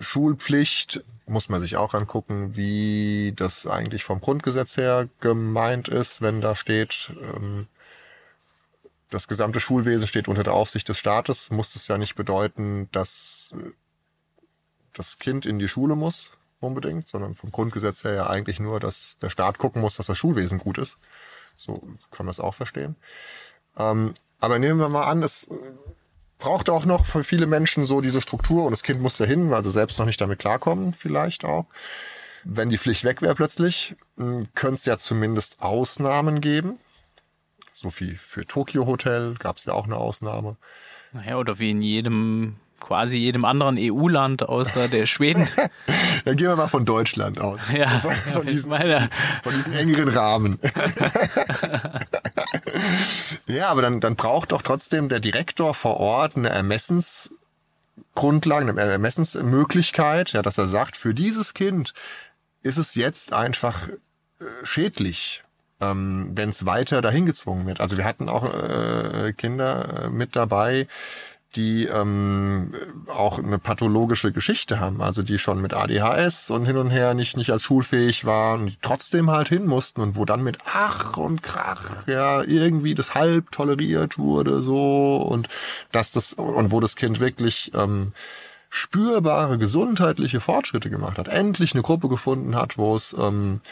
Schulpflicht 0.00 1.04
muss 1.26 1.48
man 1.48 1.60
sich 1.60 1.76
auch 1.76 1.94
angucken, 1.94 2.56
wie 2.56 3.32
das 3.36 3.66
eigentlich 3.66 4.04
vom 4.04 4.20
Grundgesetz 4.20 4.76
her 4.76 5.08
gemeint 5.20 5.88
ist, 5.88 6.22
wenn 6.22 6.40
da 6.40 6.56
steht, 6.56 7.12
ähm, 7.20 7.66
das 9.10 9.28
gesamte 9.28 9.60
Schulwesen 9.60 10.06
steht 10.06 10.28
unter 10.28 10.44
der 10.44 10.54
Aufsicht 10.54 10.88
des 10.88 10.98
Staates, 10.98 11.50
muss 11.50 11.72
das 11.72 11.88
ja 11.88 11.98
nicht 11.98 12.14
bedeuten, 12.14 12.88
dass 12.92 13.54
äh, 13.56 13.70
das 14.94 15.18
Kind 15.18 15.46
in 15.46 15.58
die 15.58 15.68
Schule 15.68 15.96
muss 15.96 16.32
unbedingt, 16.60 17.06
sondern 17.06 17.34
vom 17.34 17.52
Grundgesetz 17.52 18.04
her 18.04 18.14
ja 18.14 18.26
eigentlich 18.28 18.58
nur, 18.58 18.80
dass 18.80 19.16
der 19.22 19.30
Staat 19.30 19.58
gucken 19.58 19.80
muss, 19.80 19.96
dass 19.96 20.06
das 20.06 20.18
Schulwesen 20.18 20.58
gut 20.58 20.78
ist. 20.78 20.98
So 21.56 21.82
kann 22.10 22.26
man 22.26 22.30
es 22.30 22.40
auch 22.40 22.54
verstehen. 22.54 22.96
Ähm, 23.76 24.14
aber 24.40 24.58
nehmen 24.58 24.80
wir 24.80 24.88
mal 24.88 25.04
an, 25.04 25.22
es 25.22 25.48
braucht 26.38 26.70
auch 26.70 26.84
noch 26.84 27.04
für 27.04 27.24
viele 27.24 27.46
Menschen 27.46 27.84
so 27.84 28.00
diese 28.00 28.20
Struktur 28.20 28.64
und 28.64 28.70
das 28.70 28.82
Kind 28.82 29.00
muss 29.00 29.16
dahin, 29.16 29.50
weil 29.50 29.64
sie 29.64 29.70
selbst 29.70 29.98
noch 29.98 30.06
nicht 30.06 30.20
damit 30.20 30.38
klarkommen, 30.38 30.94
vielleicht 30.94 31.44
auch. 31.44 31.66
Wenn 32.44 32.70
die 32.70 32.78
Pflicht 32.78 33.04
weg 33.04 33.20
wäre 33.20 33.34
plötzlich, 33.34 33.96
könnte 34.54 34.74
es 34.74 34.84
ja 34.84 34.96
zumindest 34.98 35.60
Ausnahmen 35.60 36.40
geben. 36.40 36.78
So 37.72 37.92
wie 37.98 38.16
für 38.16 38.46
Tokyo 38.46 38.86
Hotel 38.86 39.34
gab 39.38 39.58
es 39.58 39.64
ja 39.64 39.72
auch 39.72 39.84
eine 39.84 39.96
Ausnahme. 39.96 40.56
Naja, 41.12 41.36
oder 41.36 41.58
wie 41.58 41.70
in 41.70 41.82
jedem, 41.82 42.56
quasi 42.80 43.18
jedem 43.18 43.44
anderen 43.44 43.76
EU-Land 43.78 44.48
außer 44.48 44.88
der 44.88 45.06
Schweden. 45.06 45.48
Dann 46.24 46.36
gehen 46.36 46.48
wir 46.48 46.56
mal 46.56 46.68
von 46.68 46.84
Deutschland 46.84 47.40
aus. 47.40 47.60
Ja, 47.72 47.88
von, 48.00 48.14
von, 48.14 48.46
diesen, 48.46 48.72
von 48.72 49.52
diesen 49.54 49.72
engeren 49.74 50.08
Rahmen. 50.08 50.58
ja, 53.48 53.68
aber 53.68 53.82
dann, 53.82 54.00
dann 54.00 54.16
braucht 54.16 54.52
doch 54.52 54.62
trotzdem 54.62 55.08
der 55.08 55.20
Direktor 55.20 55.74
vor 55.74 55.98
Ort 55.98 56.36
eine 56.36 56.48
Ermessensgrundlage, 56.50 58.70
eine 58.70 58.80
Ermessensmöglichkeit, 58.80 60.32
ja, 60.32 60.42
dass 60.42 60.58
er 60.58 60.68
sagt, 60.68 60.96
für 60.96 61.14
dieses 61.14 61.54
Kind 61.54 61.94
ist 62.62 62.78
es 62.78 62.94
jetzt 62.94 63.32
einfach 63.32 63.88
äh, 63.88 63.94
schädlich, 64.64 65.42
ähm, 65.80 66.30
wenn 66.34 66.50
es 66.50 66.66
weiter 66.66 67.02
dahin 67.02 67.26
gezwungen 67.26 67.66
wird. 67.66 67.80
Also 67.80 67.96
wir 67.96 68.04
hatten 68.04 68.28
auch 68.28 68.44
äh, 68.44 69.32
Kinder 69.32 70.04
äh, 70.04 70.10
mit 70.10 70.36
dabei, 70.36 70.86
die 71.56 71.86
ähm, 71.86 72.72
auch 73.06 73.38
eine 73.38 73.58
pathologische 73.58 74.32
Geschichte 74.32 74.80
haben, 74.80 75.00
also 75.00 75.22
die 75.22 75.38
schon 75.38 75.62
mit 75.62 75.72
ADHS 75.72 76.50
und 76.50 76.66
hin 76.66 76.76
und 76.76 76.90
her 76.90 77.14
nicht 77.14 77.36
nicht 77.36 77.50
als 77.50 77.62
schulfähig 77.62 78.26
waren 78.26 78.62
und 78.64 78.76
trotzdem 78.82 79.30
halt 79.30 79.48
hin 79.48 79.66
mussten 79.66 80.02
und 80.02 80.14
wo 80.14 80.26
dann 80.26 80.42
mit 80.42 80.58
Ach 80.66 81.16
und 81.16 81.42
Krach 81.42 82.06
ja 82.06 82.42
irgendwie 82.42 82.94
das 82.94 83.14
halb 83.14 83.50
toleriert 83.50 84.18
wurde 84.18 84.62
so. 84.62 85.16
Und 85.16 85.48
dass 85.90 86.12
das 86.12 86.34
und 86.34 86.70
wo 86.70 86.80
das 86.80 86.96
Kind 86.96 87.18
wirklich 87.18 87.72
ähm, 87.74 88.12
spürbare 88.70 89.56
gesundheitliche 89.56 90.40
Fortschritte 90.40 90.90
gemacht 90.90 91.16
hat, 91.16 91.28
endlich 91.28 91.72
eine 91.72 91.82
Gruppe 91.82 92.08
gefunden 92.08 92.56
hat, 92.56 92.76
wo 92.76 92.94
es 92.94 93.16
ähm, 93.18 93.62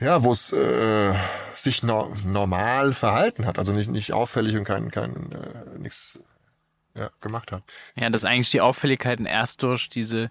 ja, 0.00 0.22
wo 0.22 0.32
es 0.32 0.52
äh, 0.52 1.14
sich 1.54 1.82
no 1.82 2.12
normal 2.24 2.94
verhalten 2.94 3.46
hat, 3.46 3.58
also 3.58 3.72
nicht 3.72 3.90
nicht 3.90 4.12
auffällig 4.12 4.56
und 4.56 4.64
kein 4.64 4.90
kein 4.90 5.32
äh, 5.32 5.78
nichts 5.78 6.18
ja, 6.94 7.10
gemacht 7.20 7.52
hat. 7.52 7.62
Ja, 7.94 8.10
dass 8.10 8.24
eigentlich 8.24 8.50
die 8.50 8.60
Auffälligkeiten 8.60 9.26
erst 9.26 9.62
durch 9.62 9.88
diese, 9.88 10.28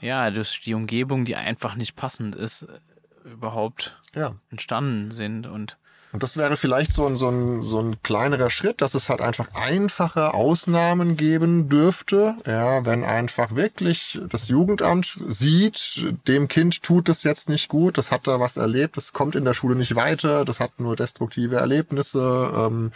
ja, 0.00 0.30
durch 0.30 0.60
die 0.60 0.74
Umgebung, 0.74 1.24
die 1.24 1.36
einfach 1.36 1.74
nicht 1.76 1.96
passend 1.96 2.34
ist, 2.34 2.62
äh, 2.62 3.28
überhaupt 3.28 3.98
Ja, 4.14 4.34
entstanden 4.50 5.12
sind 5.12 5.46
und 5.46 5.78
und 6.12 6.22
das 6.22 6.36
wäre 6.36 6.58
vielleicht 6.58 6.92
so 6.92 7.06
ein, 7.06 7.16
so 7.16 7.30
ein, 7.30 7.62
so 7.62 7.80
ein 7.80 8.02
kleinerer 8.02 8.50
Schritt, 8.50 8.82
dass 8.82 8.92
es 8.94 9.08
halt 9.08 9.22
einfach 9.22 9.48
einfache 9.54 10.34
Ausnahmen 10.34 11.16
geben 11.16 11.70
dürfte. 11.70 12.34
Ja, 12.46 12.84
wenn 12.84 13.02
einfach 13.02 13.54
wirklich 13.54 14.20
das 14.28 14.48
Jugendamt 14.48 15.18
sieht, 15.26 16.04
dem 16.28 16.48
Kind 16.48 16.82
tut 16.82 17.08
es 17.08 17.22
jetzt 17.22 17.48
nicht 17.48 17.68
gut, 17.68 17.96
das 17.96 18.12
hat 18.12 18.26
da 18.26 18.40
was 18.40 18.58
erlebt, 18.58 18.98
das 18.98 19.14
kommt 19.14 19.36
in 19.36 19.46
der 19.46 19.54
Schule 19.54 19.74
nicht 19.74 19.94
weiter, 19.94 20.44
das 20.44 20.60
hat 20.60 20.78
nur 20.78 20.96
destruktive 20.96 21.56
Erlebnisse 21.56 22.52
ähm, 22.54 22.92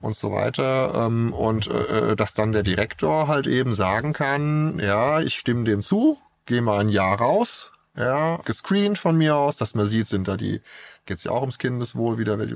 und 0.00 0.14
so 0.14 0.30
weiter. 0.30 1.06
Ähm, 1.06 1.32
und 1.32 1.68
äh, 1.68 2.14
dass 2.14 2.34
dann 2.34 2.52
der 2.52 2.62
Direktor 2.62 3.28
halt 3.28 3.46
eben 3.46 3.72
sagen 3.72 4.12
kann, 4.12 4.78
ja, 4.80 5.20
ich 5.20 5.34
stimme 5.34 5.64
dem 5.64 5.80
zu, 5.80 6.18
geh 6.44 6.60
mal 6.60 6.80
ein 6.80 6.90
Jahr 6.90 7.18
raus, 7.18 7.72
ja, 7.96 8.36
gescreent 8.44 8.98
von 8.98 9.16
mir 9.16 9.36
aus, 9.36 9.56
dass 9.56 9.74
man 9.74 9.86
sieht, 9.86 10.08
sind 10.08 10.28
da 10.28 10.36
die, 10.36 10.60
geht's 11.08 11.24
ja 11.24 11.32
auch 11.32 11.40
ums 11.40 11.58
Kindeswohl 11.58 12.18
wieder, 12.18 12.36
ne, 12.36 12.46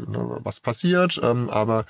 was 0.45 0.61
passiert, 0.61 1.21
ähm, 1.23 1.51
aber 1.51 1.85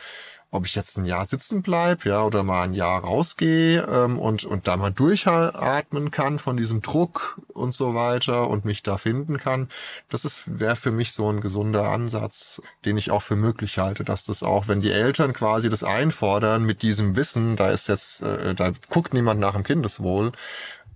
ob 0.55 0.67
ich 0.67 0.75
jetzt 0.75 0.99
ein 0.99 1.07
Jahr 1.07 1.25
sitzen 1.25 1.63
bleib, 1.63 2.05
ja, 2.05 2.23
oder 2.25 2.43
mal 2.43 2.65
ein 2.65 2.75
Jahr 2.75 3.03
rausgehe 3.03 3.87
ähm, 3.91 4.19
und 4.19 4.45
und 4.45 4.69
da 4.69 4.77
mal 4.77 4.93
durchatmen 4.93 6.11
kann 6.11 6.39
von 6.39 6.59
diesem 6.59 6.83
Druck 6.83 7.41
und 7.55 7.73
so 7.73 7.95
weiter 7.95 8.49
und 8.49 8.67
mich 8.67 8.83
da 8.83 8.99
finden 8.99 9.39
kann, 9.39 9.71
das 10.11 10.27
ist 10.27 10.59
wäre 10.61 10.77
für 10.77 10.91
mich 10.91 11.13
so 11.13 11.31
ein 11.31 11.41
gesunder 11.41 11.89
Ansatz, 11.89 12.61
den 12.85 12.99
ich 12.99 13.11
auch 13.11 13.23
für 13.23 13.37
möglich 13.37 13.79
halte, 13.79 14.05
dass 14.05 14.25
das 14.25 14.43
auch, 14.43 14.69
wenn 14.69 14.83
die 14.83 14.93
Eltern 14.93 15.33
quasi 15.33 15.71
das 15.71 15.85
einfordern 15.85 16.65
mit 16.65 16.83
diesem 16.83 17.17
Wissen, 17.17 17.57
da 17.57 17.71
ist 17.71 17.89
jetzt, 17.89 18.23
äh, 18.23 18.55
da 18.55 18.73
guckt 18.91 19.15
niemand 19.15 19.41
nach 19.41 19.55
dem 19.55 19.65
Kindeswohl, 19.65 20.33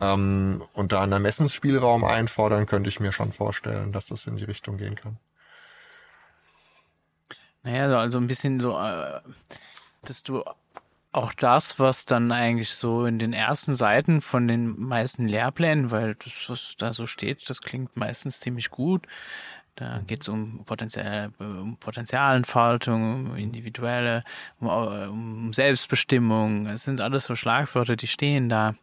ähm, 0.00 0.62
und 0.74 0.92
da 0.92 1.02
einen 1.02 1.12
Ermessensspielraum 1.12 2.04
einfordern, 2.04 2.66
könnte 2.66 2.88
ich 2.90 3.00
mir 3.00 3.12
schon 3.12 3.32
vorstellen, 3.32 3.92
dass 3.92 4.06
das 4.08 4.26
in 4.26 4.36
die 4.36 4.44
Richtung 4.44 4.76
gehen 4.76 4.94
kann. 4.94 5.18
Naja, 7.66 7.88
so- 7.90 7.96
also 7.98 8.18
ein 8.18 8.28
bisschen 8.28 8.60
so, 8.60 8.78
äh, 8.78 9.20
dass 10.02 10.22
du 10.22 10.44
auch 11.12 11.32
das, 11.34 11.80
was 11.80 12.04
dann 12.04 12.30
eigentlich 12.30 12.70
so 12.70 13.06
in 13.06 13.18
den 13.18 13.32
ersten 13.32 13.74
Seiten 13.74 14.20
von 14.20 14.46
den 14.48 14.78
meisten 14.78 15.26
Lehrplänen, 15.26 15.90
weil 15.90 16.14
das, 16.16 16.48
was 16.48 16.74
da 16.78 16.92
so 16.92 17.06
steht, 17.06 17.48
das 17.50 17.60
klingt 17.62 17.96
meistens 17.96 18.38
ziemlich 18.40 18.70
gut. 18.70 19.06
Da 19.76 20.00
geht 20.06 20.22
es 20.22 20.28
um, 20.28 20.64
Potenzial, 20.64 21.32
um 21.38 21.76
Potenzialentfaltung, 21.78 23.30
um 23.30 23.36
individuelle, 23.36 24.24
um, 24.60 24.68
um 24.68 25.52
Selbstbestimmung. 25.52 26.66
Es 26.68 26.84
sind 26.84 27.00
alles 27.00 27.24
so 27.26 27.34
Schlagwörter, 27.36 27.96
die 27.96 28.06
stehen 28.06 28.48
da. 28.48 28.74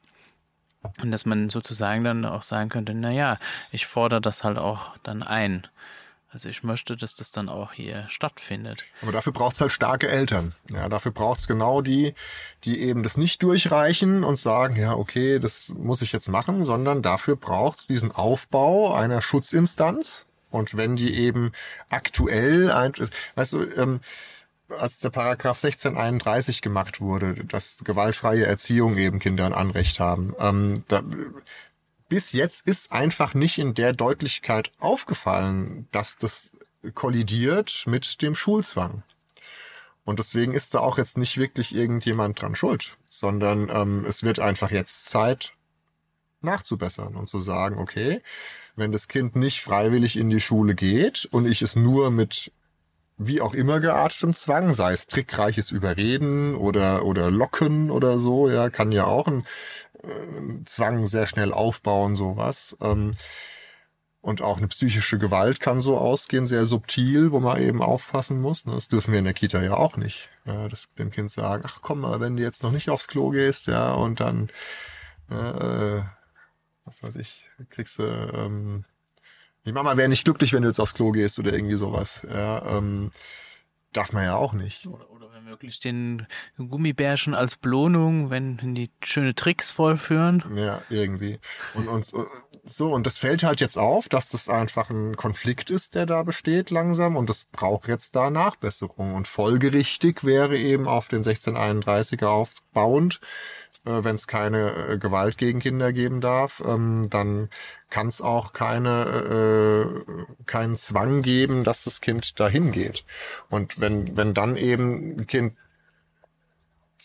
Und 1.01 1.11
dass 1.11 1.25
man 1.25 1.49
sozusagen 1.49 2.03
dann 2.03 2.25
auch 2.25 2.43
sagen 2.43 2.69
könnte, 2.69 2.93
na 2.93 3.11
ja, 3.11 3.39
ich 3.71 3.85
fordere 3.87 4.21
das 4.21 4.43
halt 4.43 4.57
auch 4.57 4.97
dann 5.03 5.23
ein. 5.23 5.67
Also 6.33 6.49
ich 6.49 6.63
möchte, 6.63 6.97
dass 6.97 7.13
das 7.13 7.29
dann 7.29 7.47
auch 7.47 7.73
hier 7.73 8.05
stattfindet. 8.09 8.83
Aber 9.03 9.11
dafür 9.11 9.33
braucht's 9.33 9.61
halt 9.61 9.71
starke 9.71 10.09
Eltern. 10.09 10.53
Ja, 10.69 10.89
dafür 10.89 11.11
braucht's 11.11 11.47
genau 11.47 11.81
die, 11.81 12.15
die 12.63 12.81
eben 12.81 13.03
das 13.03 13.17
nicht 13.17 13.43
durchreichen 13.43 14.23
und 14.23 14.37
sagen, 14.37 14.75
ja, 14.75 14.93
okay, 14.93 15.37
das 15.37 15.69
muss 15.69 16.01
ich 16.01 16.11
jetzt 16.11 16.29
machen, 16.29 16.65
sondern 16.65 17.03
dafür 17.03 17.35
braucht's 17.35 17.85
diesen 17.85 18.11
Aufbau 18.11 18.95
einer 18.95 19.21
Schutzinstanz. 19.21 20.25
Und 20.49 20.75
wenn 20.75 20.95
die 20.95 21.15
eben 21.15 21.51
aktuell, 21.89 22.71
ein, 22.71 22.93
weißt 23.35 23.53
du, 23.53 23.63
ähm, 23.77 23.99
als 24.69 24.99
der 24.99 25.11
Paragraph 25.11 25.63
1631 25.63 26.63
gemacht 26.63 26.99
wurde, 26.99 27.45
dass 27.45 27.77
gewaltfreie 27.83 28.45
Erziehung 28.45 28.97
eben 28.97 29.19
Kinder 29.19 29.45
ein 29.45 29.53
Anrecht 29.53 29.99
haben, 29.99 30.33
ähm, 30.39 30.83
da, 30.87 31.03
bis 32.13 32.31
jetzt 32.31 32.67
ist 32.67 32.91
einfach 32.91 33.33
nicht 33.33 33.57
in 33.57 33.73
der 33.73 33.91
Deutlichkeit 33.91 34.71
aufgefallen, 34.77 35.87
dass 35.89 36.15
das 36.15 36.51
kollidiert 36.93 37.85
mit 37.87 38.21
dem 38.21 38.35
Schulzwang. 38.35 39.01
Und 40.03 40.19
deswegen 40.19 40.53
ist 40.53 40.75
da 40.75 40.81
auch 40.81 40.99
jetzt 40.99 41.17
nicht 41.17 41.37
wirklich 41.37 41.73
irgendjemand 41.73 42.39
dran 42.39 42.53
schuld, 42.53 42.97
sondern 43.07 43.67
ähm, 43.73 44.05
es 44.07 44.21
wird 44.21 44.37
einfach 44.37 44.69
jetzt 44.69 45.07
Zeit 45.07 45.53
nachzubessern 46.41 47.15
und 47.15 47.25
zu 47.25 47.39
sagen, 47.39 47.79
okay, 47.79 48.21
wenn 48.75 48.91
das 48.91 49.07
Kind 49.07 49.35
nicht 49.35 49.61
freiwillig 49.61 50.15
in 50.15 50.29
die 50.29 50.39
Schule 50.39 50.75
geht 50.75 51.25
und 51.31 51.47
ich 51.47 51.63
es 51.63 51.75
nur 51.75 52.11
mit 52.11 52.51
wie 53.17 53.41
auch 53.41 53.53
immer 53.53 53.79
geartetem 53.79 54.33
Zwang, 54.33 54.73
sei 54.73 54.93
es 54.93 55.07
trickreiches 55.07 55.71
Überreden 55.71 56.55
oder, 56.55 57.05
oder 57.05 57.29
Locken 57.31 57.91
oder 57.91 58.19
so, 58.19 58.49
ja, 58.49 58.69
kann 58.69 58.91
ja 58.91 59.05
auch 59.05 59.27
ein 59.27 59.45
äh, 60.03 60.63
Zwang 60.65 61.05
sehr 61.05 61.27
schnell 61.27 61.51
aufbauen, 61.53 62.15
sowas. 62.15 62.75
Ähm, 62.81 63.11
und 64.21 64.41
auch 64.41 64.57
eine 64.57 64.69
psychische 64.69 65.19
Gewalt 65.19 65.59
kann 65.59 65.81
so 65.81 65.97
ausgehen, 65.97 66.47
sehr 66.47 66.65
subtil, 66.65 67.33
wo 67.33 67.41
man 67.41 67.61
eben 67.61 67.81
aufpassen 67.81 68.39
muss. 68.39 68.65
ne. 68.65 68.73
Das 68.73 68.87
dürfen 68.87 69.11
wir 69.11 69.19
in 69.19 69.25
der 69.25 69.33
Kita 69.33 69.61
ja 69.61 69.73
auch 69.73 69.97
nicht. 69.97 70.29
Ja, 70.45 70.69
das 70.69 70.87
dem 70.97 71.11
Kind 71.11 71.29
sagen, 71.29 71.63
ach 71.65 71.79
komm 71.81 71.99
mal, 72.01 72.21
wenn 72.21 72.37
du 72.37 72.41
jetzt 72.41 72.63
noch 72.63 72.71
nicht 72.71 72.89
aufs 72.89 73.09
Klo 73.09 73.31
gehst, 73.31 73.67
ja, 73.67 73.93
und 73.93 74.21
dann, 74.21 74.49
äh, 75.29 76.03
was 76.85 77.03
weiß 77.03 77.17
ich, 77.17 77.45
kriegst 77.69 77.99
du, 77.99 78.03
ähm, 78.03 78.85
die 79.65 79.71
Mama 79.71 79.95
wäre 79.97 80.09
nicht 80.09 80.25
glücklich, 80.25 80.53
wenn 80.53 80.63
du 80.63 80.67
jetzt 80.67 80.79
aufs 80.79 80.93
Klo 80.93 81.11
gehst 81.11 81.39
oder 81.39 81.53
irgendwie 81.53 81.75
sowas. 81.75 82.25
Ja, 82.29 82.77
ähm, 82.77 83.11
darf 83.93 84.11
man 84.11 84.23
ja 84.23 84.35
auch 84.35 84.53
nicht. 84.53 84.85
Oder, 84.87 85.09
oder 85.11 85.31
wenn 85.33 85.45
möglich 85.45 85.79
den 85.79 86.27
Gummibärchen 86.57 87.33
als 87.33 87.55
Belohnung, 87.55 88.29
wenn 88.29 88.61
wenn 88.61 88.75
die 88.75 88.91
schöne 89.03 89.35
Tricks 89.35 89.71
vollführen. 89.71 90.43
Ja, 90.55 90.81
irgendwie. 90.89 91.39
Und, 91.75 91.87
und 91.87 92.11
so, 92.65 92.93
und 92.93 93.05
das 93.05 93.17
fällt 93.17 93.43
halt 93.43 93.59
jetzt 93.59 93.77
auf, 93.77 94.07
dass 94.07 94.29
das 94.29 94.47
einfach 94.47 94.89
ein 94.89 95.17
Konflikt 95.17 95.69
ist, 95.69 95.95
der 95.95 96.05
da 96.05 96.23
besteht 96.23 96.69
langsam 96.69 97.17
und 97.17 97.29
das 97.29 97.43
braucht 97.43 97.89
jetzt 97.89 98.15
da 98.15 98.29
Nachbesserung. 98.29 99.15
Und 99.15 99.27
folgerichtig 99.27 100.23
wäre 100.23 100.57
eben 100.57 100.87
auf 100.87 101.09
den 101.09 101.23
1631er 101.23 102.27
aufbauend, 102.27 103.19
äh, 103.85 104.03
wenn 104.03 104.15
es 104.15 104.27
keine 104.27 104.89
äh, 104.89 104.97
Gewalt 104.97 105.37
gegen 105.37 105.59
Kinder 105.59 105.93
geben 105.93 106.21
darf, 106.21 106.61
ähm, 106.65 107.07
dann 107.09 107.49
kann 107.89 108.07
es 108.07 108.21
auch 108.21 108.53
keine 108.53 110.05
äh, 110.17 110.45
keinen 110.45 110.77
Zwang 110.77 111.21
geben, 111.21 111.63
dass 111.63 111.83
das 111.83 112.01
Kind 112.01 112.39
dahin 112.39 112.71
geht. 112.71 113.05
Und 113.49 113.79
wenn 113.79 114.17
wenn 114.17 114.33
dann 114.33 114.57
eben 114.57 115.19
ein 115.19 115.27
Kind 115.27 115.53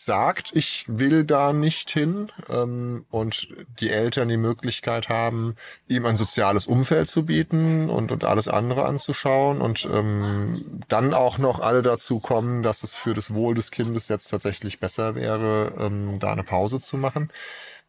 sagt, 0.05 0.55
ich 0.55 0.85
will 0.87 1.23
da 1.23 1.53
nicht 1.53 1.91
hin 1.91 2.31
ähm, 2.49 3.05
und 3.09 3.49
die 3.79 3.89
Eltern 3.89 4.29
die 4.29 4.37
Möglichkeit 4.37 5.09
haben, 5.09 5.55
ihm 5.87 6.05
ein 6.05 6.15
soziales 6.15 6.67
Umfeld 6.67 7.07
zu 7.07 7.25
bieten 7.25 7.89
und, 7.89 8.11
und 8.11 8.23
alles 8.23 8.47
andere 8.47 8.85
anzuschauen 8.85 9.61
und 9.61 9.87
ähm, 9.91 10.81
dann 10.87 11.13
auch 11.13 11.37
noch 11.37 11.59
alle 11.59 11.81
dazu 11.81 12.19
kommen, 12.19 12.63
dass 12.63 12.83
es 12.83 12.93
für 12.93 13.13
das 13.13 13.33
Wohl 13.33 13.55
des 13.55 13.71
Kindes 13.71 14.07
jetzt 14.07 14.29
tatsächlich 14.29 14.79
besser 14.79 15.15
wäre, 15.15 15.73
ähm, 15.77 16.19
da 16.19 16.31
eine 16.31 16.43
Pause 16.43 16.79
zu 16.79 16.97
machen, 16.97 17.31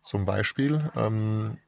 zum 0.03 0.25
Beispiel, 0.25 0.91
ähm, 0.97 1.59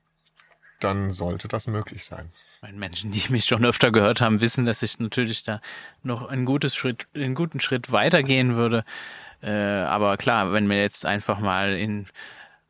dann 0.81 1.11
sollte 1.11 1.49
das 1.49 1.67
möglich 1.67 2.05
sein. 2.05 2.31
Menschen, 2.73 3.11
die 3.11 3.29
mich 3.31 3.45
schon 3.45 3.65
öfter 3.65 3.91
gehört 3.91 4.21
haben, 4.21 4.41
wissen, 4.41 4.65
dass 4.65 4.83
ich 4.83 4.99
natürlich 5.01 5.43
da 5.43 5.61
noch 6.03 6.27
einen, 6.27 6.45
gutes 6.45 6.77
Schritt, 6.77 7.09
einen 7.15 7.35
guten 7.35 7.59
Schritt 7.59 7.91
weitergehen 7.91 8.55
würde. 8.55 8.85
Äh, 9.43 9.51
aber 9.51 10.17
klar, 10.17 10.53
wenn 10.53 10.69
wir 10.69 10.81
jetzt 10.81 11.05
einfach 11.05 11.41
mal 11.41 11.77
in 11.77 12.07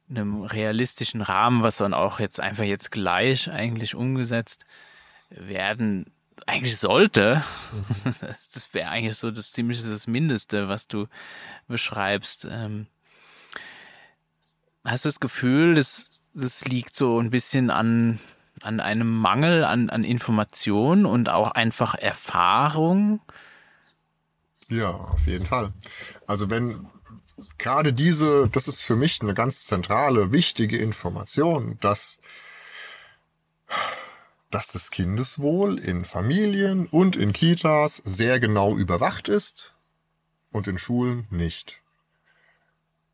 einem 0.08 0.42
realistischen 0.42 1.22
Rahmen, 1.22 1.62
was 1.62 1.78
dann 1.78 1.94
auch 1.94 2.18
jetzt 2.18 2.40
einfach 2.40 2.64
jetzt 2.64 2.90
gleich 2.90 3.50
eigentlich 3.50 3.94
umgesetzt 3.94 4.64
werden, 5.30 6.12
eigentlich 6.46 6.78
sollte, 6.78 7.42
mhm. 7.72 8.14
das, 8.20 8.50
das 8.50 8.74
wäre 8.74 8.88
eigentlich 8.88 9.16
so 9.16 9.30
das 9.30 9.52
ziemlich 9.52 9.82
das 9.82 10.06
Mindeste, 10.06 10.68
was 10.68 10.88
du 10.88 11.06
beschreibst. 11.68 12.46
Ähm, 12.50 12.86
hast 14.84 15.04
du 15.04 15.08
das 15.08 15.20
Gefühl, 15.20 15.74
das, 15.74 16.18
das 16.34 16.64
liegt 16.64 16.94
so 16.94 17.20
ein 17.20 17.30
bisschen 17.30 17.70
an, 17.70 18.18
an 18.62 18.80
einem 18.80 19.14
Mangel 19.14 19.64
an, 19.64 19.90
an 19.90 20.04
Information 20.04 21.06
und 21.06 21.30
auch 21.30 21.52
einfach 21.52 21.94
Erfahrung? 21.94 23.20
Ja, 24.72 24.90
auf 24.90 25.26
jeden 25.26 25.44
Fall. 25.44 25.74
Also 26.26 26.48
wenn 26.48 26.86
gerade 27.58 27.92
diese, 27.92 28.48
das 28.48 28.68
ist 28.68 28.80
für 28.80 28.96
mich 28.96 29.20
eine 29.20 29.34
ganz 29.34 29.66
zentrale, 29.66 30.32
wichtige 30.32 30.78
Information, 30.78 31.76
dass, 31.82 32.20
dass 34.50 34.68
das 34.68 34.90
Kindeswohl 34.90 35.78
in 35.78 36.06
Familien 36.06 36.86
und 36.86 37.16
in 37.16 37.34
Kitas 37.34 37.96
sehr 37.96 38.40
genau 38.40 38.74
überwacht 38.74 39.28
ist 39.28 39.74
und 40.52 40.66
in 40.68 40.78
Schulen 40.78 41.26
nicht. 41.28 41.82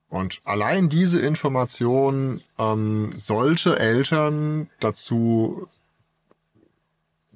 Und 0.08 0.40
allein 0.44 0.88
diese 0.88 1.20
Information 1.20 2.40
ähm, 2.56 3.10
sollte 3.16 3.80
Eltern 3.80 4.70
dazu 4.78 5.68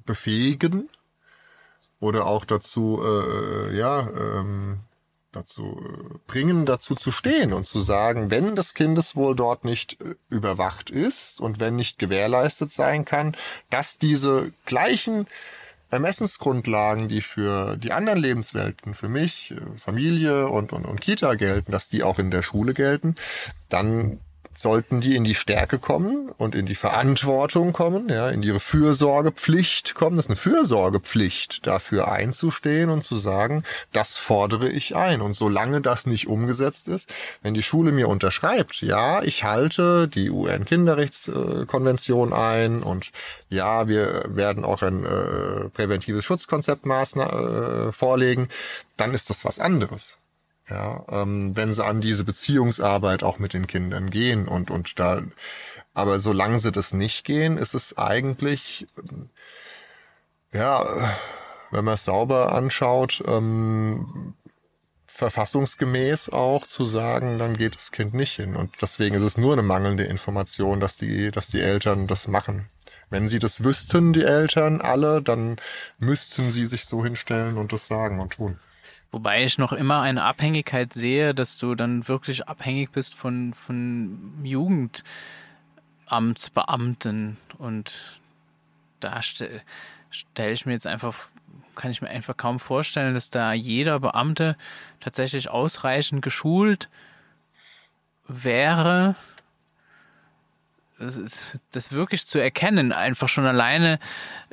befähigen, 0.05 0.89
oder 2.03 2.27
auch 2.27 2.43
dazu, 2.43 3.01
äh, 3.01 3.07
äh, 3.07 3.77
ja, 3.77 4.01
ähm, 4.01 4.79
dazu 5.31 5.81
äh, 5.81 6.17
bringen, 6.27 6.65
dazu 6.65 6.95
zu 6.95 7.11
stehen 7.11 7.53
und 7.53 7.65
zu 7.65 7.81
sagen, 7.81 8.29
wenn 8.29 8.55
das 8.55 8.73
Kindeswohl 8.73 9.35
dort 9.35 9.63
nicht 9.63 10.01
äh, 10.01 10.15
überwacht 10.29 10.89
ist 10.89 11.39
und 11.39 11.61
wenn 11.61 11.77
nicht 11.77 11.99
gewährleistet 11.99 12.73
sein 12.73 13.05
kann, 13.05 13.37
dass 13.69 13.97
diese 13.97 14.51
gleichen 14.65 15.27
Ermessensgrundlagen, 15.91 17.07
die 17.07 17.21
für 17.21 17.77
die 17.77 17.93
anderen 17.93 18.19
Lebenswelten, 18.19 18.95
für 18.95 19.07
mich, 19.09 19.53
Familie 19.77 20.49
und, 20.49 20.73
und, 20.73 20.85
und 20.85 20.99
Kita 20.99 21.35
gelten, 21.35 21.71
dass 21.71 21.87
die 21.87 22.03
auch 22.03 22.19
in 22.19 22.31
der 22.31 22.41
Schule 22.41 22.73
gelten, 22.73 23.15
dann 23.69 24.19
sollten 24.57 25.01
die 25.01 25.15
in 25.15 25.23
die 25.23 25.35
Stärke 25.35 25.79
kommen 25.79 26.29
und 26.37 26.55
in 26.55 26.65
die 26.65 26.75
Verantwortung 26.75 27.73
kommen, 27.73 28.09
ja, 28.09 28.29
in 28.29 28.43
ihre 28.43 28.59
Fürsorgepflicht 28.59 29.95
kommen. 29.95 30.17
Das 30.17 30.25
ist 30.25 30.29
eine 30.29 30.37
Fürsorgepflicht, 30.37 31.65
dafür 31.67 32.11
einzustehen 32.11 32.89
und 32.89 33.03
zu 33.03 33.19
sagen, 33.19 33.63
das 33.91 34.17
fordere 34.17 34.69
ich 34.69 34.95
ein. 34.95 35.21
Und 35.21 35.33
solange 35.33 35.81
das 35.81 36.05
nicht 36.05 36.27
umgesetzt 36.27 36.87
ist, 36.87 37.11
wenn 37.41 37.53
die 37.53 37.63
Schule 37.63 37.91
mir 37.91 38.07
unterschreibt, 38.07 38.81
ja, 38.81 39.21
ich 39.23 39.43
halte 39.43 40.07
die 40.07 40.29
UN-Kinderrechtskonvention 40.29 42.33
ein 42.33 42.83
und 42.83 43.11
ja, 43.49 43.87
wir 43.87 44.25
werden 44.27 44.65
auch 44.65 44.81
ein 44.81 45.05
äh, 45.05 45.69
präventives 45.69 46.25
Schutzkonzept 46.25 46.85
äh, 46.85 47.91
vorlegen, 47.91 48.49
dann 48.97 49.13
ist 49.13 49.29
das 49.29 49.45
was 49.45 49.59
anderes. 49.59 50.17
Ja, 50.69 51.05
ähm, 51.09 51.55
wenn 51.55 51.73
sie 51.73 51.83
an 51.83 51.99
diese 51.99 52.23
Beziehungsarbeit 52.23 53.23
auch 53.23 53.37
mit 53.37 53.53
den 53.53 53.67
Kindern 53.67 54.09
gehen 54.09 54.47
und, 54.47 54.71
und 54.71 54.97
da, 54.97 55.21
aber 55.93 56.19
solange 56.19 56.57
sie 56.59 56.71
das 56.71 56.93
nicht 56.93 57.25
gehen, 57.25 57.57
ist 57.57 57.73
es 57.73 57.97
eigentlich, 57.97 58.87
ähm, 58.97 59.29
ja, 60.53 60.85
wenn 61.71 61.83
man 61.85 61.95
es 61.95 62.05
sauber 62.05 62.53
anschaut, 62.53 63.23
ähm, 63.27 64.35
verfassungsgemäß 65.07 66.29
auch 66.29 66.65
zu 66.65 66.85
sagen, 66.85 67.37
dann 67.37 67.57
geht 67.57 67.75
das 67.75 67.91
Kind 67.91 68.13
nicht 68.13 68.35
hin. 68.35 68.55
Und 68.55 68.71
deswegen 68.81 69.15
ist 69.15 69.23
es 69.23 69.37
nur 69.37 69.53
eine 69.53 69.61
mangelnde 69.61 70.05
Information, 70.05 70.79
dass 70.79 70.97
die, 70.97 71.29
dass 71.29 71.47
die 71.47 71.61
Eltern 71.61 72.07
das 72.07 72.27
machen. 72.27 72.69
Wenn 73.09 73.27
sie 73.27 73.37
das 73.39 73.63
wüssten, 73.63 74.13
die 74.13 74.23
Eltern 74.23 74.81
alle, 74.81 75.21
dann 75.21 75.57
müssten 75.99 76.49
sie 76.49 76.65
sich 76.65 76.85
so 76.85 77.03
hinstellen 77.03 77.57
und 77.57 77.73
das 77.73 77.85
sagen 77.87 78.19
und 78.19 78.33
tun. 78.33 78.59
Wobei 79.13 79.43
ich 79.43 79.57
noch 79.59 79.73
immer 79.73 80.01
eine 80.01 80.23
Abhängigkeit 80.23 80.91
sehe, 80.91 81.35
dass 81.35 81.59
du 81.59 81.75
dann 81.75 82.07
wirklich 82.07 82.47
abhängig 82.47 82.91
bist 82.91 83.13
von, 83.13 83.53
von 83.53 84.43
Jugendamtsbeamten. 84.43 87.37
Und 87.59 88.19
da 88.99 89.21
stelle 89.21 89.61
stell 90.09 90.51
ich 90.51 90.65
mir 90.65 90.73
jetzt 90.73 90.87
einfach, 90.87 91.27
kann 91.75 91.91
ich 91.91 92.01
mir 92.01 92.09
einfach 92.09 92.35
kaum 92.35 92.59
vorstellen, 92.59 93.13
dass 93.13 93.29
da 93.29 93.53
jeder 93.53 93.99
Beamte 93.99 94.57
tatsächlich 94.99 95.47
ausreichend 95.47 96.23
geschult 96.23 96.89
wäre, 98.27 99.15
das 101.71 101.91
wirklich 101.91 102.27
zu 102.27 102.39
erkennen, 102.39 102.91
einfach 102.91 103.29
schon 103.29 103.45
alleine 103.45 103.99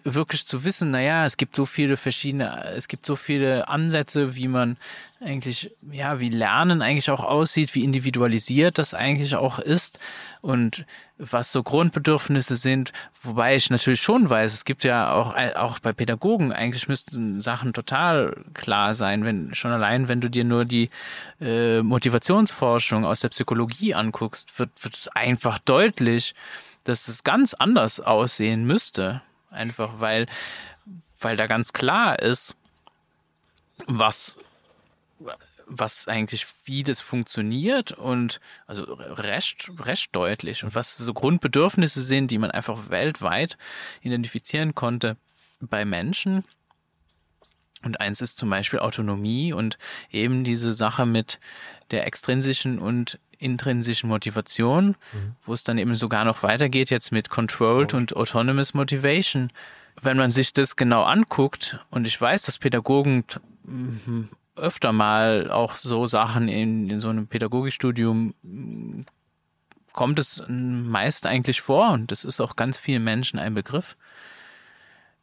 wirklich 0.05 0.46
zu 0.46 0.64
wissen, 0.64 0.90
naja, 0.90 1.26
es 1.26 1.36
gibt 1.36 1.55
so 1.57 1.66
viele 1.66 1.96
verschiedene, 1.96 2.64
es 2.74 2.88
gibt 2.88 3.05
so 3.05 3.16
viele 3.16 3.68
Ansätze, 3.68 4.36
wie 4.36 4.48
man 4.48 4.76
eigentlich, 5.21 5.71
ja, 5.93 6.18
wie 6.18 6.31
Lernen 6.31 6.81
eigentlich 6.81 7.11
auch 7.11 7.23
aussieht, 7.23 7.75
wie 7.75 7.85
individualisiert 7.85 8.79
das 8.79 8.95
eigentlich 8.95 9.35
auch 9.35 9.59
ist 9.59 9.99
und 10.41 10.87
was 11.18 11.53
so 11.53 11.62
Grundbedürfnisse 11.62 12.57
sind, 12.57 12.93
wobei 13.23 13.55
ich 13.55 13.68
natürlich 13.68 14.01
schon 14.01 14.31
weiß, 14.31 14.55
es 14.55 14.64
gibt 14.64 14.83
ja 14.83 15.12
auch, 15.12 15.35
auch 15.57 15.79
bei 15.79 15.93
Pädagogen, 15.93 16.53
eigentlich 16.53 16.89
müssten 16.89 17.39
Sachen 17.39 17.75
total 17.75 18.43
klar 18.55 18.95
sein, 18.95 19.23
wenn, 19.25 19.55
schon 19.55 19.73
allein, 19.73 20.09
wenn 20.09 20.23
du 20.23 20.31
dir 20.31 20.45
nur 20.45 20.64
die 20.64 20.89
äh, 21.39 21.83
Motivationsforschung 21.83 23.05
aus 23.05 23.21
der 23.21 23.29
Psychologie 23.29 23.95
anguckst, 23.95 24.59
wird, 24.59 24.71
wird 24.83 24.97
es 24.97 25.09
einfach 25.09 25.59
deutlich, 25.59 26.35
dass 26.85 27.09
es 27.09 27.25
ganz 27.25 27.53
anders 27.53 28.01
aussehen 28.01 28.64
müsste. 28.64 29.21
Einfach 29.51 29.95
weil, 29.99 30.27
weil 31.21 31.37
da 31.37 31.47
ganz 31.47 31.75
klar 31.75 32.18
ist, 32.21 32.57
was, 33.87 34.39
was 35.66 36.09
eigentlich, 36.09 36.47
wie 36.64 36.83
das 36.83 37.01
funktioniert 37.01 37.93
und 37.93 38.41
also 38.66 38.85
recht, 38.85 39.71
recht 39.79 40.14
deutlich 40.14 40.64
und 40.64 40.75
was 40.75 40.97
so 40.97 41.14
Grundbedürfnisse 41.14 42.03
sind, 42.03 42.31
die 42.31 42.39
man 42.39 42.51
einfach 42.51 42.91
weltweit 42.91 43.57
identifizieren 44.03 44.75
konnte 44.75 45.16
bei 45.61 45.85
Menschen. 45.85 46.45
Und 47.83 48.01
eins 48.01 48.21
ist 48.21 48.37
zum 48.37 48.51
Beispiel 48.51 48.81
Autonomie 48.81 49.53
und 49.53 49.79
eben 50.11 50.45
diese 50.45 50.75
Sache 50.75 51.07
mit 51.07 51.41
der 51.91 52.07
extrinsischen 52.07 52.79
und 52.79 53.18
intrinsischen 53.39 54.09
Motivation, 54.09 54.97
mhm. 55.12 55.35
wo 55.47 55.55
es 55.55 55.64
dann 55.64 55.79
eben 55.79 55.95
sogar 55.95 56.25
noch 56.25 56.43
weitergeht 56.43 56.91
jetzt 56.91 57.11
mit 57.11 57.31
Controlled 57.31 57.95
oh. 57.95 57.97
und 57.97 58.14
Autonomous 58.14 58.75
Motivation. 58.75 59.51
Wenn 60.03 60.18
man 60.18 60.31
sich 60.31 60.53
das 60.53 60.77
genau 60.77 61.05
anguckt, 61.05 61.79
und 61.91 62.07
ich 62.07 62.21
weiß, 62.21 62.43
dass 62.43 62.59
Pädagogen 62.59 63.25
öfter 64.61 64.92
mal 64.92 65.50
auch 65.50 65.76
so 65.76 66.06
Sachen 66.06 66.48
in, 66.48 66.88
in 66.88 67.00
so 67.00 67.08
einem 67.08 67.26
Pädagogikstudium 67.26 68.34
mm, 68.42 69.00
kommt 69.92 70.18
es 70.18 70.42
meist 70.48 71.26
eigentlich 71.26 71.61
vor 71.61 71.90
und 71.90 72.12
das 72.12 72.24
ist 72.24 72.40
auch 72.40 72.56
ganz 72.56 72.78
vielen 72.78 73.02
Menschen 73.02 73.38
ein 73.38 73.54
Begriff, 73.54 73.96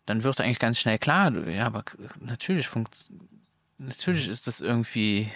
dann 0.05 0.23
wird 0.23 0.41
eigentlich 0.41 0.59
ganz 0.59 0.79
schnell 0.79 0.99
klar, 0.99 1.31
ja, 1.47 1.65
aber 1.65 1.83
natürlich 2.19 2.69
natürlich 3.77 4.27
ist 4.27 4.47
das 4.47 4.59
irgendwie 4.59 5.31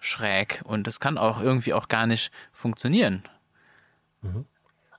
schräg 0.00 0.62
und 0.64 0.86
das 0.86 0.98
kann 0.98 1.18
auch 1.18 1.40
irgendwie 1.40 1.74
auch 1.74 1.88
gar 1.88 2.06
nicht 2.06 2.32
funktionieren. 2.52 3.22
Mhm. 4.22 4.46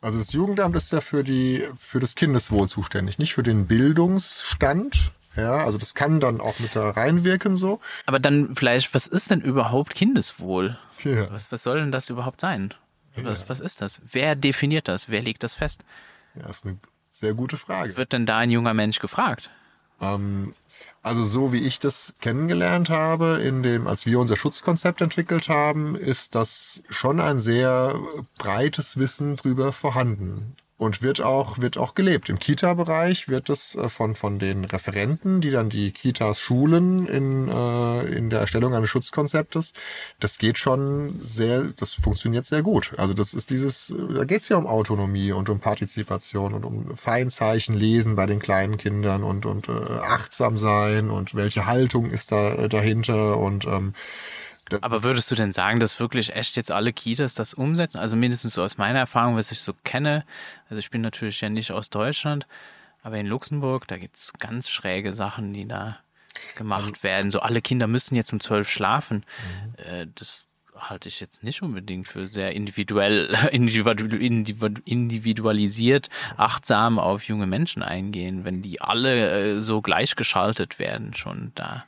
Also 0.02 0.20
das 0.20 0.34
Jugendamt 0.34 0.76
ist 0.76 0.92
ja 0.92 1.00
die 1.24 1.66
für 1.78 2.02
das 2.02 2.16
Kindeswohl 2.16 2.68
zuständig, 2.68 3.20
nicht 3.20 3.34
für 3.34 3.44
den 3.44 3.68
Bildungsstand. 3.68 5.14
Ja, 5.36 5.58
also 5.66 5.78
das 5.78 5.94
kann 5.96 6.20
dann 6.20 6.42
auch 6.42 6.60
mit 6.60 6.76
da 6.76 6.92
reinwirken 6.92 7.56
so. 7.56 7.80
Aber 8.06 8.20
dann 8.20 8.56
vielleicht, 8.56 8.94
was 8.94 9.08
ist 9.08 9.32
denn 9.32 9.42
überhaupt 9.42 9.96
Kindeswohl? 9.96 10.78
Ja. 11.04 11.32
Was, 11.32 11.52
was 11.52 11.64
soll 11.64 11.80
denn 11.80 11.92
das 11.92 12.10
überhaupt 12.10 12.42
sein? 12.42 12.74
Was, 13.16 13.44
ja. 13.44 13.50
was 13.50 13.60
ist 13.60 13.82
das? 13.82 14.02
Wer 14.12 14.36
definiert 14.36 14.88
das? 14.88 15.10
Wer 15.10 15.22
legt 15.22 15.44
das 15.44 15.54
fest? 15.54 15.84
Ja, 16.36 16.50
ist 16.50 16.66
eine 16.66 16.78
sehr 17.08 17.34
gute 17.34 17.58
Frage. 17.58 17.98
Wird 17.98 18.14
denn 18.14 18.26
da 18.26 18.38
ein 18.38 18.52
junger 18.52 18.74
Mensch 18.74 19.00
gefragt? 19.00 19.50
Ähm, 20.02 20.54
Also 21.04 21.24
so 21.24 21.52
wie 21.52 21.60
ich 21.60 21.80
das 21.80 22.16
kennengelernt 22.22 22.90
habe, 22.90 23.42
in 23.44 23.62
dem, 23.62 23.88
als 23.88 24.06
wir 24.06 24.20
unser 24.20 24.38
Schutzkonzept 24.38 25.02
entwickelt 25.02 25.50
haben, 25.50 25.96
ist 25.96 26.34
das 26.34 26.82
schon 26.90 27.20
ein 27.20 27.40
sehr 27.40 27.96
breites 28.38 28.98
Wissen 28.98 29.36
drüber 29.36 29.74
vorhanden 29.74 30.56
und 30.84 31.02
wird 31.02 31.22
auch 31.22 31.60
wird 31.60 31.78
auch 31.78 31.96
gelebt. 31.96 32.30
Im 32.30 32.40
Kita-Bereich 32.40 33.30
wird 33.30 33.50
das 33.50 33.76
äh, 33.76 33.90
von 33.90 34.16
von 34.16 34.38
den 34.38 34.66
Referenten, 34.66 35.42
die 35.42 35.50
dann 35.50 35.70
die 35.70 35.92
Kitas 35.92 36.40
schulen 36.40 37.08
in 37.08 37.48
äh, 37.48 38.02
in 38.18 38.30
der 38.30 38.42
Erstellung 38.42 38.74
eines 38.74 38.90
Schutzkonzeptes. 38.90 39.74
Das 40.20 40.38
geht 40.38 40.58
schon 40.58 41.16
sehr, 41.18 41.70
das 41.78 41.94
funktioniert 41.94 42.46
sehr 42.46 42.62
gut. 42.62 42.94
Also 42.98 43.14
das 43.14 43.34
ist 43.34 43.50
dieses, 43.50 43.94
da 44.16 44.26
geht 44.26 44.42
es 44.42 44.50
ja 44.50 44.58
um 44.58 44.68
Autonomie 44.68 45.32
und 45.32 45.50
um 45.50 45.60
Partizipation 45.60 46.54
und 46.54 46.66
um 46.66 46.98
Feinzeichen 46.98 47.76
lesen 47.76 48.16
bei 48.16 48.26
den 48.26 48.40
kleinen 48.40 48.78
Kindern 48.78 49.24
und 49.24 49.46
und 49.46 49.70
äh, 49.70 49.72
achtsam 50.02 50.58
sein 50.58 51.10
und 51.10 51.34
welche 51.36 51.66
Haltung 51.66 52.12
ist 52.12 52.32
da 52.32 52.56
äh, 52.56 52.70
dahinter 52.70 53.38
und 53.38 53.66
ähm, 53.66 53.94
aber 54.82 55.04
würdest 55.04 55.30
du 55.30 55.36
denn 55.36 55.52
sagen, 55.52 55.80
dass 55.80 56.00
wirklich 56.00 56.36
echt 56.36 56.56
jetzt 56.56 56.72
alle 56.72 56.94
Kitas 56.94 57.36
das 57.36 57.54
umsetzen? 57.54 58.00
Also 58.00 58.16
mindestens 58.16 58.54
so 58.54 58.64
aus 58.64 58.78
meiner 58.78 59.00
Erfahrung, 59.00 59.36
was 59.36 59.52
ich 59.52 59.60
so 59.60 59.74
kenne. 59.84 60.26
Also 60.70 60.80
ich 60.80 60.90
bin 60.90 61.02
natürlich 61.02 61.42
ja 61.42 61.50
nicht 61.50 61.72
aus 61.72 61.90
Deutschland, 61.90 62.48
aber 63.02 63.18
in 63.18 63.28
Luxemburg, 63.28 63.88
da 63.88 63.98
gibt 63.98 64.18
es 64.18 64.34
ganz 64.40 64.70
schräge 64.70 65.14
Sachen, 65.14 65.54
die 65.54 65.68
da 65.68 65.98
gemacht 66.56 66.86
also, 66.86 67.04
werden. 67.04 67.32
So 67.32 67.42
alle 67.42 67.62
Kinder 67.62 67.88
müssen 67.88 68.16
jetzt 68.16 68.32
um 68.34 68.40
zwölf 68.40 68.70
schlafen. 68.70 69.26
Mhm. 69.78 70.14
Das 70.16 70.46
halte 70.76 71.08
ich 71.08 71.20
jetzt 71.20 71.44
nicht 71.44 71.62
unbedingt 71.62 72.08
für 72.08 72.28
sehr 72.28 72.54
individuell, 72.54 73.36
individualisiert, 73.52 76.10
achtsam 76.38 76.98
auf 77.00 77.26
junge 77.26 77.48
Menschen 77.48 77.84
eingehen, 77.84 78.46
wenn 78.46 78.62
die 78.62 78.80
alle 78.82 79.58
äh, 79.58 79.62
so 79.62 79.82
gleichgeschaltet 79.82 80.80
werden 80.80 81.14
schon 81.14 81.52
da. 81.56 81.84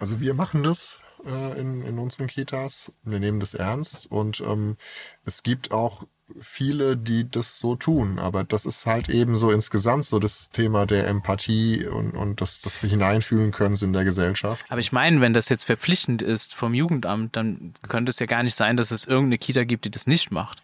Also 0.00 0.20
wir 0.20 0.34
machen 0.34 0.62
das 0.62 1.00
äh, 1.26 1.60
in, 1.60 1.82
in 1.82 1.98
unseren 1.98 2.26
Kitas. 2.26 2.92
Wir 3.02 3.20
nehmen 3.20 3.40
das 3.40 3.54
ernst 3.54 4.10
und 4.10 4.40
ähm, 4.40 4.76
es 5.24 5.42
gibt 5.42 5.72
auch 5.72 6.04
viele, 6.40 6.96
die 6.96 7.30
das 7.30 7.58
so 7.58 7.76
tun. 7.76 8.18
Aber 8.18 8.44
das 8.44 8.66
ist 8.66 8.86
halt 8.86 9.08
eben 9.08 9.36
so 9.36 9.50
insgesamt 9.50 10.06
so 10.06 10.18
das 10.18 10.50
Thema 10.50 10.86
der 10.86 11.06
Empathie 11.06 11.86
und, 11.86 12.12
und 12.12 12.40
das, 12.40 12.60
das 12.60 12.78
hineinfühlen 12.78 13.52
können 13.52 13.76
in 13.80 13.92
der 13.92 14.04
Gesellschaft. 14.04 14.64
Aber 14.68 14.80
ich 14.80 14.92
meine, 14.92 15.20
wenn 15.20 15.34
das 15.34 15.48
jetzt 15.48 15.64
verpflichtend 15.64 16.22
ist 16.22 16.54
vom 16.54 16.74
Jugendamt, 16.74 17.36
dann 17.36 17.74
könnte 17.88 18.10
es 18.10 18.18
ja 18.18 18.26
gar 18.26 18.42
nicht 18.42 18.54
sein, 18.54 18.76
dass 18.76 18.90
es 18.90 19.04
irgendeine 19.04 19.38
Kita 19.38 19.64
gibt, 19.64 19.84
die 19.84 19.90
das 19.90 20.06
nicht 20.06 20.30
macht. 20.30 20.62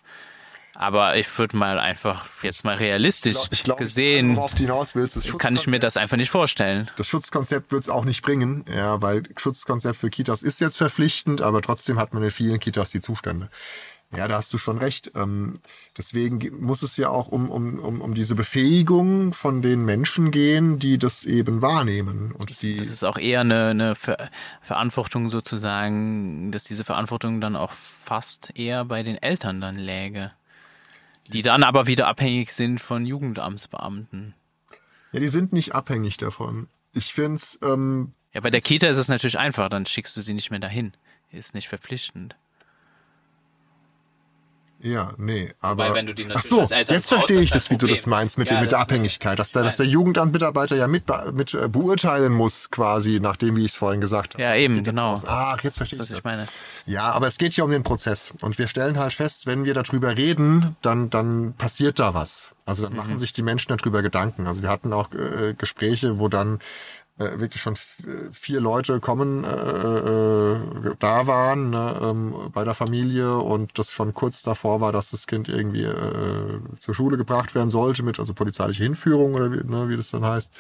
Aber 0.81 1.17
ich 1.17 1.39
würde 1.39 1.59
mal 1.59 1.79
einfach 1.79 2.27
jetzt 2.41 2.65
mal 2.65 2.75
realistisch 2.75 3.37
ich 3.51 3.65
glaub, 3.65 3.77
gesehen, 3.77 4.35
worauf 4.35 4.55
du 4.55 4.61
hinaus 4.61 4.95
willst, 4.95 5.39
kann 5.39 5.55
ich 5.55 5.67
mir 5.67 5.79
das 5.79 5.99
einfach 5.99 6.17
nicht 6.17 6.31
vorstellen. 6.31 6.91
Das 6.97 7.07
Schutzkonzept 7.07 7.71
wird 7.71 7.83
es 7.83 7.91
auch 7.91 8.07
nicht 8.07 8.23
bringen, 8.23 8.65
ja, 8.67 9.03
weil 9.03 9.25
Schutzkonzept 9.37 9.99
für 9.99 10.09
Kitas 10.09 10.43
ist 10.43 10.59
jetzt 10.59 10.79
verpflichtend, 10.79 11.43
aber 11.43 11.61
trotzdem 11.61 11.99
hat 11.99 12.15
man 12.15 12.23
in 12.23 12.31
vielen 12.31 12.61
Kitas 12.61 12.89
die 12.89 13.01
Zustände. 13.01 13.51
Ja, 14.17 14.27
da 14.27 14.39
hast 14.39 14.55
du 14.55 14.59
schon 14.59 14.79
recht. 14.79 15.13
Ähm, 15.15 15.61
deswegen 15.99 16.41
muss 16.65 16.83
es 16.83 16.97
ja 16.97 17.11
auch 17.11 17.29
um, 17.29 17.51
um, 17.51 17.79
um, 17.79 18.01
um 18.01 18.15
diese 18.15 18.35
Befähigung 18.35 19.35
von 19.35 19.61
den 19.61 19.85
Menschen 19.85 20.31
gehen, 20.31 20.79
die 20.79 20.97
das 20.97 21.27
eben 21.27 21.61
wahrnehmen. 21.61 22.33
Und 22.33 22.63
die 22.63 22.75
das 22.75 22.89
ist 22.89 23.05
auch 23.05 23.19
eher 23.19 23.41
eine, 23.41 23.69
eine 23.69 23.95
Ver 23.97 24.31
Verantwortung 24.63 25.29
sozusagen, 25.29 26.51
dass 26.53 26.65
diese 26.65 26.85
Verantwortung 26.85 27.43
dann 27.43 27.55
auch 27.55 27.73
fast 28.03 28.59
eher 28.59 28.87
bei 28.87 29.03
den 29.03 29.17
Eltern 29.23 29.61
dann 29.61 29.77
läge. 29.77 30.33
Die 31.29 31.43
dann 31.43 31.63
aber 31.63 31.87
wieder 31.87 32.09
abhängig 32.09 32.53
sind 32.53 32.81
von 32.81 33.07
Jugendamtsbeamten. 33.07 34.35
Ja, 35.13 35.21
die 35.21 35.29
sind 35.29 35.53
nicht 35.53 35.75
abhängig 35.75 36.17
davon. 36.17 36.69
Ich 36.93 37.13
finde 37.13 37.37
es. 37.37 37.59
Ähm, 37.63 38.13
ja, 38.33 38.41
bei 38.41 38.51
der 38.51 38.61
Kita 38.61 38.89
ist 38.89 38.97
es 38.97 39.09
natürlich 39.09 39.39
einfach, 39.39 39.69
dann 39.69 39.87
schickst 39.87 40.17
du 40.17 40.21
sie 40.21 40.35
nicht 40.35 40.51
mehr 40.51 40.61
dahin. 40.61 40.93
Ist 41.33 41.55
nicht 41.55 41.69
verpflichtend. 41.69 42.37
Ja, 44.83 45.13
nee, 45.19 45.53
aber. 45.61 45.85
Wobei, 45.85 45.95
wenn 45.95 46.07
du 46.07 46.15
die 46.15 46.27
Ach 46.33 46.41
so, 46.41 46.63
jetzt 46.63 47.09
verstehe 47.09 47.41
ich 47.41 47.51
das, 47.51 47.71
wie 47.71 47.77
du 47.77 47.87
das 47.87 48.07
meinst 48.07 48.39
mit, 48.39 48.51
ja, 48.51 48.61
mit 48.61 48.73
der 48.73 48.79
Abhängigkeit, 48.79 49.39
dass, 49.39 49.53
da, 49.53 49.63
dass 49.63 49.77
der 49.77 49.87
Jugendamtmitarbeiter 49.87 50.75
ja 50.75 50.89
mit, 50.89 51.05
mit 51.35 51.53
äh, 51.53 51.69
beurteilen 51.69 52.33
muss, 52.33 52.71
quasi, 52.71 53.21
nach 53.21 53.37
dem, 53.37 53.57
wie 53.57 53.65
ich 53.67 53.73
es 53.73 53.77
vorhin 53.77 54.01
gesagt 54.01 54.35
habe. 54.35 54.43
Ja, 54.43 54.55
eben, 54.55 54.83
genau. 54.83 55.17
Jetzt 55.17 55.25
Ach, 55.29 55.61
jetzt 55.63 55.77
verstehe 55.77 56.01
ich 56.01 56.09
das. 56.09 56.19
Ich 56.19 56.25
meine. 56.25 56.49
Ja, 56.87 57.11
aber 57.11 57.27
es 57.27 57.37
geht 57.37 57.53
hier 57.53 57.65
um 57.65 57.71
den 57.71 57.83
Prozess. 57.83 58.33
Und 58.41 58.59
wir 58.59 58.69
stellen 58.69 58.99
halt 58.99 59.13
fest, 59.13 59.47
wenn 59.47 59.65
wir 59.65 59.75
darüber 59.75 60.17
reden, 60.17 60.77
dann, 60.81 61.11
dann 61.11 61.53
passiert 61.53 61.99
da 61.99 62.15
was. 62.15 62.55
Also 62.65 62.85
dann 62.85 62.93
mhm. 62.93 62.99
machen 62.99 63.19
sich 63.19 63.33
die 63.33 63.43
Menschen 63.43 63.77
darüber 63.77 64.01
Gedanken. 64.01 64.47
Also 64.47 64.63
wir 64.63 64.71
hatten 64.71 64.93
auch 64.93 65.13
äh, 65.13 65.55
Gespräche, 65.55 66.19
wo 66.19 66.29
dann 66.29 66.57
äh, 66.57 66.61
wirklich 67.21 67.63
schon 67.63 67.77
vier 68.33 68.61
Leute 68.61 69.01
kommen, 69.01 69.45
äh, 69.45 69.49
äh, 69.49 70.95
da 70.99 71.27
waren 71.27 71.71
ne, 71.71 72.01
ähm, 72.03 72.35
bei 72.53 72.65
der 72.65 72.75
Familie 72.75 73.37
und 73.37 73.79
das 73.79 73.91
schon 73.91 74.15
kurz 74.15 74.43
davor 74.43 74.81
war, 74.81 74.93
dass 74.93 75.11
das 75.11 75.27
Kind 75.27 75.49
irgendwie 75.49 75.85
äh, 75.85 76.61
zur 76.79 76.95
Schule 76.95 77.17
gebracht 77.17 77.55
werden 77.55 77.71
sollte 77.71 78.03
mit 78.03 78.19
also 78.19 78.35
polizeiliche 78.35 78.83
Hinführung 78.83 79.35
oder 79.35 79.53
wie, 79.53 79.65
ne, 79.65 79.89
wie 79.89 79.97
das 79.97 80.11
dann 80.11 80.25
heißt. 80.25 80.51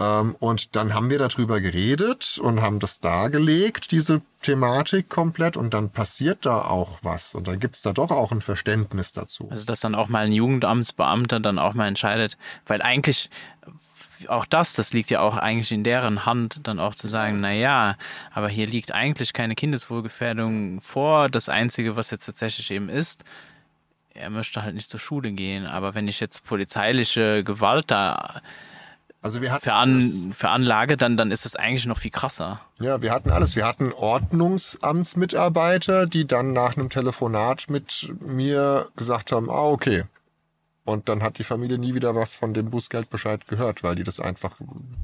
Ähm, 0.00 0.34
und 0.38 0.74
dann 0.76 0.94
haben 0.94 1.10
wir 1.10 1.18
darüber 1.18 1.60
geredet 1.60 2.38
und 2.42 2.62
haben 2.62 2.78
das 2.78 3.00
dargelegt, 3.00 3.90
diese 3.90 4.22
Thematik 4.40 5.10
komplett, 5.10 5.58
und 5.58 5.74
dann 5.74 5.90
passiert 5.90 6.46
da 6.46 6.62
auch 6.62 7.00
was. 7.02 7.34
Und 7.34 7.46
dann 7.46 7.60
gibt's 7.60 7.82
da 7.82 7.92
doch 7.92 8.10
auch 8.10 8.32
ein 8.32 8.40
Verständnis 8.40 9.12
dazu. 9.12 9.48
Also, 9.50 9.66
dass 9.66 9.80
dann 9.80 9.94
auch 9.94 10.08
mal 10.08 10.24
ein 10.24 10.32
Jugendamtsbeamter 10.32 11.38
dann 11.40 11.58
auch 11.58 11.74
mal 11.74 11.86
entscheidet, 11.86 12.38
weil 12.66 12.80
eigentlich 12.80 13.28
auch 14.28 14.44
das, 14.44 14.74
das 14.74 14.92
liegt 14.92 15.10
ja 15.10 15.20
auch 15.20 15.36
eigentlich 15.36 15.72
in 15.72 15.84
deren 15.84 16.26
Hand, 16.26 16.66
dann 16.66 16.78
auch 16.78 16.94
zu 16.94 17.08
sagen, 17.08 17.40
na 17.40 17.52
ja, 17.52 17.96
aber 18.32 18.48
hier 18.48 18.66
liegt 18.66 18.92
eigentlich 18.92 19.32
keine 19.32 19.54
Kindeswohlgefährdung 19.54 20.80
vor. 20.80 21.28
Das 21.28 21.48
Einzige, 21.48 21.96
was 21.96 22.10
jetzt 22.10 22.26
tatsächlich 22.26 22.70
eben 22.70 22.88
ist, 22.88 23.24
er 24.14 24.30
möchte 24.30 24.62
halt 24.62 24.74
nicht 24.74 24.90
zur 24.90 25.00
Schule 25.00 25.32
gehen. 25.32 25.66
Aber 25.66 25.94
wenn 25.94 26.08
ich 26.08 26.20
jetzt 26.20 26.44
polizeiliche 26.44 27.44
Gewalt 27.44 27.90
da 27.90 28.42
also 29.22 29.42
wir 29.42 29.52
hatten 29.52 29.64
veran, 29.64 30.32
veranlage, 30.34 30.96
dann, 30.96 31.18
dann 31.18 31.30
ist 31.30 31.44
das 31.44 31.54
eigentlich 31.54 31.84
noch 31.84 31.98
viel 31.98 32.10
krasser. 32.10 32.62
Ja, 32.80 33.02
wir 33.02 33.12
hatten 33.12 33.30
alles. 33.30 33.54
Wir 33.54 33.66
hatten 33.66 33.92
Ordnungsamtsmitarbeiter, 33.92 36.06
die 36.06 36.26
dann 36.26 36.54
nach 36.54 36.78
einem 36.78 36.88
Telefonat 36.88 37.66
mit 37.68 38.10
mir 38.20 38.88
gesagt 38.96 39.32
haben, 39.32 39.50
ah, 39.50 39.68
okay, 39.68 40.04
und 40.90 41.08
dann 41.08 41.22
hat 41.22 41.38
die 41.38 41.44
Familie 41.44 41.78
nie 41.78 41.94
wieder 41.94 42.14
was 42.14 42.34
von 42.34 42.54
dem 42.54 42.70
Bußgeldbescheid 42.70 43.46
gehört, 43.48 43.82
weil 43.82 43.94
die 43.94 44.04
das 44.04 44.20
einfach 44.20 44.56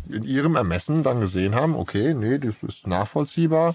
in 0.09 0.22
ihrem 0.22 0.57
Ermessen 0.57 1.03
dann 1.03 1.20
gesehen 1.20 1.55
haben, 1.55 1.74
okay, 1.74 2.14
nee, 2.14 2.39
das 2.39 2.62
ist 2.62 2.87
nachvollziehbar, 2.87 3.74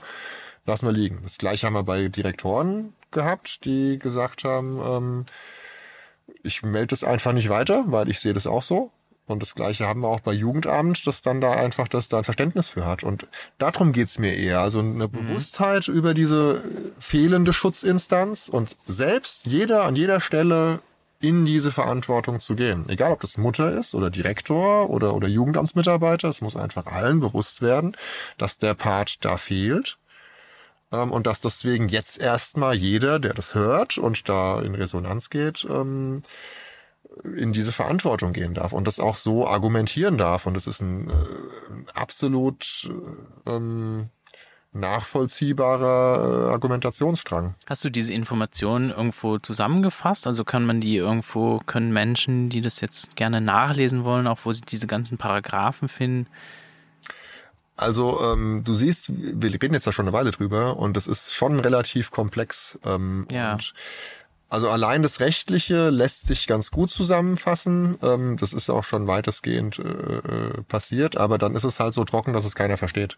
lassen 0.66 0.86
wir 0.86 0.94
liegen. 0.94 1.20
Das 1.24 1.38
gleiche 1.38 1.66
haben 1.66 1.74
wir 1.74 1.84
bei 1.84 2.08
Direktoren 2.08 2.94
gehabt, 3.12 3.66
die 3.66 3.98
gesagt 4.00 4.44
haben, 4.44 4.80
ähm, 4.86 5.26
ich 6.44 6.64
melde 6.64 6.96
es 6.96 7.04
einfach 7.04 7.34
nicht 7.34 7.50
weiter, 7.50 7.84
weil 7.88 8.10
ich 8.10 8.20
sehe 8.20 8.34
das 8.34 8.48
auch 8.48 8.64
so. 8.64 8.92
Und 9.28 9.42
das 9.42 9.56
gleiche 9.56 9.88
haben 9.88 10.02
wir 10.02 10.10
auch 10.10 10.20
bei 10.20 10.34
Jugendamt, 10.34 11.08
dass 11.08 11.22
dann 11.22 11.40
da 11.40 11.52
einfach 11.52 11.88
das 11.88 12.10
da 12.10 12.18
ein 12.18 12.24
Verständnis 12.24 12.68
für 12.68 12.86
hat. 12.86 13.04
Und 13.04 13.28
darum 13.60 13.94
geht's 13.94 14.20
mir 14.20 14.36
eher. 14.36 14.60
Also 14.60 14.80
eine 14.80 15.08
mhm. 15.08 15.12
Bewusstheit 15.12 15.88
über 15.88 16.14
diese 16.14 16.62
fehlende 17.00 17.54
Schutzinstanz 17.54 18.50
und 18.50 18.76
selbst 18.88 19.46
jeder 19.46 19.84
an 19.84 19.96
jeder 19.96 20.20
Stelle 20.20 20.80
in 21.22 21.46
diese 21.46 21.72
Verantwortung 21.72 22.40
zu 22.40 22.56
gehen. 22.56 22.86
Egal, 22.90 23.12
ob 23.12 23.22
das 23.22 23.38
Mutter 23.38 23.72
ist 23.72 23.96
oder 23.96 24.10
Direktor 24.10 24.90
oder, 24.90 25.14
oder 25.14 25.28
Jugendamtsmitarbeiter, 25.28 26.30
es 26.30 26.42
muss 26.42 26.56
einfach 26.56 26.88
allen 26.88 27.20
bewusst 27.20 27.62
werden, 27.62 27.96
dass 28.38 28.58
der 28.58 28.74
Part 28.74 29.24
da 29.24 29.38
fehlt 29.38 29.98
ähm, 30.92 31.12
und 31.12 31.28
dass 31.28 31.40
deswegen 31.42 31.90
jetzt 31.90 32.20
erstmal 32.20 32.76
jeder, 32.76 33.20
der 33.20 33.34
das 33.34 33.56
hört 33.56 33.98
und 33.98 34.28
da 34.30 34.62
in 34.62 34.76
Resonanz 34.76 35.30
geht, 35.30 35.66
ähm, 35.70 36.24
in 37.36 37.54
diese 37.54 37.72
Verantwortung 37.72 38.34
gehen 38.34 38.54
darf 38.54 38.74
und 38.74 38.88
das 38.88 39.00
auch 39.00 39.18
so 39.18 39.48
argumentieren 39.48 40.18
darf. 40.18 40.46
Und 40.46 40.54
das 40.56 40.68
ist 40.68 40.82
ein 40.82 41.10
äh, 41.10 41.92
absolut 41.94 42.90
ähm, 43.46 44.10
nachvollziehbarer 44.74 46.48
äh, 46.48 46.52
Argumentationsstrang. 46.52 47.56
Hast 47.66 47.84
du 47.84 47.90
diese 47.90 48.14
Informationen 48.14 48.90
irgendwo 48.90 49.38
zusammengefasst? 49.38 50.28
Also 50.28 50.44
kann 50.44 50.66
man 50.66 50.80
die 50.80 50.96
irgendwo, 50.96 51.60
können 51.66 51.92
Menschen, 51.92 52.50
die 52.50 52.62
das 52.62 52.80
jetzt 52.82 53.16
gerne 53.16 53.42
nachlesen 53.42 54.04
wollen, 54.04 54.28
auch 54.28 54.40
wo 54.44 54.52
sie 54.54 54.62
diese 54.62 54.88
ganzen 54.88 55.18
Paragraphen 55.18 55.90
finden? 55.90 56.28
Also 57.76 58.20
ähm, 58.22 58.64
du 58.64 58.76
siehst, 58.76 59.08
wir 59.10 59.52
reden 59.52 59.74
jetzt 59.74 59.88
da 59.88 59.92
schon 59.92 60.06
eine 60.06 60.14
Weile 60.14 60.32
drüber 60.32 60.78
und 60.78 60.96
das 60.96 61.08
ist 61.08 61.34
schon 61.34 61.60
relativ 61.60 62.12
komplex. 62.12 62.80
Ähm, 62.86 63.28
ja. 63.32 63.54
Und 63.54 63.74
Also 64.52 64.70
allein 64.70 65.02
das 65.02 65.22
Rechtliche 65.22 65.90
lässt 65.92 66.28
sich 66.28 66.46
ganz 66.46 66.72
gut 66.72 66.90
zusammenfassen. 66.90 67.98
Ähm, 68.04 68.36
das 68.36 68.52
ist 68.52 68.70
auch 68.70 68.84
schon 68.84 69.08
weitestgehend 69.08 69.80
äh, 69.80 69.84
äh, 69.84 70.62
passiert, 70.68 71.16
aber 71.16 71.38
dann 71.38 71.56
ist 71.56 71.64
es 71.64 71.80
halt 71.80 71.94
so 71.94 72.04
trocken, 72.04 72.34
dass 72.34 72.44
es 72.44 72.54
keiner 72.54 72.76
versteht. 72.76 73.18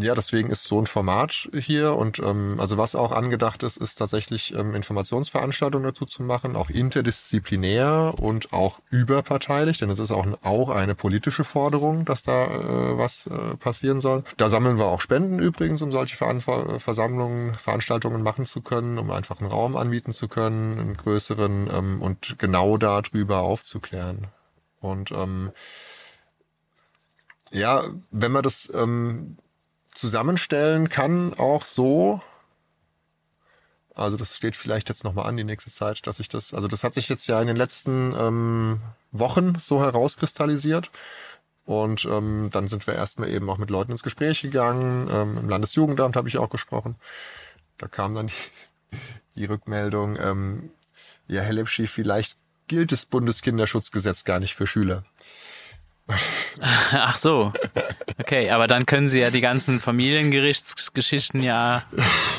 Ja, 0.00 0.16
deswegen 0.16 0.50
ist 0.50 0.64
so 0.64 0.80
ein 0.80 0.88
Format 0.88 1.48
hier 1.56 1.94
und 1.94 2.18
ähm, 2.18 2.58
also 2.58 2.78
was 2.78 2.96
auch 2.96 3.12
angedacht 3.12 3.62
ist, 3.62 3.76
ist 3.76 3.94
tatsächlich 3.94 4.54
ähm, 4.56 4.74
Informationsveranstaltungen 4.74 5.86
dazu 5.86 6.04
zu 6.04 6.24
machen, 6.24 6.56
auch 6.56 6.68
interdisziplinär 6.68 8.14
und 8.18 8.52
auch 8.52 8.80
überparteilich, 8.90 9.78
denn 9.78 9.88
es 9.88 10.00
ist 10.00 10.10
auch, 10.10 10.26
auch 10.42 10.68
eine 10.68 10.96
politische 10.96 11.44
Forderung, 11.44 12.04
dass 12.04 12.24
da 12.24 12.46
äh, 12.46 12.98
was 12.98 13.28
äh, 13.28 13.56
passieren 13.56 14.00
soll. 14.00 14.24
Da 14.36 14.48
sammeln 14.48 14.78
wir 14.78 14.86
auch 14.86 15.00
Spenden 15.00 15.38
übrigens, 15.38 15.80
um 15.80 15.92
solche 15.92 16.16
Versammlungen, 16.16 17.54
Veranstaltungen 17.54 18.24
machen 18.24 18.46
zu 18.46 18.62
können, 18.62 18.98
um 18.98 19.12
einfach 19.12 19.38
einen 19.38 19.48
Raum 19.48 19.76
anbieten 19.76 20.12
zu 20.12 20.26
können 20.26 20.71
einen 20.78 20.96
größeren 20.96 21.68
ähm, 21.72 22.02
und 22.02 22.38
genau 22.38 22.76
darüber 22.76 23.40
aufzuklären. 23.40 24.28
Und 24.80 25.10
ähm, 25.12 25.52
ja, 27.50 27.84
wenn 28.10 28.32
man 28.32 28.42
das 28.42 28.70
ähm, 28.74 29.36
zusammenstellen 29.94 30.88
kann, 30.88 31.34
auch 31.34 31.64
so, 31.64 32.20
also 33.94 34.16
das 34.16 34.36
steht 34.36 34.56
vielleicht 34.56 34.88
jetzt 34.88 35.04
nochmal 35.04 35.26
an 35.26 35.36
die 35.36 35.44
nächste 35.44 35.70
Zeit, 35.70 36.06
dass 36.06 36.18
ich 36.18 36.28
das, 36.28 36.54
also 36.54 36.66
das 36.66 36.82
hat 36.82 36.94
sich 36.94 37.08
jetzt 37.08 37.26
ja 37.26 37.40
in 37.40 37.46
den 37.46 37.56
letzten 37.56 38.14
ähm, 38.18 38.80
Wochen 39.12 39.58
so 39.58 39.80
herauskristallisiert. 39.80 40.90
Und 41.64 42.04
ähm, 42.06 42.48
dann 42.50 42.66
sind 42.66 42.86
wir 42.86 42.94
erstmal 42.94 43.28
eben 43.30 43.48
auch 43.48 43.58
mit 43.58 43.70
Leuten 43.70 43.92
ins 43.92 44.02
Gespräch 44.02 44.42
gegangen. 44.42 45.08
Ähm, 45.12 45.38
Im 45.38 45.48
Landesjugendamt 45.48 46.16
habe 46.16 46.28
ich 46.28 46.38
auch 46.38 46.50
gesprochen. 46.50 46.96
Da 47.78 47.86
kam 47.86 48.14
dann 48.14 48.26
die, 48.26 48.96
die 49.36 49.44
Rückmeldung, 49.44 50.18
ähm, 50.20 50.70
ja, 51.28 51.42
Herr 51.42 51.52
Lepschi, 51.52 51.86
vielleicht 51.86 52.36
gilt 52.68 52.92
das 52.92 53.06
Bundeskinderschutzgesetz 53.06 54.24
gar 54.24 54.40
nicht 54.40 54.54
für 54.54 54.66
Schüler. 54.66 55.04
Ach 56.92 57.16
so. 57.16 57.52
Okay, 58.18 58.50
aber 58.50 58.66
dann 58.66 58.86
können 58.86 59.08
Sie 59.08 59.20
ja 59.20 59.30
die 59.30 59.40
ganzen 59.40 59.80
Familiengerichtsgeschichten 59.80 61.42
ja 61.42 61.84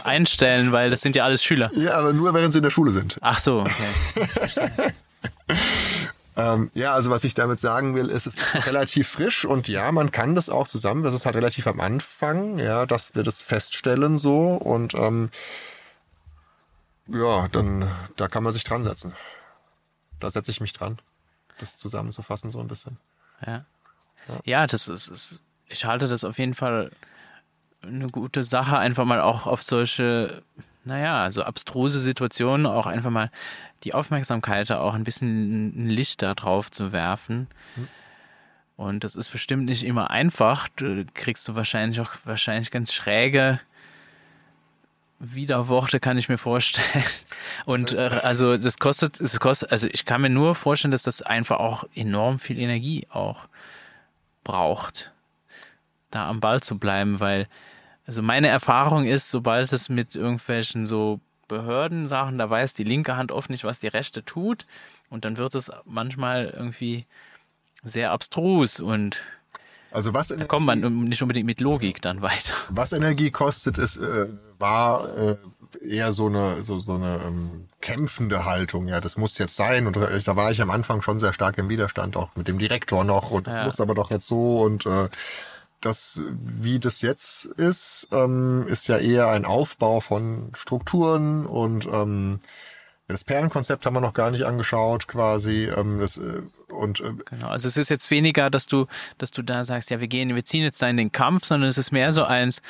einstellen, 0.04 0.72
weil 0.72 0.90
das 0.90 1.02
sind 1.02 1.16
ja 1.16 1.24
alles 1.24 1.44
Schüler. 1.44 1.72
Ja, 1.74 1.98
aber 1.98 2.14
nur 2.14 2.34
während 2.34 2.54
sie 2.54 2.60
in 2.60 2.64
der 2.64 2.72
Schule 2.72 2.92
sind. 2.92 3.18
Ach 3.22 3.40
so, 3.40 3.62
okay. 3.62 4.94
ähm, 6.38 6.70
ja, 6.74 6.94
also 6.94 7.10
was 7.10 7.24
ich 7.24 7.34
damit 7.34 7.60
sagen 7.60 7.96
will, 7.96 8.10
ist, 8.10 8.28
es 8.28 8.36
ist 8.36 8.66
relativ 8.68 9.08
frisch 9.08 9.46
und 9.46 9.68
ja, 9.68 9.92
man 9.92 10.12
kann 10.12 10.36
das 10.36 10.50
auch 10.50 10.68
zusammen. 10.68 11.04
Das 11.04 11.14
ist 11.14 11.26
halt 11.26 11.36
relativ 11.36 11.68
am 11.68 11.80
Anfang, 11.80 12.60
ja, 12.60 12.86
dass 12.86 13.16
wir 13.16 13.24
das 13.24 13.42
feststellen 13.42 14.18
so 14.18 14.56
und 14.56 14.94
ähm, 14.94 15.30
ja, 17.08 17.48
dann 17.50 17.92
da 18.16 18.28
kann 18.28 18.44
man 18.44 18.54
sich 18.54 18.64
dran 18.64 18.84
setzen. 18.84 19.14
Da 20.20 20.32
setze 20.32 20.52
ich 20.52 20.62
mich 20.62 20.74
dran, 20.74 21.00
das 21.60 21.78
zusammenzufassen 21.78 22.52
so 22.52 22.60
ein 22.60 22.68
bisschen. 22.68 22.98
Ja. 23.46 23.66
Ja, 24.28 24.40
ja 24.46 24.68
das 24.68 24.88
ist, 24.88 25.08
ist, 25.08 25.44
ich 25.68 25.86
halte 25.86 26.08
das 26.08 26.24
auf 26.24 26.40
jeden 26.40 26.54
Fall 26.54 26.92
eine 27.82 28.08
gute 28.08 28.44
Sache, 28.44 28.78
einfach 28.78 29.06
mal 29.06 29.22
auch 29.22 29.46
auf 29.46 29.62
solche, 29.64 30.44
naja, 30.86 31.30
so 31.32 31.44
abstruse 31.44 32.00
Situationen 32.00 32.66
auch 32.66 32.86
einfach 32.86 33.10
mal 33.10 33.30
die 33.84 33.94
Aufmerksamkeit 33.94 34.72
auch 34.72 34.94
ein 34.94 35.04
bisschen 35.04 35.86
ein 35.86 35.90
Licht 35.90 36.22
da 36.22 36.34
drauf 36.34 36.72
zu 36.72 36.94
werfen. 36.94 37.48
Hm. 37.76 37.88
Und 38.76 39.04
das 39.04 39.16
ist 39.16 39.30
bestimmt 39.30 39.66
nicht 39.66 39.84
immer 39.84 40.10
einfach. 40.10 40.68
Du 40.76 41.06
kriegst 41.14 41.48
du 41.48 41.56
wahrscheinlich 41.56 42.00
auch 42.00 42.12
wahrscheinlich 42.24 42.72
ganz 42.72 42.94
schräge 42.94 43.60
Widerworte 45.24 46.00
kann 46.00 46.18
ich 46.18 46.30
mir 46.30 46.38
vorstellen. 46.38 47.06
Und 47.66 47.94
äh, 47.94 48.20
also 48.24 48.58
das 48.58 48.78
kostet, 48.78 49.20
es 49.22 49.40
kostet, 49.40 49.72
also 49.72 49.88
ich 49.92 50.06
kann 50.06 50.22
mir 50.22 50.30
nur 50.30 50.56
vorstellen, 50.56 50.92
dass 50.92 51.04
das 51.04 51.22
einfach 51.22 51.60
auch 51.60 51.86
enorm 51.96 52.40
viel 52.40 52.60
Energie 52.60 53.08
auch 53.10 53.48
braucht, 54.44 55.14
da 56.12 56.30
am 56.30 56.42
Ball 56.42 56.62
zu 56.62 56.78
bleiben, 56.78 57.20
weil 57.20 57.48
also 58.06 58.22
meine 58.22 58.50
Erfahrung 58.50 59.06
ist, 59.06 59.32
sobald 59.32 59.72
es 59.72 59.88
mit 59.88 60.16
irgendwelchen 60.16 60.86
so 60.86 61.22
Behördensachen, 61.48 62.38
da 62.38 62.50
weiß 62.50 62.74
die 62.74 62.84
linke 62.84 63.16
Hand 63.16 63.32
oft 63.32 63.50
nicht, 63.50 63.64
was 63.64 63.80
die 63.80 63.88
rechte 63.88 64.26
tut 64.26 64.66
und 65.10 65.24
dann 65.24 65.38
wird 65.38 65.56
es 65.56 65.72
manchmal 65.86 66.54
irgendwie 66.56 67.06
sehr 67.84 68.12
abstrus 68.12 68.80
und 68.80 69.18
also 69.94 70.14
was 70.14 70.30
da 70.30 70.44
kommt 70.46 70.66
man 70.66 71.06
nicht 71.06 71.22
unbedingt 71.22 71.46
mit 71.46 71.62
Logik 71.62 72.02
dann 72.02 72.22
weiter. 72.22 72.54
Was 72.70 72.92
Energie 72.92 73.32
kostet, 73.32 73.78
ist 73.78 73.98
äh, 73.98 74.28
war 74.60 75.08
äh, 75.18 75.36
eher 75.88 76.12
so 76.12 76.28
eine 76.28 76.64
so, 76.64 76.80
so 76.80 76.94
eine 76.94 77.22
ähm, 77.26 77.68
kämpfende 77.82 78.46
Haltung. 78.46 78.88
Ja, 78.88 79.00
das 79.00 79.18
muss 79.18 79.38
jetzt 79.38 79.56
sein 79.56 79.88
und 79.88 79.98
äh, 79.98 80.20
da 80.22 80.36
war 80.36 80.52
ich 80.52 80.62
am 80.62 80.72
Anfang 80.72 81.02
schon 81.02 81.20
sehr 81.20 81.34
stark 81.34 81.58
im 81.58 81.70
Widerstand, 81.70 82.18
auch 82.18 82.36
mit 82.36 82.48
dem 82.48 82.60
Direktor 82.60 83.04
noch 83.04 83.32
und 83.32 83.48
das 83.48 83.56
ja. 83.56 83.64
muss 83.66 83.80
aber 83.80 83.96
doch 83.96 84.12
jetzt 84.12 84.28
so 84.28 84.62
und 84.62 84.86
äh, 84.86 85.10
das, 85.82 86.22
wie 86.40 86.80
das 86.80 87.02
jetzt 87.02 87.46
ist, 87.46 88.08
ähm, 88.12 88.66
ist 88.68 88.88
ja 88.88 88.98
eher 88.98 89.28
ein 89.30 89.46
Aufbau 89.46 90.00
von 90.00 90.52
Strukturen 90.56 91.46
und 91.46 91.86
ähm, 91.92 92.40
das 93.08 93.24
Perlenkonzept 93.24 93.86
haben 93.86 93.96
wir 93.96 94.02
noch 94.02 94.14
gar 94.14 94.32
nicht 94.32 94.46
angeschaut, 94.46 95.08
quasi. 95.08 95.66
Ähm, 95.66 96.00
das, 96.00 96.18
äh, 96.18 96.42
und, 96.70 97.02
äh, 97.02 97.14
genau, 97.30 97.50
also 97.50 97.68
es 97.68 97.78
ist 97.78 97.90
jetzt 97.90 98.10
weniger, 98.12 98.50
dass 98.50 98.66
du, 98.68 98.88
dass 99.18 99.32
du 99.32 99.42
da 99.42 99.64
sagst, 99.64 99.92
ja, 99.92 100.00
wir 100.00 100.08
gehen, 100.08 100.34
wir 100.34 100.46
ziehen 100.46 100.64
jetzt 100.64 100.82
da 100.82 100.88
in 100.88 100.98
den 100.98 101.12
Kampf, 101.12 101.46
sondern 101.46 101.70
es 101.70 101.78
ist 101.78 101.92
mehr 101.92 102.14
so 102.14 102.24
eins, 102.24 102.62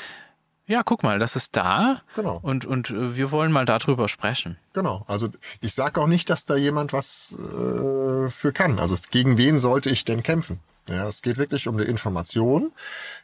ja, 0.65 0.83
guck 0.83 1.03
mal, 1.03 1.19
das 1.19 1.35
ist 1.35 1.55
da. 1.55 2.01
Genau. 2.15 2.39
Und, 2.41 2.65
und 2.65 2.89
äh, 2.89 3.15
wir 3.15 3.31
wollen 3.31 3.51
mal 3.51 3.65
darüber 3.65 4.07
sprechen. 4.07 4.57
Genau. 4.73 5.03
Also 5.07 5.29
ich 5.61 5.73
sage 5.73 6.01
auch 6.01 6.07
nicht, 6.07 6.29
dass 6.29 6.45
da 6.45 6.55
jemand 6.55 6.93
was 6.93 7.35
äh, 7.37 8.29
für 8.29 8.53
kann. 8.53 8.79
Also 8.79 8.97
gegen 9.11 9.37
wen 9.37 9.59
sollte 9.59 9.89
ich 9.89 10.05
denn 10.05 10.23
kämpfen? 10.23 10.59
Ja, 10.89 11.07
es 11.07 11.21
geht 11.21 11.37
wirklich 11.37 11.67
um 11.67 11.77
die 11.77 11.85
Information 11.85 12.73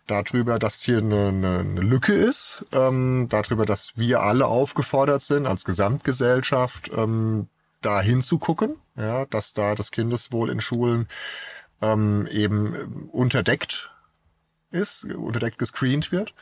darüber, 0.07 0.59
dass 0.59 0.81
hier 0.81 0.99
eine, 0.99 1.27
eine, 1.27 1.59
eine 1.59 1.81
Lücke 1.81 2.13
ist, 2.13 2.65
ähm, 2.71 3.27
darüber, 3.29 3.65
dass 3.65 3.97
wir 3.97 4.21
alle 4.21 4.45
aufgefordert 4.45 5.23
sind, 5.23 5.45
als 5.45 5.65
Gesamtgesellschaft 5.65 6.89
ähm, 6.95 7.47
da 7.81 8.01
hinzugucken, 8.01 8.75
ja, 8.95 9.25
dass 9.25 9.53
da 9.53 9.75
das 9.75 9.91
Kindeswohl 9.91 10.49
in 10.49 10.61
Schulen 10.61 11.09
ähm, 11.81 12.27
eben 12.31 13.09
unterdeckt 13.11 13.89
ist, 14.71 15.03
unterdeckt 15.05 15.57
gescreent 15.57 16.11
wird. 16.11 16.33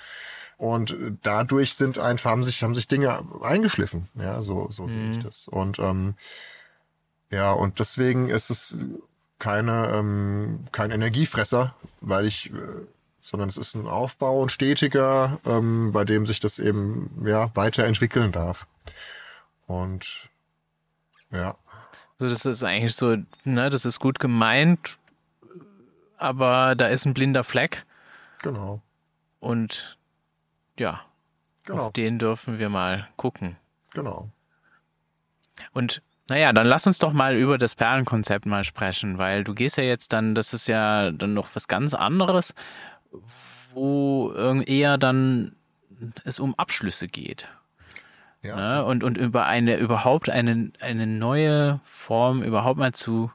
Und 0.57 0.95
dadurch 1.21 1.75
sind 1.75 1.99
einfach, 1.99 2.31
haben 2.31 2.43
sich, 2.43 2.63
haben 2.63 2.73
sich 2.73 2.87
Dinge 2.87 3.23
eingeschliffen. 3.43 4.09
Ja, 4.15 4.41
so, 4.41 4.69
so 4.71 4.83
mhm. 4.83 4.89
sehe 4.89 5.11
ich 5.11 5.17
mhm. 5.17 5.23
das. 5.23 5.47
Und 5.47 5.79
ähm, 5.79 6.15
ja, 7.29 7.51
und 7.51 7.79
deswegen 7.79 8.29
ist 8.29 8.49
es 8.49 8.87
keine, 9.37 9.91
ähm, 9.93 10.65
kein 10.71 10.91
Energiefresser, 10.91 11.75
weil 12.01 12.25
ich, 12.25 12.51
äh, 12.51 12.85
sondern 13.21 13.49
es 13.49 13.57
ist 13.57 13.75
ein 13.75 13.87
Aufbau, 13.87 14.43
ein 14.43 14.49
stetiger, 14.49 15.39
ähm, 15.45 15.91
bei 15.91 16.05
dem 16.05 16.25
sich 16.25 16.39
das 16.39 16.57
eben 16.57 17.23
ja 17.25 17.51
weiterentwickeln 17.53 18.31
darf. 18.31 18.65
Und 19.67 20.27
ja. 21.31 21.55
So, 22.17 22.27
das 22.27 22.45
ist 22.45 22.63
eigentlich 22.63 22.95
so, 22.95 23.17
ne, 23.43 23.69
das 23.69 23.85
ist 23.85 23.99
gut 23.99 24.19
gemeint, 24.19 24.97
aber 26.17 26.73
da 26.75 26.87
ist 26.87 27.05
ein 27.05 27.13
blinder 27.13 27.43
Fleck. 27.43 27.85
Genau. 28.41 28.81
Und 29.39 29.96
ja, 30.79 31.01
genau. 31.65 31.87
auf 31.87 31.93
den 31.93 32.19
dürfen 32.19 32.59
wir 32.59 32.69
mal 32.69 33.07
gucken. 33.15 33.57
Genau. 33.93 34.29
Und 35.73 36.01
naja, 36.29 36.51
dann 36.51 36.67
lass 36.67 36.85
uns 36.85 36.99
doch 36.99 37.13
mal 37.13 37.35
über 37.35 37.57
das 37.57 37.75
Perlenkonzept 37.75 38.45
mal 38.45 38.63
sprechen, 38.63 39.17
weil 39.17 39.43
du 39.43 39.53
gehst 39.53 39.77
ja 39.77 39.83
jetzt 39.83 40.11
dann, 40.11 40.35
das 40.35 40.53
ist 40.53 40.67
ja 40.67 41.11
dann 41.11 41.33
noch 41.33 41.49
was 41.53 41.67
ganz 41.67 41.93
anderes, 41.93 42.53
wo 43.73 44.33
eher 44.65 44.97
dann 44.97 45.55
es 46.25 46.39
um 46.39 46.53
Abschlüsse 46.55 47.07
geht. 47.07 47.47
Ja. 48.41 48.55
Ne? 48.55 48.85
Und, 48.85 49.03
und 49.03 49.17
über 49.17 49.45
eine, 49.45 49.77
überhaupt 49.77 50.29
eine, 50.29 50.71
eine 50.79 51.07
neue 51.07 51.79
Form 51.83 52.43
überhaupt 52.43 52.77
mal 52.77 52.93
zu, 52.93 53.31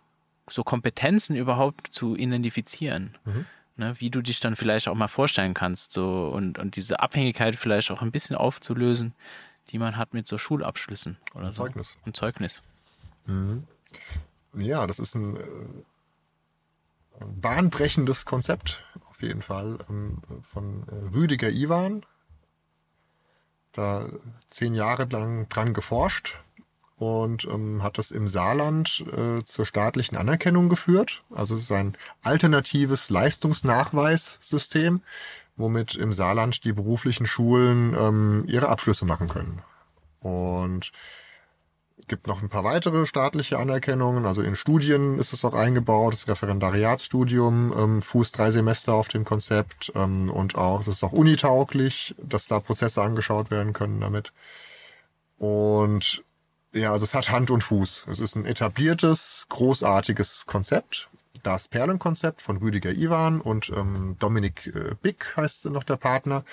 so 0.49 0.63
Kompetenzen 0.63 1.35
überhaupt 1.35 1.89
zu 1.89 2.15
identifizieren. 2.17 3.17
Mhm. 3.25 3.47
Ne? 3.83 3.95
Wie 3.99 4.11
du 4.11 4.23
dich 4.23 4.39
dann 4.39 4.55
vielleicht 4.55 4.87
auch 4.87 4.95
mal 4.95 5.09
vorstellen 5.09 5.55
kannst, 5.55 5.93
so, 5.93 6.29
und, 6.29 6.59
und 6.59 6.77
diese 6.77 7.01
Abhängigkeit 7.01 7.57
vielleicht 7.57 7.91
auch 7.91 8.01
ein 8.01 8.13
bisschen 8.13 8.37
aufzulösen, 8.37 9.13
die 9.69 9.79
man 9.79 9.97
hat 9.97 10.15
mit 10.15 10.29
so 10.29 10.39
Schulabschlüssen 10.39 11.19
oder 11.35 11.47
ein 11.47 11.53
so. 11.53 11.65
Zeugnis. 11.65 11.97
Ein 12.07 12.15
Zeugnis. 12.15 12.63
Mhm. 13.27 13.67
Ja, 14.55 14.87
das 14.87 15.01
ist 15.01 15.17
ein, 15.17 15.37
äh, 15.37 15.41
ein 17.21 17.41
bahnbrechendes 17.41 18.25
Konzept, 18.25 18.85
auf 19.11 19.21
jeden 19.21 19.43
Fall, 19.43 19.79
ähm, 19.91 20.23
von 20.43 20.87
äh, 20.89 21.15
Rüdiger 21.15 21.51
Iwan. 21.51 22.07
Da 23.73 24.07
zehn 24.49 24.75
Jahre 24.75 25.07
lang 25.07 25.49
dran 25.49 25.75
geforscht 25.75 26.39
und 27.03 27.45
ähm, 27.47 27.83
hat 27.83 27.99
das 27.99 28.13
im 28.13 28.29
Saarland 28.29 29.05
äh, 29.17 29.43
zur 29.43 29.67
staatlichen 29.67 30.17
Anerkennung 30.17 30.69
geführt. 30.69 31.25
Also 31.35 31.57
es 31.57 31.63
ist 31.63 31.73
ein 31.73 31.97
alternatives 32.23 33.11
Leistungsnachweissystem, 33.11 35.01
womit 35.57 35.97
im 35.97 36.13
Saarland 36.13 36.65
die 36.65 36.73
beruflichen 36.73 37.27
Schulen 37.27 37.97
ähm, 37.99 38.45
ihre 38.47 38.69
Abschlüsse 38.69 39.05
machen 39.05 39.27
können. 39.27 39.63
Und 40.21 40.93
gibt 42.07 42.29
noch 42.29 42.41
ein 42.41 42.49
paar 42.49 42.63
weitere 42.63 43.05
staatliche 43.05 43.59
Anerkennungen. 43.59 44.25
Also 44.25 44.41
in 44.41 44.55
Studien 44.55 45.19
ist 45.19 45.33
es 45.33 45.45
auch 45.45 45.55
eingebaut, 45.55 46.13
das 46.13 46.29
Referendariatsstudium 46.29 47.75
ähm, 47.77 48.03
fußt 48.03 48.39
drei 48.39 48.53
Semester 48.53 48.95
auf 48.95 49.09
dem 49.09 49.25
Konzept 49.25 49.91
ähm, 49.97 50.31
und 50.31 50.55
auch 50.55 50.81
es 50.81 50.87
ist 50.87 51.03
auch 51.03 51.13
unitauglich, 51.13 52.15
dass 52.23 52.47
da 52.47 52.61
Prozesse 52.61 53.03
angeschaut 53.03 53.51
werden 53.51 53.73
können 53.73 54.01
damit. 54.01 54.33
Und 55.39 56.23
ja, 56.73 56.93
also 56.93 57.05
es 57.05 57.15
hat 57.15 57.31
Hand 57.31 57.51
und 57.51 57.63
Fuß. 57.63 58.07
Es 58.11 58.21
ist 58.21 58.35
ein 58.35 58.45
etabliertes, 58.45 59.47
großartiges 59.49 60.47
Konzept 60.47 61.09
das 61.43 61.69
Perlenkonzept 61.69 62.41
von 62.41 62.59
Rüdiger 62.59 62.93
Iwan 62.93 63.41
und 63.41 63.71
ähm, 63.75 64.17
Dominik 64.19 64.67
äh, 64.69 64.95
Bick 65.01 65.37
heißt 65.37 65.65
noch 65.67 65.83
der 65.83 65.97
Partner, 65.97 66.45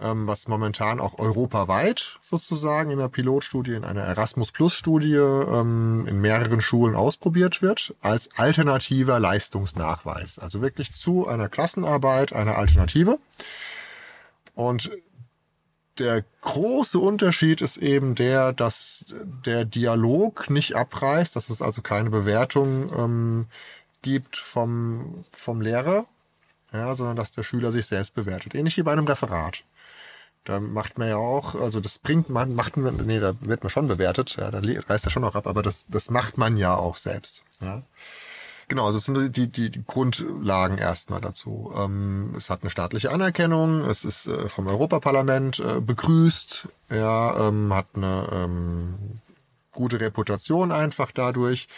ähm, 0.00 0.26
was 0.26 0.48
momentan 0.48 1.00
auch 1.00 1.18
europaweit 1.18 2.18
sozusagen 2.20 2.90
in 2.90 2.98
einer 2.98 3.08
Pilotstudie, 3.08 3.74
in 3.74 3.84
einer 3.84 4.02
Erasmus-Plus-Studie 4.02 5.14
ähm, 5.14 6.06
in 6.08 6.20
mehreren 6.20 6.60
Schulen 6.60 6.96
ausprobiert 6.96 7.62
wird, 7.62 7.94
als 8.00 8.30
alternativer 8.36 9.20
Leistungsnachweis. 9.20 10.38
Also 10.38 10.60
wirklich 10.60 10.92
zu 10.92 11.28
einer 11.28 11.48
Klassenarbeit 11.48 12.32
eine 12.32 12.56
Alternative. 12.56 13.18
Und 14.54 14.90
der 16.02 16.24
große 16.40 16.98
Unterschied 16.98 17.60
ist 17.60 17.76
eben 17.76 18.14
der, 18.14 18.52
dass 18.52 19.14
der 19.46 19.64
Dialog 19.64 20.50
nicht 20.50 20.74
abreißt, 20.74 21.36
dass 21.36 21.48
es 21.48 21.62
also 21.62 21.80
keine 21.80 22.10
Bewertung 22.10 22.92
ähm, 22.96 23.46
gibt 24.02 24.36
vom, 24.36 25.24
vom 25.30 25.60
Lehrer, 25.60 26.06
ja, 26.72 26.94
sondern 26.94 27.16
dass 27.16 27.30
der 27.30 27.44
Schüler 27.44 27.70
sich 27.70 27.86
selbst 27.86 28.14
bewertet. 28.14 28.54
Ähnlich 28.54 28.76
wie 28.76 28.82
bei 28.82 28.92
einem 28.92 29.06
Referat. 29.06 29.62
Da 30.44 30.58
macht 30.58 30.98
man 30.98 31.08
ja 31.08 31.16
auch, 31.16 31.54
also 31.54 31.78
das 31.78 32.00
bringt 32.00 32.28
man, 32.28 32.56
macht 32.56 32.76
man, 32.76 32.96
nee, 33.06 33.20
da 33.20 33.34
wird 33.42 33.62
man 33.62 33.70
schon 33.70 33.86
bewertet, 33.86 34.36
ja, 34.36 34.50
da 34.50 34.60
reißt 34.60 35.06
er 35.06 35.10
schon 35.10 35.22
auch 35.22 35.36
ab, 35.36 35.46
aber 35.46 35.62
das, 35.62 35.86
das 35.88 36.10
macht 36.10 36.36
man 36.36 36.56
ja 36.56 36.74
auch 36.74 36.96
selbst. 36.96 37.44
Ja. 37.60 37.82
Genau, 38.68 38.86
also 38.86 38.98
es 38.98 39.04
sind 39.04 39.36
die, 39.36 39.48
die, 39.48 39.70
die 39.70 39.84
Grundlagen 39.86 40.78
erstmal 40.78 41.20
dazu. 41.20 41.72
Ähm, 41.76 42.34
es 42.36 42.50
hat 42.50 42.62
eine 42.62 42.70
staatliche 42.70 43.10
Anerkennung, 43.10 43.80
es 43.82 44.04
ist 44.04 44.26
äh, 44.26 44.48
vom 44.48 44.66
Europaparlament 44.66 45.58
äh, 45.58 45.80
begrüßt, 45.80 46.68
ja, 46.90 47.48
ähm, 47.48 47.74
hat 47.74 47.86
eine 47.94 48.28
ähm, 48.32 48.94
gute 49.72 50.00
Reputation 50.00 50.72
einfach 50.72 51.12
dadurch 51.12 51.68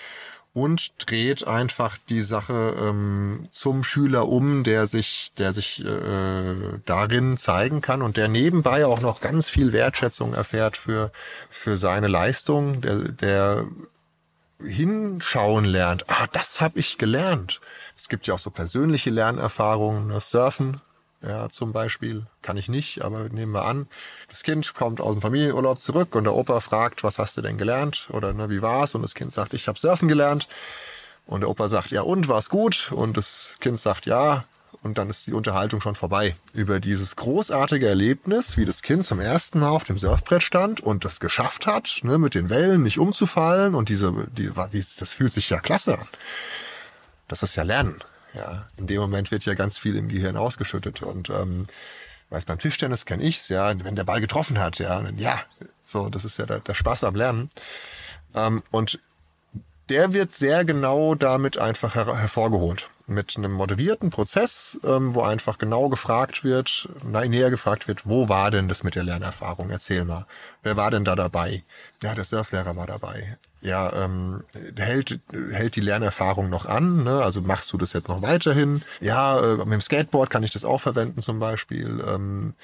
und 0.55 0.93
dreht 1.05 1.47
einfach 1.49 1.99
die 2.09 2.21
Sache 2.21 2.77
ähm, 2.81 3.49
zum 3.51 3.83
Schüler 3.83 4.29
um, 4.29 4.63
der 4.63 4.87
sich, 4.87 5.33
der 5.37 5.53
sich 5.53 5.85
äh, 5.85 6.55
darin 6.87 7.37
zeigen 7.37 7.81
kann 7.81 8.03
und 8.03 8.17
der 8.17 8.29
nebenbei 8.29 8.87
auch 8.87 9.01
noch 9.01 9.21
ganz 9.21 9.51
viel 9.51 9.73
Wertschätzung 9.73 10.33
erfährt 10.33 10.77
für 10.77 11.11
für 11.51 11.77
seine 11.77 12.07
Leistung, 12.07 12.83
der, 12.83 12.97
der 12.97 13.67
hinschauen 14.67 15.65
lernt. 15.65 16.09
Ah, 16.09 16.27
das 16.33 16.61
habe 16.61 16.79
ich 16.79 16.99
gelernt. 16.99 17.61
Es 17.97 18.09
gibt 18.09 18.27
ja 18.27 18.35
auch 18.35 18.39
so 18.39 18.51
persönliche 18.51 19.11
Lernerfahrungen, 19.11 20.09
das 20.09 20.33
ne, 20.33 20.41
Surfen 20.41 20.81
ja, 21.27 21.49
zum 21.49 21.73
Beispiel. 21.73 22.27
Kann 22.43 22.57
ich 22.57 22.69
nicht, 22.69 23.03
aber 23.03 23.29
nehmen 23.31 23.53
wir 23.53 23.65
an, 23.65 23.87
das 24.29 24.43
Kind 24.43 24.75
kommt 24.75 25.01
aus 25.01 25.15
dem 25.15 25.23
Familienurlaub 25.23 25.81
zurück 25.81 26.15
und 26.15 26.25
der 26.25 26.35
Opa 26.35 26.61
fragt, 26.61 27.03
was 27.03 27.19
hast 27.19 27.37
du 27.37 27.41
denn 27.41 27.57
gelernt? 27.57 28.09
Oder 28.11 28.33
ne, 28.33 28.51
wie 28.51 28.63
war's? 28.63 28.95
Und 28.95 29.03
das 29.03 29.15
Kind 29.15 29.33
sagt, 29.33 29.55
ich 29.55 29.69
habe 29.69 29.79
Surfen 29.79 30.09
gelernt. 30.09 30.49
Und 31.27 31.41
der 31.41 31.49
Opa 31.49 31.69
sagt, 31.69 31.91
ja 31.91 32.03
und, 32.03 32.29
war's 32.29 32.51
gut? 32.51 32.93
Und 32.93 33.17
das 33.17 33.57
Kind 33.61 33.81
sagt, 33.81 34.07
ja. 34.07 34.45
Und 34.83 34.99
dann 34.99 35.11
ist 35.11 35.27
die 35.27 35.33
Unterhaltung 35.33 35.81
schon 35.81 35.95
vorbei 35.95 36.37
über 36.53 36.81
dieses 36.81 37.17
großartige 37.17 37.89
Erlebnis, 37.89 38.57
wie 38.57 38.65
das 38.65 38.83
Kind 38.83 39.05
zum 39.05 39.21
ersten 39.21 39.61
Mal 39.61 39.71
auf 39.71 39.85
dem 39.85 39.99
Surfbrett 39.99 40.43
stand 40.43 40.81
und 40.81 41.05
das 41.05 41.21
geschafft 41.21 41.67
hat, 41.67 42.01
ne, 42.03 42.19
mit 42.19 42.35
den 42.35 42.51
Wellen 42.51 42.83
nicht 42.83 42.99
umzufallen. 42.99 43.75
Und 43.75 43.89
diese, 43.89 44.13
die, 44.33 44.51
wie, 44.57 44.85
das 44.99 45.13
fühlt 45.13 45.33
sich 45.33 45.51
ja 45.51 45.61
klasse 45.61 45.99
an. 45.99 46.09
Das 47.29 47.43
ist 47.43 47.57
ja 47.57 47.63
Lernen. 47.63 48.03
Ja, 48.35 48.69
in 48.77 48.87
dem 48.87 49.01
Moment 49.01 49.31
wird 49.31 49.45
ja 49.45 49.55
ganz 49.55 49.79
viel 49.79 49.97
im 49.97 50.09
Gehirn 50.09 50.37
ausgeschüttet 50.37 51.03
und 51.03 51.31
ähm, 51.31 51.69
weiß 52.31 52.47
beim 52.47 52.59
Tischtennis 52.59 53.07
kenne 53.07 53.23
ich's, 53.23 53.49
ja, 53.49 53.73
wenn 53.85 53.95
der 53.95 54.05
Ball 54.05 54.21
getroffen 54.21 54.59
hat, 54.59 54.79
ja, 54.79 55.01
dann, 55.01 55.19
ja, 55.19 55.41
so, 55.83 56.09
das 56.09 56.25
ist 56.25 56.39
ja 56.39 56.47
der, 56.47 56.59
der 56.61 56.75
Spaß 56.75 57.05
am 57.05 57.15
Lernen. 57.15 57.49
Ähm, 58.35 58.63
und 58.73 58.99
der 59.89 60.13
wird 60.13 60.35
sehr 60.35 60.65
genau 60.65 61.15
damit 61.15 61.59
einfach 61.59 61.95
her 61.95 62.19
hervorgeholt. 62.19 62.89
Mit 63.07 63.37
einem 63.37 63.53
moderierten 63.53 64.11
Prozess, 64.11 64.79
ähm, 64.83 65.15
wo 65.15 65.23
einfach 65.23 65.59
genau 65.59 65.89
gefragt 65.91 66.43
wird, 66.43 66.89
näher 67.03 67.51
gefragt 67.51 67.87
wird, 67.87 68.07
wo 68.07 68.31
war 68.31 68.51
denn 68.51 68.69
das 68.69 68.83
mit 68.83 68.95
der 68.95 69.05
Lernerfahrung? 69.05 69.69
Erzähl 69.71 70.05
mal. 70.05 70.27
Wer 70.63 70.77
war 70.77 70.91
denn 70.91 71.05
da 71.05 71.15
dabei? 71.15 71.65
Ja, 72.03 72.15
der 72.15 72.25
Surflehrer 72.25 72.77
war 72.77 72.87
dabei 72.87 73.37
ja, 73.65 74.05
ähm, 74.05 74.45
hält, 74.77 75.21
hält 75.51 75.77
die 75.77 75.81
Lernerfahrung 75.81 76.51
noch 76.51 76.67
an, 76.67 77.03
ne? 77.03 77.23
also 77.23 77.41
machst 77.41 77.73
du 77.73 77.79
das 77.79 77.95
jetzt 77.95 78.09
noch 78.09 78.21
weiterhin? 78.21 78.83
Ja, 79.01 79.41
äh, 79.41 79.57
mit 79.57 79.73
dem 79.73 79.81
Skateboard 79.81 80.29
kann 80.29 80.43
ich 80.43 80.51
das 80.51 80.65
auch 80.65 80.81
verwenden 80.81 81.23
zum 81.23 81.39
Beispiel. 81.39 82.05
Ähm, 82.07 82.55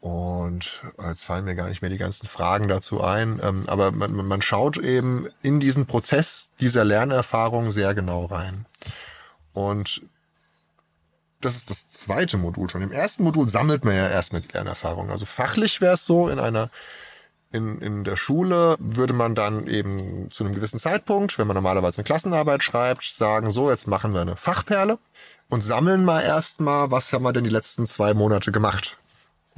und 0.00 0.82
jetzt 1.08 1.24
fallen 1.24 1.44
mir 1.44 1.54
gar 1.54 1.68
nicht 1.68 1.82
mehr 1.82 1.90
die 1.90 1.98
ganzen 1.98 2.26
Fragen 2.26 2.68
dazu 2.68 3.02
ein, 3.02 3.40
ähm, 3.42 3.64
aber 3.66 3.92
man, 3.92 4.14
man 4.14 4.42
schaut 4.42 4.76
eben 4.76 5.26
in 5.42 5.58
diesen 5.58 5.86
Prozess 5.86 6.50
dieser 6.60 6.84
Lernerfahrung 6.84 7.70
sehr 7.70 7.94
genau 7.94 8.26
rein. 8.26 8.66
Und 9.68 10.02
das 11.40 11.56
ist 11.56 11.70
das 11.70 11.90
zweite 11.90 12.36
Modul 12.36 12.68
schon. 12.68 12.82
Im 12.82 12.92
ersten 12.92 13.24
Modul 13.24 13.48
sammelt 13.48 13.84
man 13.84 13.94
ja 13.94 14.08
erst 14.08 14.32
mit 14.32 14.52
Lernerfahrung. 14.52 15.10
Also 15.10 15.24
fachlich 15.24 15.80
wäre 15.80 15.94
es 15.94 16.04
so, 16.04 16.28
in 16.28 16.38
einer 16.38 16.70
in, 17.52 17.80
in 17.80 18.04
der 18.04 18.16
Schule 18.16 18.76
würde 18.78 19.12
man 19.12 19.34
dann 19.34 19.66
eben 19.66 20.30
zu 20.30 20.44
einem 20.44 20.54
gewissen 20.54 20.78
Zeitpunkt, 20.78 21.36
wenn 21.38 21.48
man 21.48 21.56
normalerweise 21.56 21.98
eine 21.98 22.04
Klassenarbeit 22.04 22.62
schreibt, 22.62 23.04
sagen, 23.04 23.50
so, 23.50 23.70
jetzt 23.70 23.88
machen 23.88 24.14
wir 24.14 24.20
eine 24.20 24.36
Fachperle 24.36 24.98
und 25.48 25.62
sammeln 25.62 26.04
mal 26.04 26.22
erstmal, 26.22 26.92
was 26.92 27.12
haben 27.12 27.24
wir 27.24 27.32
denn 27.32 27.42
die 27.42 27.50
letzten 27.50 27.88
zwei 27.88 28.14
Monate 28.14 28.52
gemacht. 28.52 28.96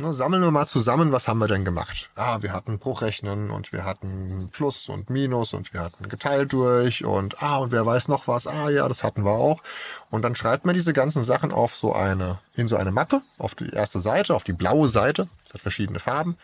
Ne, 0.03 0.12
sammeln 0.12 0.42
wir 0.42 0.50
mal 0.50 0.66
zusammen, 0.66 1.12
was 1.12 1.28
haben 1.28 1.38
wir 1.38 1.46
denn 1.46 1.64
gemacht? 1.64 2.11
Ah, 2.16 2.38
wir 2.40 2.53
hatten 2.53 2.80
Bruchrechnen 2.80 3.53
und 3.53 3.72
wir 3.72 3.84
hatten 3.84 4.48
Plus 4.53 4.88
und 4.88 5.11
Minus 5.11 5.55
und 5.55 5.72
wir 5.72 5.78
hatten 5.78 6.09
geteilt 6.09 6.53
durch 6.53 7.05
und 7.05 7.40
ah, 7.40 7.59
und 7.59 7.70
wer 7.70 7.86
weiß 7.86 8.09
noch 8.09 8.26
was? 8.26 8.48
Ah, 8.48 8.68
ja, 8.68 8.88
das 8.88 9.05
hatten 9.05 9.24
wir 9.24 9.30
auch. 9.30 9.62
Und 10.11 10.22
dann 10.22 10.34
schreibt 10.34 10.64
man 10.64 10.74
diese 10.74 10.92
ganzen 10.92 11.22
Sachen 11.22 11.53
auf 11.53 11.76
so 11.76 11.92
eine, 11.92 12.40
in 12.55 12.66
so 12.66 12.74
eine 12.74 12.90
Mappe, 12.90 13.22
auf 13.38 13.55
die 13.55 13.70
erste 13.70 14.00
Seite, 14.00 14.34
auf 14.34 14.42
die 14.42 14.53
blaue 14.53 14.88
Seite. 14.88 15.28
Das 15.44 15.55
hat 15.55 15.61
verschiedene 15.61 16.00
Farben 16.00 16.36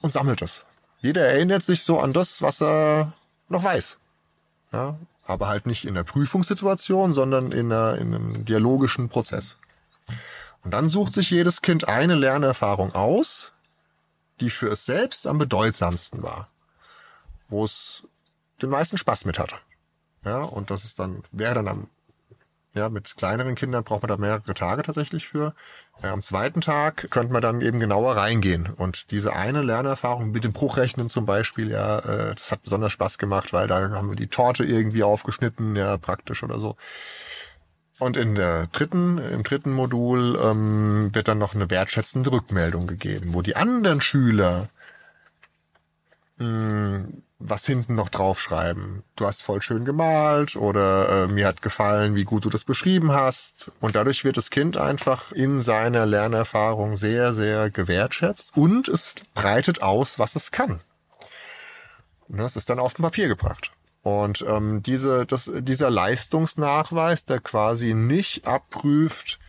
und 0.00 0.14
sammelt 0.14 0.40
es. 0.40 0.64
Jeder 1.02 1.26
erinnert 1.26 1.62
sich 1.62 1.82
so 1.82 2.00
an 2.00 2.14
das, 2.14 2.40
was 2.40 2.62
er 2.62 3.12
noch 3.50 3.64
weiß. 3.64 3.98
Ja, 4.72 4.96
aber 5.24 5.48
halt 5.48 5.66
nicht 5.66 5.84
in 5.84 5.92
der 5.92 6.04
Prüfungssituation, 6.04 7.12
sondern 7.12 7.52
in, 7.52 7.70
einer, 7.70 7.98
in 7.98 8.14
einem 8.14 8.44
dialogischen 8.46 9.10
Prozess. 9.10 9.58
Und 10.66 10.72
dann 10.72 10.88
sucht 10.88 11.12
sich 11.12 11.30
jedes 11.30 11.62
Kind 11.62 11.86
eine 11.86 12.16
Lernerfahrung 12.16 12.92
aus, 12.92 13.52
die 14.40 14.50
für 14.50 14.66
es 14.66 14.84
selbst 14.84 15.28
am 15.28 15.38
bedeutsamsten 15.38 16.24
war, 16.24 16.48
wo 17.48 17.64
es 17.64 18.02
den 18.60 18.70
meisten 18.70 18.98
Spaß 18.98 19.26
mit 19.26 19.38
hatte. 19.38 19.54
Ja, 20.24 20.42
und 20.42 20.72
das 20.72 20.84
ist 20.84 20.98
dann, 20.98 21.22
wäre 21.30 21.54
dann 21.54 21.68
am 21.68 21.90
ja, 22.74 22.88
mit 22.88 23.16
kleineren 23.16 23.54
Kindern 23.54 23.84
braucht 23.84 24.02
man 24.02 24.08
da 24.08 24.16
mehrere 24.16 24.54
Tage 24.54 24.82
tatsächlich 24.82 25.28
für. 25.28 25.54
Ja, 26.02 26.12
am 26.12 26.20
zweiten 26.20 26.60
Tag 26.60 27.12
könnte 27.12 27.32
man 27.32 27.42
dann 27.42 27.60
eben 27.60 27.78
genauer 27.78 28.16
reingehen. 28.16 28.66
Und 28.66 29.12
diese 29.12 29.34
eine 29.34 29.62
Lernerfahrung 29.62 30.32
mit 30.32 30.42
dem 30.42 30.52
Bruchrechnen 30.52 31.08
zum 31.08 31.26
Beispiel, 31.26 31.70
ja, 31.70 32.00
äh, 32.00 32.34
das 32.34 32.50
hat 32.50 32.64
besonders 32.64 32.92
Spaß 32.92 33.18
gemacht, 33.18 33.52
weil 33.52 33.68
da 33.68 33.88
haben 33.90 34.08
wir 34.08 34.16
die 34.16 34.26
Torte 34.26 34.64
irgendwie 34.64 35.04
aufgeschnitten, 35.04 35.76
ja, 35.76 35.96
praktisch 35.96 36.42
oder 36.42 36.58
so. 36.58 36.74
Und 37.98 38.16
in 38.16 38.34
der 38.34 38.66
dritten, 38.68 39.18
im 39.18 39.42
dritten 39.42 39.72
Modul 39.72 40.38
ähm, 40.42 41.14
wird 41.14 41.28
dann 41.28 41.38
noch 41.38 41.54
eine 41.54 41.70
wertschätzende 41.70 42.30
Rückmeldung 42.30 42.86
gegeben, 42.86 43.32
wo 43.32 43.40
die 43.40 43.56
anderen 43.56 44.00
Schüler 44.00 44.68
mh, 46.38 46.46
hm, 46.46 47.22
was 47.38 47.66
hinten 47.66 47.94
noch 47.94 48.08
draufschreiben. 48.08 49.02
Du 49.14 49.26
hast 49.26 49.42
voll 49.42 49.60
schön 49.60 49.84
gemalt 49.84 50.56
oder 50.56 51.24
äh, 51.24 51.26
mir 51.28 51.46
hat 51.46 51.60
gefallen, 51.60 52.14
wie 52.14 52.24
gut 52.24 52.44
du 52.44 52.50
das 52.50 52.64
beschrieben 52.64 53.12
hast. 53.12 53.70
Und 53.80 53.94
dadurch 53.94 54.24
wird 54.24 54.38
das 54.38 54.50
Kind 54.50 54.76
einfach 54.76 55.32
in 55.32 55.60
seiner 55.60 56.06
Lernerfahrung 56.06 56.96
sehr, 56.96 57.34
sehr 57.34 57.70
gewertschätzt 57.70 58.56
und 58.56 58.88
es 58.88 59.14
breitet 59.34 59.82
aus, 59.82 60.18
was 60.18 60.34
es 60.34 60.50
kann. 60.50 60.80
Und 62.28 62.38
das 62.38 62.56
ist 62.56 62.70
dann 62.70 62.78
auf 62.78 62.94
dem 62.94 63.04
Papier 63.04 63.28
gebracht. 63.28 63.70
Und 64.06 64.44
ähm, 64.46 64.84
diese, 64.84 65.26
das, 65.26 65.50
dieser 65.52 65.90
Leistungsnachweis, 65.90 67.24
der 67.24 67.40
quasi 67.40 67.92
nicht 67.92 68.46
abprüft, 68.46 69.40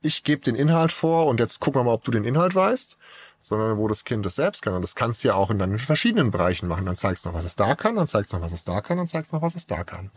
ich 0.00 0.24
gebe 0.24 0.42
den 0.42 0.56
Inhalt 0.56 0.90
vor 0.90 1.28
und 1.28 1.38
jetzt 1.38 1.60
gucken 1.60 1.80
wir 1.80 1.84
mal, 1.84 1.92
ob 1.92 2.02
du 2.02 2.10
den 2.10 2.24
Inhalt 2.24 2.52
weißt, 2.52 2.96
sondern 3.38 3.76
wo 3.76 3.86
das 3.86 4.02
Kind 4.04 4.26
es 4.26 4.34
selbst 4.34 4.62
kann. 4.62 4.74
Und 4.74 4.82
das 4.82 4.96
kannst 4.96 5.22
du 5.22 5.28
ja 5.28 5.34
auch 5.34 5.50
in 5.50 5.60
deinen 5.60 5.78
verschiedenen 5.78 6.32
Bereichen 6.32 6.66
machen. 6.66 6.84
Dann 6.84 6.96
zeigst 6.96 7.24
du 7.24 7.28
noch, 7.28 7.36
was 7.36 7.44
es 7.44 7.54
da 7.54 7.76
kann, 7.76 7.94
dann 7.94 8.08
zeigst 8.08 8.32
du 8.32 8.38
noch, 8.38 8.44
was 8.44 8.52
es 8.52 8.64
da 8.64 8.80
kann, 8.80 8.96
dann 8.96 9.06
zeigst 9.06 9.30
du 9.30 9.36
noch, 9.36 9.42
was 9.42 9.54
es 9.54 9.68
da 9.68 9.84
kann. 9.84 10.10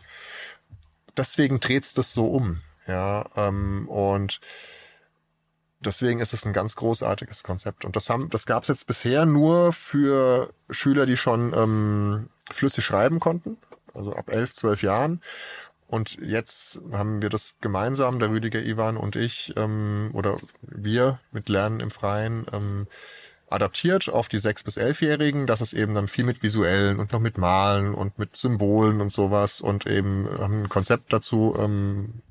Deswegen 1.16 1.60
dreht's 1.60 1.94
das 1.94 2.12
so 2.12 2.26
um. 2.26 2.62
Ja, 2.88 3.24
ähm, 3.36 3.88
und 3.88 4.40
deswegen 5.78 6.18
ist 6.18 6.32
es 6.32 6.44
ein 6.44 6.52
ganz 6.52 6.74
großartiges 6.74 7.44
Konzept. 7.44 7.84
Und 7.84 7.94
das 7.94 8.10
haben, 8.10 8.30
das 8.30 8.46
gab's 8.46 8.66
jetzt 8.66 8.88
bisher 8.88 9.26
nur 9.26 9.72
für 9.72 10.52
Schüler, 10.70 11.06
die 11.06 11.16
schon 11.16 11.54
ähm, 11.54 12.30
flüssig 12.50 12.84
schreiben 12.84 13.20
konnten, 13.20 13.58
also 13.96 14.14
ab 14.14 14.30
elf, 14.30 14.52
zwölf 14.52 14.82
Jahren. 14.82 15.20
Und 15.88 16.18
jetzt 16.20 16.80
haben 16.92 17.22
wir 17.22 17.28
das 17.28 17.56
gemeinsam, 17.60 18.18
der 18.18 18.30
Rüdiger 18.30 18.60
Ivan 18.60 18.96
und 18.96 19.14
ich, 19.14 19.52
ähm, 19.56 20.10
oder 20.14 20.36
wir 20.62 21.20
mit 21.30 21.48
Lernen 21.48 21.80
im 21.80 21.90
Freien, 21.90 22.46
ähm, 22.52 22.86
adaptiert 23.48 24.08
auf 24.08 24.28
die 24.28 24.38
sechs 24.38 24.64
bis 24.64 24.76
elfjährigen, 24.76 25.46
dass 25.46 25.60
es 25.60 25.72
eben 25.72 25.94
dann 25.94 26.08
viel 26.08 26.24
mit 26.24 26.42
visuellen 26.42 26.98
und 26.98 27.12
noch 27.12 27.20
mit 27.20 27.38
Malen 27.38 27.94
und 27.94 28.18
mit 28.18 28.36
Symbolen 28.36 29.00
und 29.00 29.12
sowas 29.12 29.60
und 29.60 29.86
eben 29.86 30.28
haben 30.38 30.64
ein 30.64 30.68
Konzept 30.68 31.12
dazu 31.12 31.56
ähm, 31.56 32.22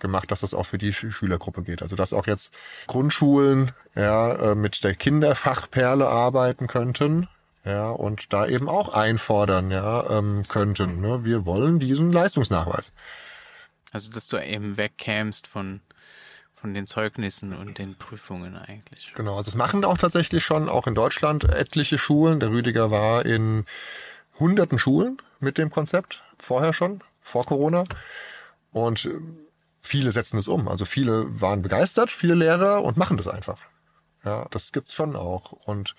gemacht, 0.00 0.30
dass 0.30 0.40
das 0.40 0.54
auch 0.54 0.66
für 0.66 0.78
die 0.78 0.92
Schülergruppe 0.92 1.62
geht. 1.62 1.82
Also 1.82 1.94
dass 1.94 2.12
auch 2.12 2.26
jetzt 2.26 2.52
Grundschulen 2.88 3.70
ja 3.94 4.32
äh, 4.34 4.54
mit 4.56 4.82
der 4.82 4.94
Kinderfachperle 4.94 6.08
arbeiten 6.08 6.66
könnten, 6.66 7.28
ja, 7.64 7.90
und 7.90 8.32
da 8.32 8.46
eben 8.46 8.68
auch 8.68 8.92
einfordern, 8.92 9.70
ja, 9.70 10.18
ähm, 10.18 10.44
könnten. 10.48 11.00
Ne? 11.00 11.24
Wir 11.24 11.46
wollen 11.46 11.78
diesen 11.78 12.12
Leistungsnachweis. 12.12 12.92
Also, 13.92 14.10
dass 14.10 14.26
du 14.26 14.36
eben 14.36 14.76
wegkämst 14.76 15.46
von, 15.46 15.80
von 16.54 16.74
den 16.74 16.86
Zeugnissen 16.86 17.56
und 17.56 17.78
den 17.78 17.94
Prüfungen 17.94 18.56
eigentlich. 18.56 19.12
Genau, 19.14 19.36
also 19.36 19.50
das 19.50 19.54
machen 19.54 19.84
auch 19.84 19.96
tatsächlich 19.96 20.44
schon, 20.44 20.68
auch 20.68 20.86
in 20.86 20.94
Deutschland, 20.94 21.44
etliche 21.44 21.96
Schulen. 21.96 22.40
Der 22.40 22.50
Rüdiger 22.50 22.90
war 22.90 23.24
in 23.24 23.64
hunderten 24.38 24.78
Schulen 24.78 25.18
mit 25.40 25.56
dem 25.56 25.70
Konzept, 25.70 26.22
vorher 26.38 26.72
schon, 26.72 27.02
vor 27.20 27.46
Corona. 27.46 27.84
Und 28.72 29.08
viele 29.80 30.10
setzen 30.12 30.38
es 30.38 30.48
um. 30.48 30.68
Also 30.68 30.84
viele 30.84 31.40
waren 31.40 31.62
begeistert, 31.62 32.10
viele 32.10 32.34
Lehrer 32.34 32.82
und 32.82 32.96
machen 32.96 33.16
das 33.16 33.28
einfach. 33.28 33.60
Ja, 34.24 34.46
das 34.50 34.72
gibt's 34.72 34.94
schon 34.94 35.16
auch. 35.16 35.52
Und 35.52 35.94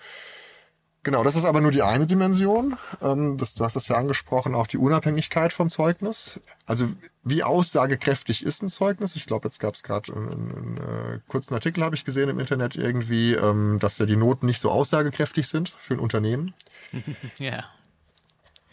Genau, 1.06 1.22
das 1.22 1.36
ist 1.36 1.44
aber 1.44 1.60
nur 1.60 1.70
die 1.70 1.82
eine 1.82 2.08
Dimension. 2.08 2.76
Ähm, 3.00 3.38
das, 3.38 3.54
du 3.54 3.62
hast 3.62 3.76
das 3.76 3.86
ja 3.86 3.94
angesprochen, 3.94 4.56
auch 4.56 4.66
die 4.66 4.76
Unabhängigkeit 4.76 5.52
vom 5.52 5.70
Zeugnis. 5.70 6.40
Also 6.66 6.88
wie 7.22 7.44
aussagekräftig 7.44 8.44
ist 8.44 8.60
ein 8.60 8.68
Zeugnis? 8.68 9.14
Ich 9.14 9.24
glaube, 9.24 9.46
jetzt 9.46 9.60
gab 9.60 9.76
es 9.76 9.84
gerade 9.84 10.12
einen, 10.12 10.32
einen, 10.32 10.78
einen, 10.80 11.22
kurzen 11.28 11.54
Artikel, 11.54 11.84
habe 11.84 11.94
ich 11.94 12.04
gesehen 12.04 12.28
im 12.28 12.40
Internet 12.40 12.74
irgendwie, 12.74 13.34
ähm, 13.34 13.78
dass 13.78 13.98
ja 13.98 14.06
die 14.06 14.16
Noten 14.16 14.46
nicht 14.46 14.58
so 14.58 14.68
aussagekräftig 14.68 15.46
sind 15.46 15.68
für 15.78 15.94
ein 15.94 16.00
Unternehmen. 16.00 16.54
ja. 17.38 17.66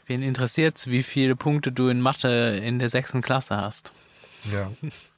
Wen 0.07 0.23
interessiert 0.23 0.87
wie 0.87 1.03
viele 1.03 1.35
Punkte 1.35 1.71
du 1.71 1.87
in 1.87 2.01
Mathe 2.01 2.59
in 2.63 2.79
der 2.79 2.89
sechsten 2.89 3.21
Klasse 3.21 3.57
hast? 3.57 3.91
Ja. 4.51 4.71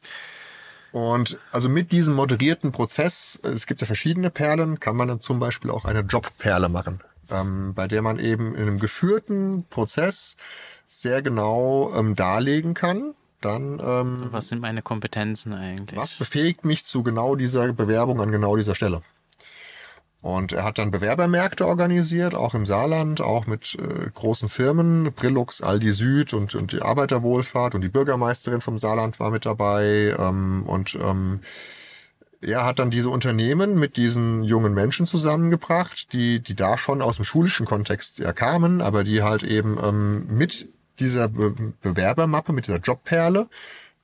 Und 0.95 1.37
also 1.51 1.67
mit 1.67 1.91
diesem 1.91 2.13
moderierten 2.13 2.71
Prozess, 2.71 3.37
es 3.43 3.67
gibt 3.67 3.81
ja 3.81 3.85
verschiedene 3.85 4.29
Perlen, 4.29 4.79
kann 4.79 4.95
man 4.95 5.09
dann 5.09 5.19
zum 5.19 5.41
Beispiel 5.41 5.69
auch 5.69 5.83
eine 5.83 5.99
Jobperle 5.99 6.69
machen, 6.69 7.01
ähm, 7.29 7.73
bei 7.73 7.89
der 7.89 8.01
man 8.01 8.17
eben 8.17 8.55
in 8.55 8.61
einem 8.61 8.79
geführten 8.79 9.65
Prozess 9.69 10.37
sehr 10.87 11.21
genau 11.21 11.93
ähm, 11.93 12.15
darlegen 12.15 12.75
kann. 12.75 13.13
Dann, 13.41 13.73
ähm, 13.73 14.19
also 14.21 14.31
was 14.31 14.47
sind 14.47 14.61
meine 14.61 14.81
Kompetenzen 14.81 15.51
eigentlich? 15.51 15.99
Was 15.99 16.13
befähigt 16.13 16.63
mich 16.63 16.85
zu 16.85 17.03
genau 17.03 17.35
dieser 17.35 17.73
Bewerbung 17.73 18.21
an 18.21 18.31
genau 18.31 18.55
dieser 18.55 18.73
Stelle? 18.73 19.01
Und 20.25 20.53
er 20.53 20.63
hat 20.63 20.79
dann 20.79 20.89
Bewerbermärkte 20.89 21.67
organisiert, 21.67 22.33
auch 22.33 22.55
im 22.55 22.65
Saarland, 22.65 23.21
auch 23.21 23.45
mit 23.45 23.77
äh, 23.79 24.09
großen 24.09 24.49
Firmen, 24.49 25.13
Brillux, 25.13 25.61
Aldi 25.61 25.91
Süd 25.91 26.33
und, 26.33 26.55
und 26.55 26.71
die 26.71 26.81
Arbeiterwohlfahrt 26.81 27.75
und 27.75 27.81
die 27.81 27.89
Bürgermeisterin 27.89 28.59
vom 28.59 28.79
Saarland 28.79 29.19
war 29.19 29.29
mit 29.29 29.45
dabei. 29.45 30.15
Ähm, 30.17 30.63
und 30.65 30.95
ähm, 30.95 31.41
er 32.41 32.65
hat 32.65 32.79
dann 32.79 32.89
diese 32.89 33.09
Unternehmen 33.09 33.77
mit 33.77 33.97
diesen 33.97 34.43
jungen 34.43 34.73
Menschen 34.73 35.05
zusammengebracht, 35.05 36.11
die, 36.11 36.39
die 36.39 36.55
da 36.55 36.79
schon 36.79 37.03
aus 37.03 37.17
dem 37.17 37.25
schulischen 37.25 37.67
Kontext 37.67 38.17
ja 38.17 38.33
kamen, 38.33 38.81
aber 38.81 39.03
die 39.03 39.21
halt 39.21 39.43
eben 39.43 39.77
ähm, 39.79 40.25
mit 40.35 40.67
dieser 40.99 41.27
Be 41.27 41.53
Bewerbermappe, 41.83 42.51
mit 42.51 42.65
dieser 42.65 42.79
Jobperle 42.79 43.47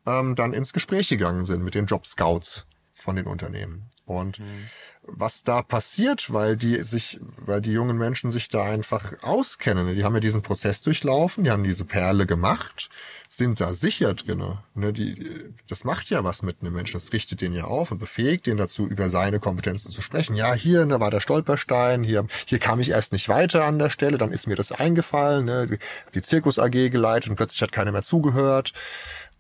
ähm, 0.06 0.36
dann 0.36 0.54
ins 0.54 0.72
Gespräch 0.72 1.10
gegangen 1.10 1.46
sind 1.46 1.64
mit 1.64 1.74
den 1.74 1.88
Jobscouts 1.88 2.68
von 2.94 3.16
den 3.16 3.26
Unternehmen. 3.26 3.90
Und 4.06 4.38
mhm 4.38 4.68
was 5.04 5.44
da 5.44 5.62
passiert, 5.64 6.32
weil 6.32 6.56
die 6.56 6.76
sich, 6.82 7.20
weil 7.38 7.62
die 7.62 7.72
jungen 7.72 7.98
Menschen 7.98 8.32
sich 8.32 8.50
da 8.50 8.64
einfach 8.64 9.24
auskennen. 9.24 9.96
Die 9.96 10.04
haben 10.04 10.14
ja 10.14 10.20
diesen 10.20 10.44
Prozess 10.44 10.82
durchlaufen, 10.82 11.44
die 11.44 11.52
haben 11.52 11.64
diese 11.64 11.86
Perle 11.86 12.28
gemacht, 12.28 12.90
sind 13.28 13.60
da 13.60 13.74
sicher 13.74 14.14
drinne. 14.14 14.64
Ne, 14.76 14.94
die, 14.94 15.54
das 15.68 15.84
macht 15.86 16.10
ja 16.10 16.24
was 16.24 16.44
mit 16.44 16.58
einem 16.62 16.74
Menschen. 16.74 17.00
Das 17.00 17.14
richtet 17.14 17.42
den 17.42 17.54
ja 17.54 17.64
auf 17.64 17.92
und 17.92 17.98
befähigt 17.98 18.46
den 18.46 18.58
dazu, 18.58 18.88
über 18.88 19.10
seine 19.10 19.40
Kompetenzen 19.40 19.92
zu 19.92 20.02
sprechen. 20.02 20.36
Ja, 20.36 20.54
hier, 20.54 20.86
da 20.86 21.00
war 21.00 21.10
der 21.10 21.22
Stolperstein, 21.22 22.04
hier, 22.04 22.28
hier 22.46 22.60
kam 22.60 22.80
ich 22.80 22.92
erst 22.92 23.12
nicht 23.12 23.28
weiter 23.28 23.66
an 23.66 23.80
der 23.80 23.90
Stelle, 23.90 24.18
dann 24.18 24.32
ist 24.32 24.48
mir 24.48 24.56
das 24.56 24.72
eingefallen, 24.72 25.46
ne, 25.46 25.80
die 26.14 26.22
Zirkus 26.22 26.60
AG 26.60 26.90
geleitet 26.90 27.30
und 27.30 27.38
plötzlich 27.38 27.62
hat 27.62 27.72
keiner 27.72 27.92
mehr 27.92 28.04
zugehört. 28.04 28.74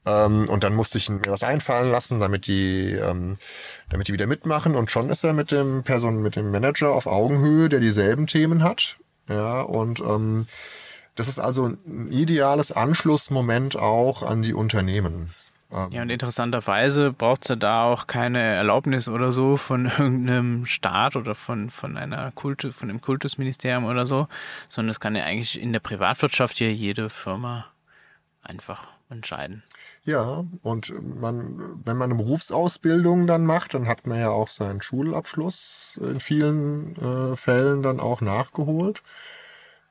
Ähm, 0.06 0.49
und 0.49 0.64
dann 0.64 0.74
musste 0.74 0.97
ich 0.97 1.10
mir 1.10 1.22
was 1.28 1.43
einfallen 1.43 1.91
lassen, 1.91 2.20
damit 2.20 2.47
die, 2.47 2.91
ähm, 2.93 3.38
damit 3.89 4.08
die 4.08 4.14
wieder 4.14 4.28
mitmachen. 4.28 4.76
Und 4.76 4.89
schon 4.89 5.10
ist 5.10 5.24
er 5.24 5.34
mit 5.34 5.52
dem 5.52 5.84
Person, 5.84 6.22
mit 6.22 6.36
dem 6.36 6.52
Manager 6.52 6.91
auf 6.91 7.06
Augenhöhe, 7.06 7.70
der 7.70 7.80
dieselben 7.80 8.28
Themen 8.28 8.64
hat. 8.64 8.97
Ja, 9.28 9.62
und 9.62 9.99
ähm, 9.99 10.47
das 11.16 11.28
ist 11.28 11.39
also 11.39 11.68
ein 11.68 12.12
ideales 12.12 12.72
Anschlussmoment 12.72 13.76
auch 13.76 14.24
an 14.24 14.41
die 14.41 14.54
Unternehmen. 14.54 15.32
Ähm, 15.72 15.89
ja, 15.91 16.02
und 16.02 16.10
interessanterweise 16.10 17.12
braucht 17.14 17.43
es 17.43 17.49
ja 17.49 17.56
da 17.56 17.84
auch 17.84 18.08
keine 18.08 18.39
Erlaubnis 18.39 19.08
oder 19.08 19.32
so 19.32 19.58
von 19.58 19.86
irgendeinem 19.97 20.66
Staat 20.66 21.16
oder 21.16 21.36
von, 21.36 21.70
von 21.70 21.97
einer 21.97 22.32
Kulte, 22.32 22.72
von 22.74 22.89
einem 22.89 23.02
Kultusministerium 23.02 23.86
oder 23.86 24.06
so, 24.06 24.28
sondern 24.68 24.91
es 24.91 24.99
kann 24.99 25.16
ja 25.16 25.24
eigentlich 25.24 25.60
in 25.60 25.74
der 25.74 25.80
Privatwirtschaft 25.80 26.58
hier 26.58 26.74
jede 26.74 27.10
Firma 27.10 27.68
einfach 28.43 28.88
entscheiden. 29.10 29.64
Ja, 30.04 30.43
und 30.64 30.91
man, 31.22 31.80
wenn 31.86 31.95
man 31.97 32.12
eine 32.12 32.24
Berufsausbildung 32.24 33.28
dann 33.28 33.45
macht, 33.45 33.76
dann 33.76 33.88
hat 33.88 34.08
man 34.08 34.20
ja 34.20 34.30
auch 34.32 34.49
seinen 34.49 34.82
Schulabschluss 34.82 35.99
in 36.02 36.20
vielen 36.20 36.95
äh, 36.95 37.36
Fällen 37.38 37.84
dann 37.84 37.99
auch 37.99 38.20
nachgeholt, 38.22 39.04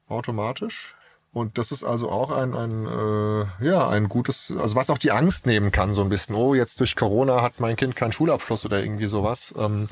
automatisch. 0.09 0.97
Und 1.33 1.59
das 1.59 1.71
ist 1.71 1.85
also 1.85 2.09
auch 2.11 2.33
ein, 2.33 2.55
ein 2.55 2.87
äh, 2.87 3.65
ja, 3.65 3.89
ein 3.89 4.09
gutes, 4.09 4.53
also 4.59 4.75
was 4.75 4.91
auch 4.91 4.99
die 4.99 5.13
Angst 5.13 5.47
nehmen 5.47 5.71
kann, 5.71 5.95
so 5.95 6.03
ein 6.03 6.09
bisschen, 6.09 6.35
oh, 6.35 6.55
jetzt 6.55 6.81
durch 6.81 6.97
Corona 6.97 7.41
hat 7.41 7.61
mein 7.61 7.77
Kind 7.77 7.95
keinen 7.95 8.11
Schulabschluss 8.11 8.65
oder 8.65 8.83
irgendwie 8.83 9.07
sowas. 9.07 9.55
Ähm, 9.57 9.89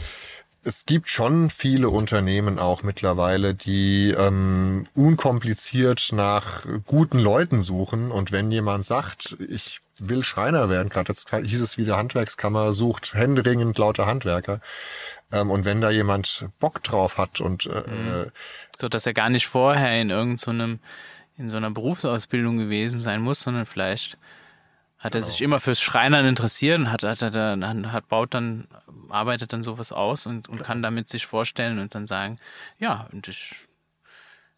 es 0.64 0.84
gibt 0.84 1.08
schon 1.08 1.48
viele 1.48 1.90
Unternehmen 1.90 2.58
auch 2.58 2.82
mittlerweile, 2.82 3.54
die 3.54 4.10
ähm, 4.18 4.88
unkompliziert 4.96 6.08
nach 6.12 6.66
guten 6.86 7.20
Leuten 7.20 7.62
suchen. 7.62 8.10
Und 8.10 8.32
wenn 8.32 8.50
jemand 8.50 8.84
sagt, 8.84 9.36
ich 9.48 9.80
will 9.98 10.22
Schreiner 10.22 10.68
werden, 10.68 10.88
gerade 10.88 11.12
jetzt 11.12 11.34
hieß 11.34 11.60
es 11.60 11.76
wieder 11.78 11.96
Handwerkskammer, 11.96 12.72
sucht 12.72 13.14
händeringend 13.14 13.78
lauter 13.78 14.06
Handwerker. 14.06 14.60
Ähm, 15.32 15.50
und 15.50 15.64
wenn 15.64 15.80
da 15.80 15.90
jemand 15.90 16.46
Bock 16.60 16.82
drauf 16.82 17.18
hat 17.18 17.40
und 17.40 17.66
äh, 17.66 17.82
mhm. 17.86 18.32
so 18.80 18.88
dass 18.88 19.06
er 19.06 19.14
gar 19.14 19.30
nicht 19.30 19.46
vorher 19.46 20.00
in 20.00 20.10
irgendeinem 20.10 20.78
so 20.78 21.42
in 21.42 21.48
so 21.48 21.56
einer 21.56 21.70
Berufsausbildung 21.70 22.58
gewesen 22.58 22.98
sein 22.98 23.22
muss, 23.22 23.40
sondern 23.40 23.64
vielleicht 23.64 24.18
hat 24.98 25.14
er 25.14 25.20
genau. 25.20 25.30
sich 25.30 25.40
immer 25.40 25.60
fürs 25.60 25.80
Schreinern 25.80 26.26
interessiert 26.26 26.78
und 26.78 26.90
hat, 26.90 27.04
hat, 27.04 27.22
hat, 27.22 27.34
hat, 27.34 27.92
hat 27.92 28.08
baut 28.08 28.34
dann, 28.34 28.66
arbeitet 29.08 29.52
dann 29.52 29.62
sowas 29.62 29.92
aus 29.92 30.26
und, 30.26 30.48
und 30.48 30.64
kann 30.64 30.82
damit 30.82 31.08
sich 31.08 31.26
vorstellen 31.26 31.78
und 31.78 31.94
dann 31.94 32.08
sagen, 32.08 32.38
ja, 32.80 33.06
und 33.12 33.28
ich, 33.28 33.54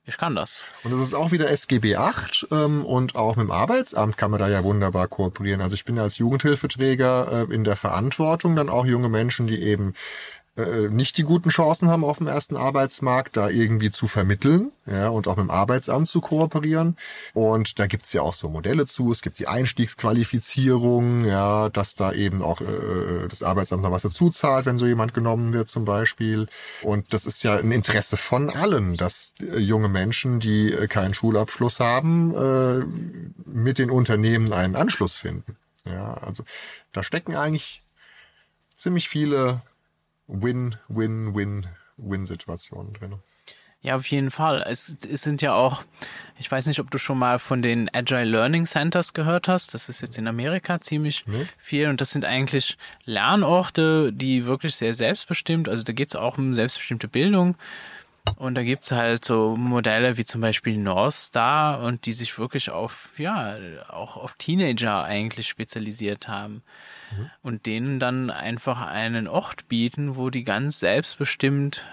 ich 0.07 0.16
kann 0.16 0.34
das. 0.34 0.62
Und 0.82 0.92
das 0.92 1.01
ist 1.01 1.14
auch 1.14 1.30
wieder 1.30 1.51
SGB 1.51 1.96
8 1.96 2.48
ähm, 2.51 2.84
und 2.84 3.16
auch 3.16 3.36
mit 3.36 3.44
dem 3.44 3.51
Arbeitsamt 3.51 4.16
kann 4.16 4.30
man 4.30 4.40
da 4.40 4.48
ja 4.48 4.64
wunderbar 4.64 5.09
kooperieren. 5.09 5.61
Also 5.61 5.74
ich 5.74 5.84
bin 5.84 5.98
als 5.98 6.18
Jugendhilfeträger 6.18 7.46
äh, 7.48 7.55
in 7.55 7.64
der 7.64 7.76
Verantwortung, 7.76 8.57
dann 8.57 8.70
auch 8.70 8.86
junge 8.86 9.09
Menschen, 9.09 9.46
die 9.46 9.62
eben 9.62 9.94
äh, 10.57 10.88
nicht 10.88 11.16
die 11.16 11.22
guten 11.22 11.48
Chancen 11.48 11.88
haben 11.88 12.05
auf 12.05 12.18
dem 12.18 12.26
ersten 12.26 12.57
Arbeitsmarkt, 12.57 13.36
da 13.36 13.48
irgendwie 13.48 13.90
zu 13.90 14.09
vermitteln 14.09 14.72
ja, 14.86 15.09
und 15.09 15.28
auch 15.28 15.36
mit 15.36 15.44
dem 15.44 15.51
Arbeitsamt 15.51 16.09
zu 16.09 16.20
kooperieren. 16.20 16.96
Und 17.34 17.78
da 17.78 17.86
gibt's 17.86 18.12
ja 18.12 18.22
auch 18.22 18.34
so 18.34 18.48
Modelle 18.48 18.86
zu. 18.86 19.12
Es 19.12 19.22
gibt 19.22 19.38
die 19.38 19.46
Einstiegsqualifizierung, 19.46 21.24
ja, 21.24 21.68
dass 21.68 21.94
da 21.94 22.12
eben 22.12 22.42
auch 22.42 22.61
äh, 22.61 23.28
das 23.28 23.42
Arbeitsamt 23.42 23.82
noch 23.82 23.92
was 23.92 24.03
dazu 24.03 24.30
zahlt, 24.30 24.66
wenn 24.66 24.78
so 24.78 24.86
jemand 24.86 25.14
genommen 25.14 25.53
wird 25.53 25.68
zum 25.68 25.84
Beispiel. 25.84 26.48
Und 26.82 27.14
das 27.14 27.26
ist 27.26 27.44
ja 27.44 27.57
ein 27.57 27.70
Interesse 27.70 28.16
von 28.16 28.51
allen, 28.51 28.96
dass 28.96 29.34
äh, 29.40 29.59
junge 29.59 29.88
Menschen, 29.88 30.40
die 30.40 30.72
äh, 30.72 30.88
keinen 30.88 31.14
Schulabschluss 31.14 31.78
haben, 31.78 32.34
äh, 32.34 32.84
mit 33.48 33.78
den 33.78 33.90
Unternehmen 33.90 34.53
einen 34.53 34.74
Anschluss 34.74 35.14
finden. 35.14 35.57
Ja, 35.84 36.14
also 36.14 36.44
da 36.92 37.03
stecken 37.03 37.36
eigentlich 37.36 37.82
ziemlich 38.74 39.09
viele 39.09 39.62
Win-Win-Win-Win-Situationen 40.31 42.95
drin. 42.95 43.16
Ja, 43.83 43.97
auf 43.97 44.07
jeden 44.09 44.31
Fall. 44.31 44.62
Es, 44.66 44.95
es, 45.11 45.22
sind 45.22 45.41
ja 45.41 45.55
auch, 45.55 45.85
ich 46.39 46.51
weiß 46.51 46.66
nicht, 46.66 46.81
ob 46.81 46.91
du 46.91 46.99
schon 46.99 47.18
mal 47.18 47.39
von 47.39 47.62
den 47.62 47.89
Agile 47.95 48.24
Learning 48.24 48.66
Centers 48.66 49.14
gehört 49.14 49.49
hast. 49.49 49.72
Das 49.72 49.89
ist 49.89 50.03
jetzt 50.03 50.18
in 50.18 50.28
Amerika 50.28 50.83
ziemlich 50.83 51.24
nee. 51.26 51.47
viel 51.57 51.89
und 51.89 52.03
das 52.03 52.11
sind 52.11 52.26
eigentlich 52.26 52.76
Lernorte, 53.07 54.12
die 54.12 54.45
wirklich 54.45 54.76
sehr 54.76 54.93
selbstbestimmt, 54.93 55.66
also 55.66 55.83
da 55.83 55.95
geht 55.95 56.09
es 56.09 56.16
auch 56.16 56.37
um 56.37 56.53
selbstbestimmte 56.53 57.09
Bildung 57.09 57.57
Und 58.37 58.55
da 58.55 58.62
gibt's 58.62 58.91
halt 58.91 59.24
so 59.24 59.57
Modelle 59.57 60.16
wie 60.16 60.24
zum 60.24 60.41
Beispiel 60.41 60.76
North 60.76 61.14
Star 61.14 61.83
und 61.83 62.07
die 62.07 62.12
sich 62.12 62.39
wirklich 62.39 62.70
auf, 62.70 63.11
ja, 63.18 63.57
auch 63.89 64.16
auf 64.16 64.35
Teenager 64.35 65.05
eigentlich 65.05 65.49
spezialisiert 65.49 66.28
haben. 66.28 66.62
Mhm. 67.11 67.31
Und 67.43 67.66
denen 67.66 68.01
dann 68.01 68.31
einfach 68.31 68.81
einen 68.81 69.28
Ort 69.28 69.68
bieten, 69.68 70.16
wo 70.16 70.31
die 70.31 70.45
ganz 70.45 70.81
selbstbestimmt 70.81 71.87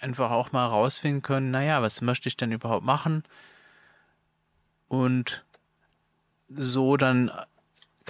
einfach 0.00 0.30
auch 0.30 0.52
mal 0.52 0.66
rausfinden 0.66 1.22
können, 1.22 1.50
naja, 1.50 1.82
was 1.82 2.00
möchte 2.00 2.28
ich 2.28 2.36
denn 2.36 2.52
überhaupt 2.52 2.84
machen? 2.84 3.24
Und 4.88 5.44
so 6.48 6.96
dann 6.96 7.30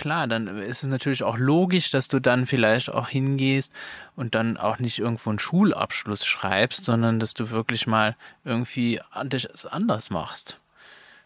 klar, 0.00 0.26
dann 0.26 0.48
ist 0.58 0.82
es 0.82 0.88
natürlich 0.88 1.22
auch 1.22 1.36
logisch, 1.36 1.90
dass 1.90 2.08
du 2.08 2.18
dann 2.18 2.46
vielleicht 2.46 2.90
auch 2.90 3.08
hingehst 3.08 3.72
und 4.16 4.34
dann 4.34 4.56
auch 4.56 4.78
nicht 4.78 4.98
irgendwo 4.98 5.30
einen 5.30 5.38
Schulabschluss 5.38 6.26
schreibst, 6.26 6.84
sondern 6.84 7.20
dass 7.20 7.34
du 7.34 7.50
wirklich 7.50 7.86
mal 7.86 8.16
irgendwie 8.44 9.00
das 9.24 9.66
anders 9.66 10.10
machst. 10.10 10.58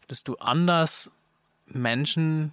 Dass 0.09 0.25
du 0.25 0.37
anders 0.37 1.11
Menschen 1.67 2.53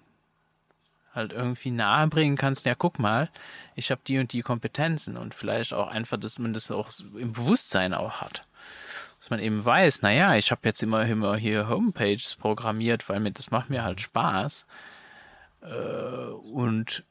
halt 1.14 1.34
irgendwie 1.34 1.72
nahebringen 1.72 2.38
kannst, 2.38 2.66
ja, 2.66 2.76
guck 2.76 3.00
mal, 3.00 3.30
ich 3.76 3.92
habe 3.92 4.02
die 4.08 4.20
und 4.20 4.32
die 4.32 4.44
Kompetenzen 4.44 5.18
und 5.18 5.34
vielleicht 5.34 5.74
auch 5.74 5.90
einfach, 5.90 6.18
dass 6.18 6.40
man 6.40 6.54
das 6.54 6.72
auch 6.72 6.90
im 7.18 7.34
Bewusstsein 7.34 7.94
auch 7.94 8.22
hat. 8.22 8.46
Dass 9.18 9.30
man 9.30 9.40
eben 9.40 9.66
weiß, 9.66 10.04
naja, 10.04 10.36
ich 10.36 10.52
habe 10.52 10.62
jetzt 10.64 10.82
immer, 10.82 11.06
immer 11.06 11.36
hier 11.36 11.68
Homepages 11.68 12.36
programmiert, 12.36 13.10
weil 13.10 13.20
mir 13.20 13.32
das 13.32 13.52
macht 13.52 13.70
mir 13.70 13.84
halt 13.84 14.00
Spaß. 14.02 14.66
Äh, 15.62 16.32
und 16.54 17.04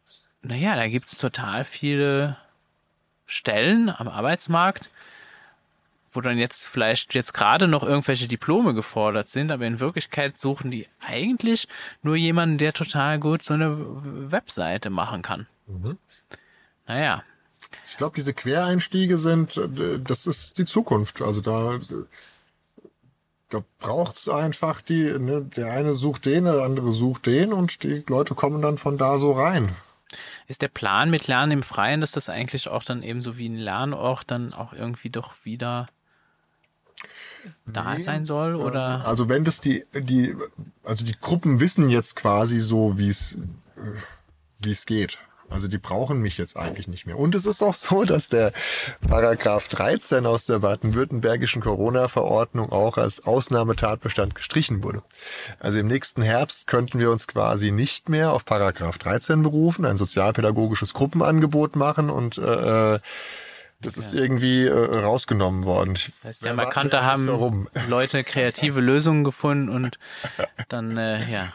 naja, 0.42 0.76
da 0.76 0.88
gibt 0.88 1.06
es 1.12 1.18
total 1.18 1.64
viele 1.64 2.36
Stellen 3.26 3.90
am 3.90 4.08
Arbeitsmarkt, 4.08 4.90
wo 6.12 6.20
dann 6.20 6.38
jetzt 6.38 6.66
vielleicht 6.66 7.14
jetzt 7.14 7.34
gerade 7.34 7.68
noch 7.68 7.84
irgendwelche 7.84 8.26
Diplome 8.26 8.74
gefordert 8.74 9.28
sind, 9.28 9.52
aber 9.52 9.66
in 9.66 9.78
Wirklichkeit 9.78 10.40
suchen 10.40 10.70
die 10.70 10.88
eigentlich 11.00 11.68
nur 12.02 12.16
jemanden, 12.16 12.58
der 12.58 12.72
total 12.72 13.20
gut 13.20 13.42
so 13.42 13.54
eine 13.54 13.76
Webseite 14.32 14.90
machen 14.90 15.22
kann. 15.22 15.46
Mhm. 15.66 15.98
Naja. 16.86 17.22
Ich 17.84 17.96
glaube, 17.96 18.16
diese 18.16 18.34
Quereinstiege 18.34 19.18
sind, 19.18 19.56
äh, 19.56 20.00
das 20.00 20.26
ist 20.26 20.58
die 20.58 20.64
Zukunft. 20.64 21.22
Also 21.22 21.40
da 21.40 21.78
da 23.50 23.62
braucht's 23.78 24.28
einfach 24.28 24.80
die, 24.80 25.04
ne, 25.18 25.42
der 25.42 25.72
eine 25.72 25.94
sucht 25.94 26.26
den, 26.26 26.44
der 26.44 26.62
andere 26.62 26.92
sucht 26.92 27.26
den 27.26 27.52
und 27.52 27.82
die 27.82 28.04
Leute 28.08 28.34
kommen 28.34 28.62
dann 28.62 28.78
von 28.78 28.96
da 28.96 29.18
so 29.18 29.32
rein. 29.32 29.68
Ist 30.46 30.62
der 30.62 30.68
Plan 30.68 31.10
mit 31.10 31.26
Lernen 31.26 31.52
im 31.52 31.62
Freien, 31.62 32.00
dass 32.00 32.12
das 32.12 32.28
eigentlich 32.28 32.68
auch 32.68 32.82
dann 32.82 33.02
eben 33.02 33.20
so 33.20 33.36
wie 33.36 33.48
ein 33.48 33.56
Lernort 33.56 34.30
dann 34.30 34.52
auch 34.52 34.72
irgendwie 34.72 35.10
doch 35.10 35.34
wieder 35.44 35.86
da 37.66 37.94
nee, 37.94 38.00
sein 38.00 38.24
soll 38.24 38.56
oder? 38.56 39.06
Also 39.06 39.28
wenn 39.28 39.44
das 39.44 39.60
die, 39.60 39.84
die, 39.94 40.34
also 40.82 41.04
die 41.04 41.18
Gruppen 41.20 41.60
wissen 41.60 41.88
jetzt 41.90 42.16
quasi 42.16 42.58
so, 42.58 42.98
wie 42.98 43.08
es, 43.08 43.36
wie 44.58 44.70
es 44.70 44.86
geht. 44.86 45.18
Also 45.50 45.68
die 45.68 45.78
brauchen 45.78 46.20
mich 46.20 46.38
jetzt 46.38 46.56
eigentlich 46.56 46.88
nicht 46.88 47.06
mehr. 47.06 47.18
Und 47.18 47.34
es 47.34 47.46
ist 47.46 47.62
auch 47.62 47.74
so, 47.74 48.04
dass 48.04 48.28
der 48.28 48.52
Paragraph 49.06 49.68
13 49.68 50.26
aus 50.26 50.46
der 50.46 50.60
baden-württembergischen 50.60 51.60
Corona-Verordnung 51.62 52.72
auch 52.72 52.96
als 52.96 53.24
Ausnahmetatbestand 53.24 54.34
gestrichen 54.34 54.82
wurde. 54.82 55.02
Also 55.58 55.78
im 55.78 55.88
nächsten 55.88 56.22
Herbst 56.22 56.66
könnten 56.66 56.98
wir 56.98 57.10
uns 57.10 57.26
quasi 57.26 57.72
nicht 57.72 58.08
mehr 58.08 58.32
auf 58.32 58.44
Paragraph 58.44 58.98
13 58.98 59.42
berufen, 59.42 59.84
ein 59.84 59.96
sozialpädagogisches 59.96 60.94
Gruppenangebot 60.94 61.76
machen 61.76 62.10
und 62.10 62.38
äh, 62.38 62.98
das 63.80 63.96
ist 63.96 64.12
ja. 64.12 64.20
irgendwie 64.20 64.66
äh, 64.66 64.72
rausgenommen 64.72 65.64
worden. 65.64 65.94
Das 65.94 66.24
heißt, 66.24 66.42
ja, 66.42 66.54
man 66.54 66.68
haben 66.68 67.26
warum. 67.28 67.68
Leute 67.88 68.24
kreative 68.24 68.80
Lösungen 68.80 69.24
gefunden 69.24 69.68
und 69.70 69.98
dann, 70.68 70.96
äh, 70.96 71.30
ja. 71.30 71.52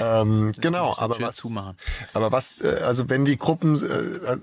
Ähm, 0.00 0.54
genau, 0.60 0.94
aber 0.96 1.20
was, 1.20 1.36
zumachen. 1.36 1.76
aber 2.12 2.32
was, 2.32 2.60
äh, 2.60 2.80
also 2.84 3.08
wenn 3.08 3.24
die 3.24 3.38
Gruppen, 3.38 3.76
äh, 3.76 4.36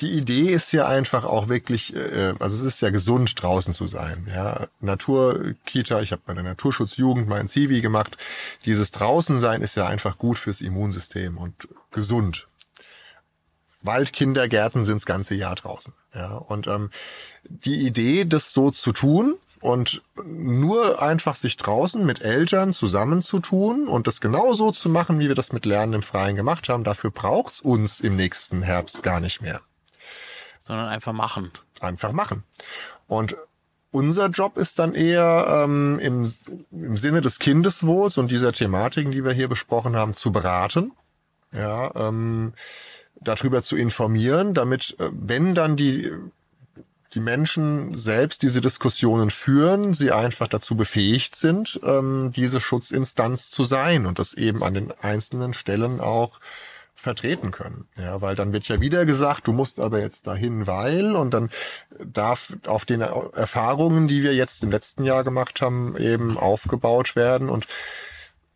die 0.00 0.10
Idee 0.10 0.52
ist 0.52 0.72
ja 0.72 0.86
einfach 0.86 1.24
auch 1.24 1.48
wirklich, 1.48 1.94
äh, 1.96 2.34
also 2.38 2.56
es 2.64 2.74
ist 2.74 2.80
ja 2.80 2.90
gesund 2.90 3.40
draußen 3.40 3.74
zu 3.74 3.86
sein. 3.88 4.28
Ja, 4.32 4.68
Naturkita, 4.80 6.00
ich 6.00 6.12
habe 6.12 6.22
bei 6.24 6.34
der 6.34 6.44
Naturschutzjugend 6.44 7.28
mein 7.28 7.48
Zivi 7.48 7.80
gemacht. 7.80 8.16
Dieses 8.64 8.92
Draußensein 8.92 9.62
ist 9.62 9.74
ja 9.74 9.86
einfach 9.86 10.16
gut 10.16 10.38
fürs 10.38 10.60
Immunsystem 10.60 11.38
und 11.38 11.68
gesund. 11.90 12.46
Waldkindergärten 13.82 14.84
sind 14.84 14.96
das 14.96 15.06
ganze 15.06 15.34
Jahr 15.34 15.54
draußen. 15.54 15.92
Ja, 16.14 16.36
und 16.36 16.66
ähm, 16.66 16.90
die 17.44 17.86
Idee, 17.86 18.24
das 18.24 18.52
so 18.52 18.70
zu 18.70 18.92
tun 18.92 19.36
und 19.60 20.02
nur 20.24 21.02
einfach 21.02 21.36
sich 21.36 21.56
draußen 21.56 22.04
mit 22.04 22.22
Eltern 22.22 22.72
zusammenzutun 22.72 23.88
und 23.88 24.06
das 24.06 24.20
genauso 24.20 24.72
zu 24.72 24.88
machen, 24.88 25.18
wie 25.18 25.28
wir 25.28 25.34
das 25.34 25.52
mit 25.52 25.66
Lernen 25.66 25.94
im 25.94 26.02
Freien 26.02 26.36
gemacht 26.36 26.68
haben, 26.68 26.84
dafür 26.84 27.10
braucht's 27.10 27.60
uns 27.60 28.00
im 28.00 28.16
nächsten 28.16 28.62
Herbst 28.62 29.02
gar 29.02 29.20
nicht 29.20 29.42
mehr. 29.42 29.60
Sondern 30.60 30.88
einfach 30.88 31.12
machen. 31.12 31.50
Einfach 31.80 32.12
machen. 32.12 32.44
Und 33.06 33.36
unser 33.90 34.28
Job 34.28 34.56
ist 34.56 34.78
dann 34.78 34.94
eher 34.94 35.64
ähm, 35.64 35.98
im, 35.98 36.32
im 36.70 36.96
Sinne 36.96 37.20
des 37.20 37.38
Kindeswohls 37.38 38.18
und 38.18 38.30
dieser 38.30 38.52
Thematiken, 38.52 39.10
die 39.10 39.24
wir 39.24 39.32
hier 39.32 39.48
besprochen 39.48 39.96
haben, 39.96 40.14
zu 40.14 40.30
beraten. 40.32 40.92
Ja, 41.52 41.90
ähm, 41.96 42.54
darüber 43.20 43.62
zu 43.62 43.76
informieren, 43.76 44.54
damit, 44.54 44.96
äh, 44.98 45.10
wenn 45.12 45.54
dann 45.54 45.76
die, 45.76 46.10
die 47.14 47.20
Menschen 47.20 47.96
selbst 47.96 48.42
diese 48.42 48.60
Diskussionen 48.60 49.30
führen, 49.30 49.94
sie 49.94 50.12
einfach 50.12 50.48
dazu 50.48 50.76
befähigt 50.76 51.34
sind, 51.34 51.80
ähm, 51.82 52.32
diese 52.34 52.60
Schutzinstanz 52.60 53.50
zu 53.50 53.64
sein 53.64 54.06
und 54.06 54.18
das 54.18 54.34
eben 54.34 54.62
an 54.62 54.74
den 54.74 54.92
einzelnen 54.92 55.52
Stellen 55.52 56.00
auch 56.00 56.40
vertreten 56.94 57.50
können. 57.50 57.88
Ja, 57.96 58.20
weil 58.20 58.36
dann 58.36 58.52
wird 58.52 58.68
ja 58.68 58.80
wieder 58.80 59.06
gesagt, 59.06 59.46
du 59.46 59.52
musst 59.52 59.80
aber 59.80 60.00
jetzt 60.00 60.26
dahin, 60.26 60.66
weil 60.66 61.16
und 61.16 61.32
dann 61.32 61.50
darf 61.98 62.52
auf 62.66 62.84
den 62.84 63.00
Erfahrungen, 63.00 64.06
die 64.06 64.22
wir 64.22 64.34
jetzt 64.34 64.62
im 64.62 64.70
letzten 64.70 65.04
Jahr 65.04 65.24
gemacht 65.24 65.62
haben, 65.62 65.96
eben 65.96 66.36
aufgebaut 66.36 67.16
werden 67.16 67.48
und 67.48 67.66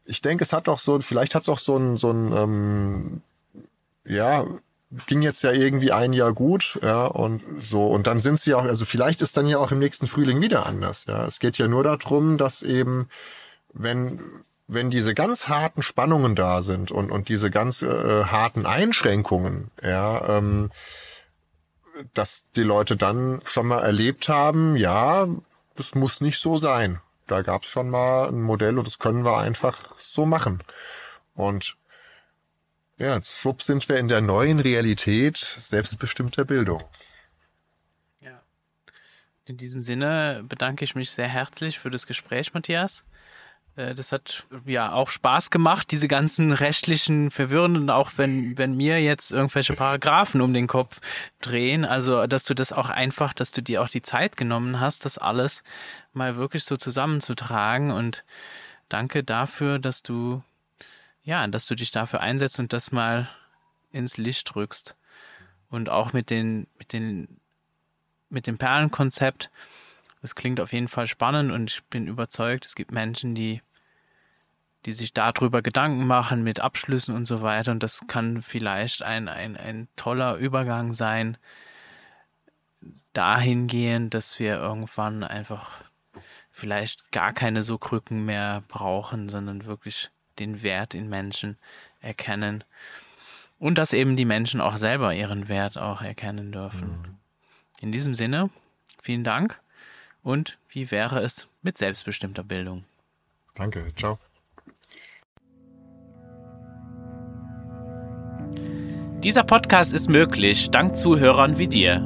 ich 0.06 0.20
denke, 0.20 0.44
es 0.44 0.52
hat 0.52 0.68
auch 0.68 0.78
so, 0.78 1.00
vielleicht 1.00 1.34
hat 1.34 1.42
es 1.42 1.48
auch 1.48 1.58
so 1.58 1.78
ein, 1.78 1.96
so 1.96 2.10
ein 2.10 2.32
ähm, 2.32 3.22
ja, 4.06 4.44
ging 5.06 5.22
jetzt 5.22 5.42
ja 5.42 5.52
irgendwie 5.52 5.92
ein 5.92 6.12
Jahr 6.12 6.32
gut, 6.32 6.78
ja, 6.82 7.06
und 7.06 7.42
so. 7.58 7.86
Und 7.86 8.06
dann 8.06 8.20
sind 8.20 8.40
sie 8.40 8.54
auch, 8.54 8.64
also 8.64 8.84
vielleicht 8.84 9.22
ist 9.22 9.36
dann 9.36 9.46
ja 9.46 9.58
auch 9.58 9.72
im 9.72 9.78
nächsten 9.78 10.06
Frühling 10.06 10.40
wieder 10.40 10.66
anders, 10.66 11.06
ja. 11.06 11.26
Es 11.26 11.40
geht 11.40 11.58
ja 11.58 11.68
nur 11.68 11.82
darum, 11.82 12.38
dass 12.38 12.62
eben, 12.62 13.08
wenn, 13.72 14.20
wenn 14.68 14.90
diese 14.90 15.14
ganz 15.14 15.48
harten 15.48 15.82
Spannungen 15.82 16.34
da 16.34 16.62
sind 16.62 16.90
und, 16.90 17.10
und 17.10 17.28
diese 17.28 17.50
ganz 17.50 17.82
äh, 17.82 18.24
harten 18.24 18.66
Einschränkungen, 18.66 19.70
ja, 19.82 20.38
ähm, 20.38 20.70
dass 22.12 22.44
die 22.56 22.62
Leute 22.62 22.96
dann 22.96 23.40
schon 23.46 23.66
mal 23.66 23.80
erlebt 23.80 24.28
haben, 24.28 24.76
ja, 24.76 25.28
das 25.76 25.94
muss 25.94 26.20
nicht 26.20 26.40
so 26.40 26.58
sein. 26.58 27.00
Da 27.26 27.42
gab's 27.42 27.68
schon 27.68 27.88
mal 27.88 28.28
ein 28.28 28.42
Modell 28.42 28.78
und 28.78 28.86
das 28.86 28.98
können 28.98 29.24
wir 29.24 29.38
einfach 29.38 29.78
so 29.96 30.26
machen. 30.26 30.62
Und 31.34 31.76
ja, 32.98 33.20
schwupp 33.22 33.62
sind 33.62 33.88
wir 33.88 33.98
in 33.98 34.08
der 34.08 34.20
neuen 34.20 34.60
Realität 34.60 35.36
selbstbestimmter 35.36 36.44
Bildung. 36.44 36.82
Ja. 38.20 38.40
In 39.44 39.56
diesem 39.56 39.80
Sinne 39.80 40.44
bedanke 40.48 40.84
ich 40.84 40.94
mich 40.94 41.10
sehr 41.10 41.28
herzlich 41.28 41.78
für 41.78 41.90
das 41.90 42.06
Gespräch, 42.06 42.54
Matthias. 42.54 43.04
Äh, 43.76 43.94
das 43.94 44.12
hat 44.12 44.46
ja 44.64 44.92
auch 44.92 45.10
Spaß 45.10 45.50
gemacht, 45.50 45.90
diese 45.90 46.08
ganzen 46.08 46.52
rechtlichen 46.52 47.30
verwirrenden, 47.30 47.90
auch 47.90 48.12
wenn, 48.16 48.56
wenn 48.58 48.76
mir 48.76 49.02
jetzt 49.02 49.32
irgendwelche 49.32 49.74
Paragraphen 49.74 50.40
um 50.40 50.54
den 50.54 50.66
Kopf 50.66 51.00
drehen. 51.40 51.84
Also, 51.84 52.26
dass 52.26 52.44
du 52.44 52.54
das 52.54 52.72
auch 52.72 52.88
einfach, 52.88 53.34
dass 53.34 53.52
du 53.52 53.62
dir 53.62 53.82
auch 53.82 53.88
die 53.88 54.02
Zeit 54.02 54.36
genommen 54.36 54.80
hast, 54.80 55.04
das 55.04 55.18
alles 55.18 55.62
mal 56.12 56.36
wirklich 56.36 56.64
so 56.64 56.76
zusammenzutragen. 56.76 57.90
Und 57.90 58.24
danke 58.88 59.24
dafür, 59.24 59.78
dass 59.78 60.02
du 60.02 60.42
ja, 61.24 61.46
dass 61.48 61.66
du 61.66 61.74
dich 61.74 61.90
dafür 61.90 62.20
einsetzt 62.20 62.58
und 62.58 62.72
das 62.72 62.92
mal 62.92 63.28
ins 63.90 64.16
Licht 64.16 64.54
rückst. 64.54 64.96
Und 65.70 65.88
auch 65.88 66.12
mit 66.12 66.30
den, 66.30 66.68
mit 66.78 66.92
den, 66.92 67.40
mit 68.28 68.46
dem 68.46 68.58
Perlenkonzept. 68.58 69.50
Das 70.20 70.34
klingt 70.34 70.60
auf 70.60 70.72
jeden 70.72 70.88
Fall 70.88 71.06
spannend 71.06 71.50
und 71.50 71.70
ich 71.70 71.84
bin 71.84 72.06
überzeugt, 72.06 72.64
es 72.66 72.74
gibt 72.74 72.92
Menschen, 72.92 73.34
die, 73.34 73.60
die 74.86 74.92
sich 74.92 75.12
darüber 75.12 75.62
Gedanken 75.62 76.06
machen 76.06 76.42
mit 76.42 76.60
Abschlüssen 76.60 77.14
und 77.14 77.26
so 77.26 77.42
weiter. 77.42 77.72
Und 77.72 77.82
das 77.82 78.02
kann 78.06 78.42
vielleicht 78.42 79.02
ein, 79.02 79.28
ein, 79.28 79.56
ein 79.56 79.88
toller 79.96 80.36
Übergang 80.36 80.94
sein, 80.94 81.36
dahingehend, 83.14 84.12
dass 84.12 84.38
wir 84.38 84.56
irgendwann 84.56 85.24
einfach 85.24 85.82
vielleicht 86.50 87.10
gar 87.12 87.32
keine 87.32 87.62
so 87.62 87.78
Krücken 87.78 88.24
mehr 88.24 88.62
brauchen, 88.68 89.28
sondern 89.28 89.64
wirklich 89.64 90.10
den 90.38 90.62
Wert 90.62 90.94
in 90.94 91.08
Menschen 91.08 91.56
erkennen 92.00 92.64
und 93.58 93.78
dass 93.78 93.92
eben 93.92 94.16
die 94.16 94.24
Menschen 94.24 94.60
auch 94.60 94.76
selber 94.76 95.14
ihren 95.14 95.48
Wert 95.48 95.78
auch 95.78 96.02
erkennen 96.02 96.52
dürfen. 96.52 96.88
Mhm. 96.88 97.16
In 97.80 97.92
diesem 97.92 98.14
Sinne, 98.14 98.50
vielen 99.00 99.24
Dank 99.24 99.58
und 100.22 100.58
wie 100.68 100.90
wäre 100.90 101.20
es 101.20 101.48
mit 101.62 101.78
selbstbestimmter 101.78 102.44
Bildung? 102.44 102.84
Danke, 103.54 103.92
ciao. 103.96 104.18
Dieser 109.24 109.44
Podcast 109.44 109.94
ist 109.94 110.10
möglich 110.10 110.70
dank 110.70 110.96
Zuhörern 110.96 111.56
wie 111.56 111.66
dir. 111.66 112.02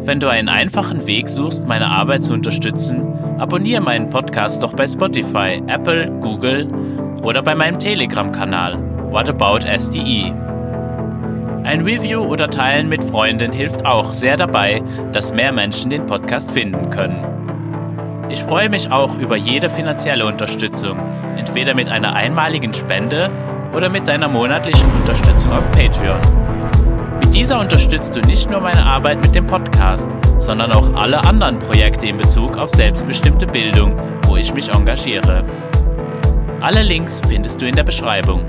Wenn 0.00 0.18
du 0.18 0.28
einen 0.28 0.48
einfachen 0.48 1.06
Weg 1.06 1.28
suchst, 1.28 1.66
meine 1.66 1.86
Arbeit 1.86 2.24
zu 2.24 2.32
unterstützen, 2.32 3.02
abonniere 3.38 3.80
meinen 3.80 4.10
Podcast 4.10 4.62
doch 4.62 4.74
bei 4.74 4.86
Spotify, 4.86 5.62
Apple, 5.68 6.10
Google 6.20 6.66
oder 7.22 7.42
bei 7.42 7.54
meinem 7.54 7.78
Telegram-Kanal 7.78 8.78
What 9.10 9.28
About 9.28 9.60
SDE. 9.66 10.32
Ein 11.64 11.82
Review 11.82 12.20
oder 12.20 12.48
Teilen 12.48 12.88
mit 12.88 13.04
Freunden 13.04 13.52
hilft 13.52 13.84
auch 13.84 14.12
sehr 14.12 14.36
dabei, 14.36 14.82
dass 15.12 15.32
mehr 15.32 15.52
Menschen 15.52 15.90
den 15.90 16.06
Podcast 16.06 16.50
finden 16.50 16.90
können. 16.90 17.24
Ich 18.30 18.42
freue 18.42 18.68
mich 18.68 18.90
auch 18.92 19.16
über 19.18 19.36
jede 19.36 19.70
finanzielle 19.70 20.26
Unterstützung, 20.26 20.98
entweder 21.36 21.74
mit 21.74 21.88
einer 21.88 22.14
einmaligen 22.14 22.74
Spende 22.74 23.30
oder 23.74 23.88
mit 23.88 24.06
deiner 24.06 24.28
monatlichen 24.28 24.90
Unterstützung 25.00 25.52
auf 25.52 25.70
Patreon. 25.72 26.20
Mit 27.20 27.34
dieser 27.34 27.60
unterstützt 27.60 28.14
du 28.14 28.20
nicht 28.20 28.50
nur 28.50 28.60
meine 28.60 28.84
Arbeit 28.84 29.22
mit 29.22 29.34
dem 29.34 29.46
Podcast, 29.46 30.10
sondern 30.38 30.72
auch 30.72 30.94
alle 30.94 31.24
anderen 31.24 31.58
Projekte 31.58 32.06
in 32.06 32.16
Bezug 32.16 32.56
auf 32.56 32.70
selbstbestimmte 32.70 33.46
Bildung, 33.46 33.94
wo 34.26 34.36
ich 34.36 34.54
mich 34.54 34.72
engagiere. 34.74 35.44
Alle 36.60 36.82
Links 36.82 37.20
findest 37.28 37.62
du 37.62 37.68
in 37.68 37.76
der 37.76 37.84
Beschreibung. 37.84 38.44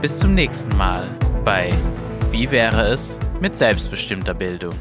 Bis 0.00 0.18
zum 0.18 0.34
nächsten 0.34 0.76
Mal 0.76 1.08
bei 1.44 1.70
Wie 2.32 2.50
wäre 2.50 2.88
es 2.88 3.20
mit 3.40 3.56
selbstbestimmter 3.56 4.34
Bildung? 4.34 4.74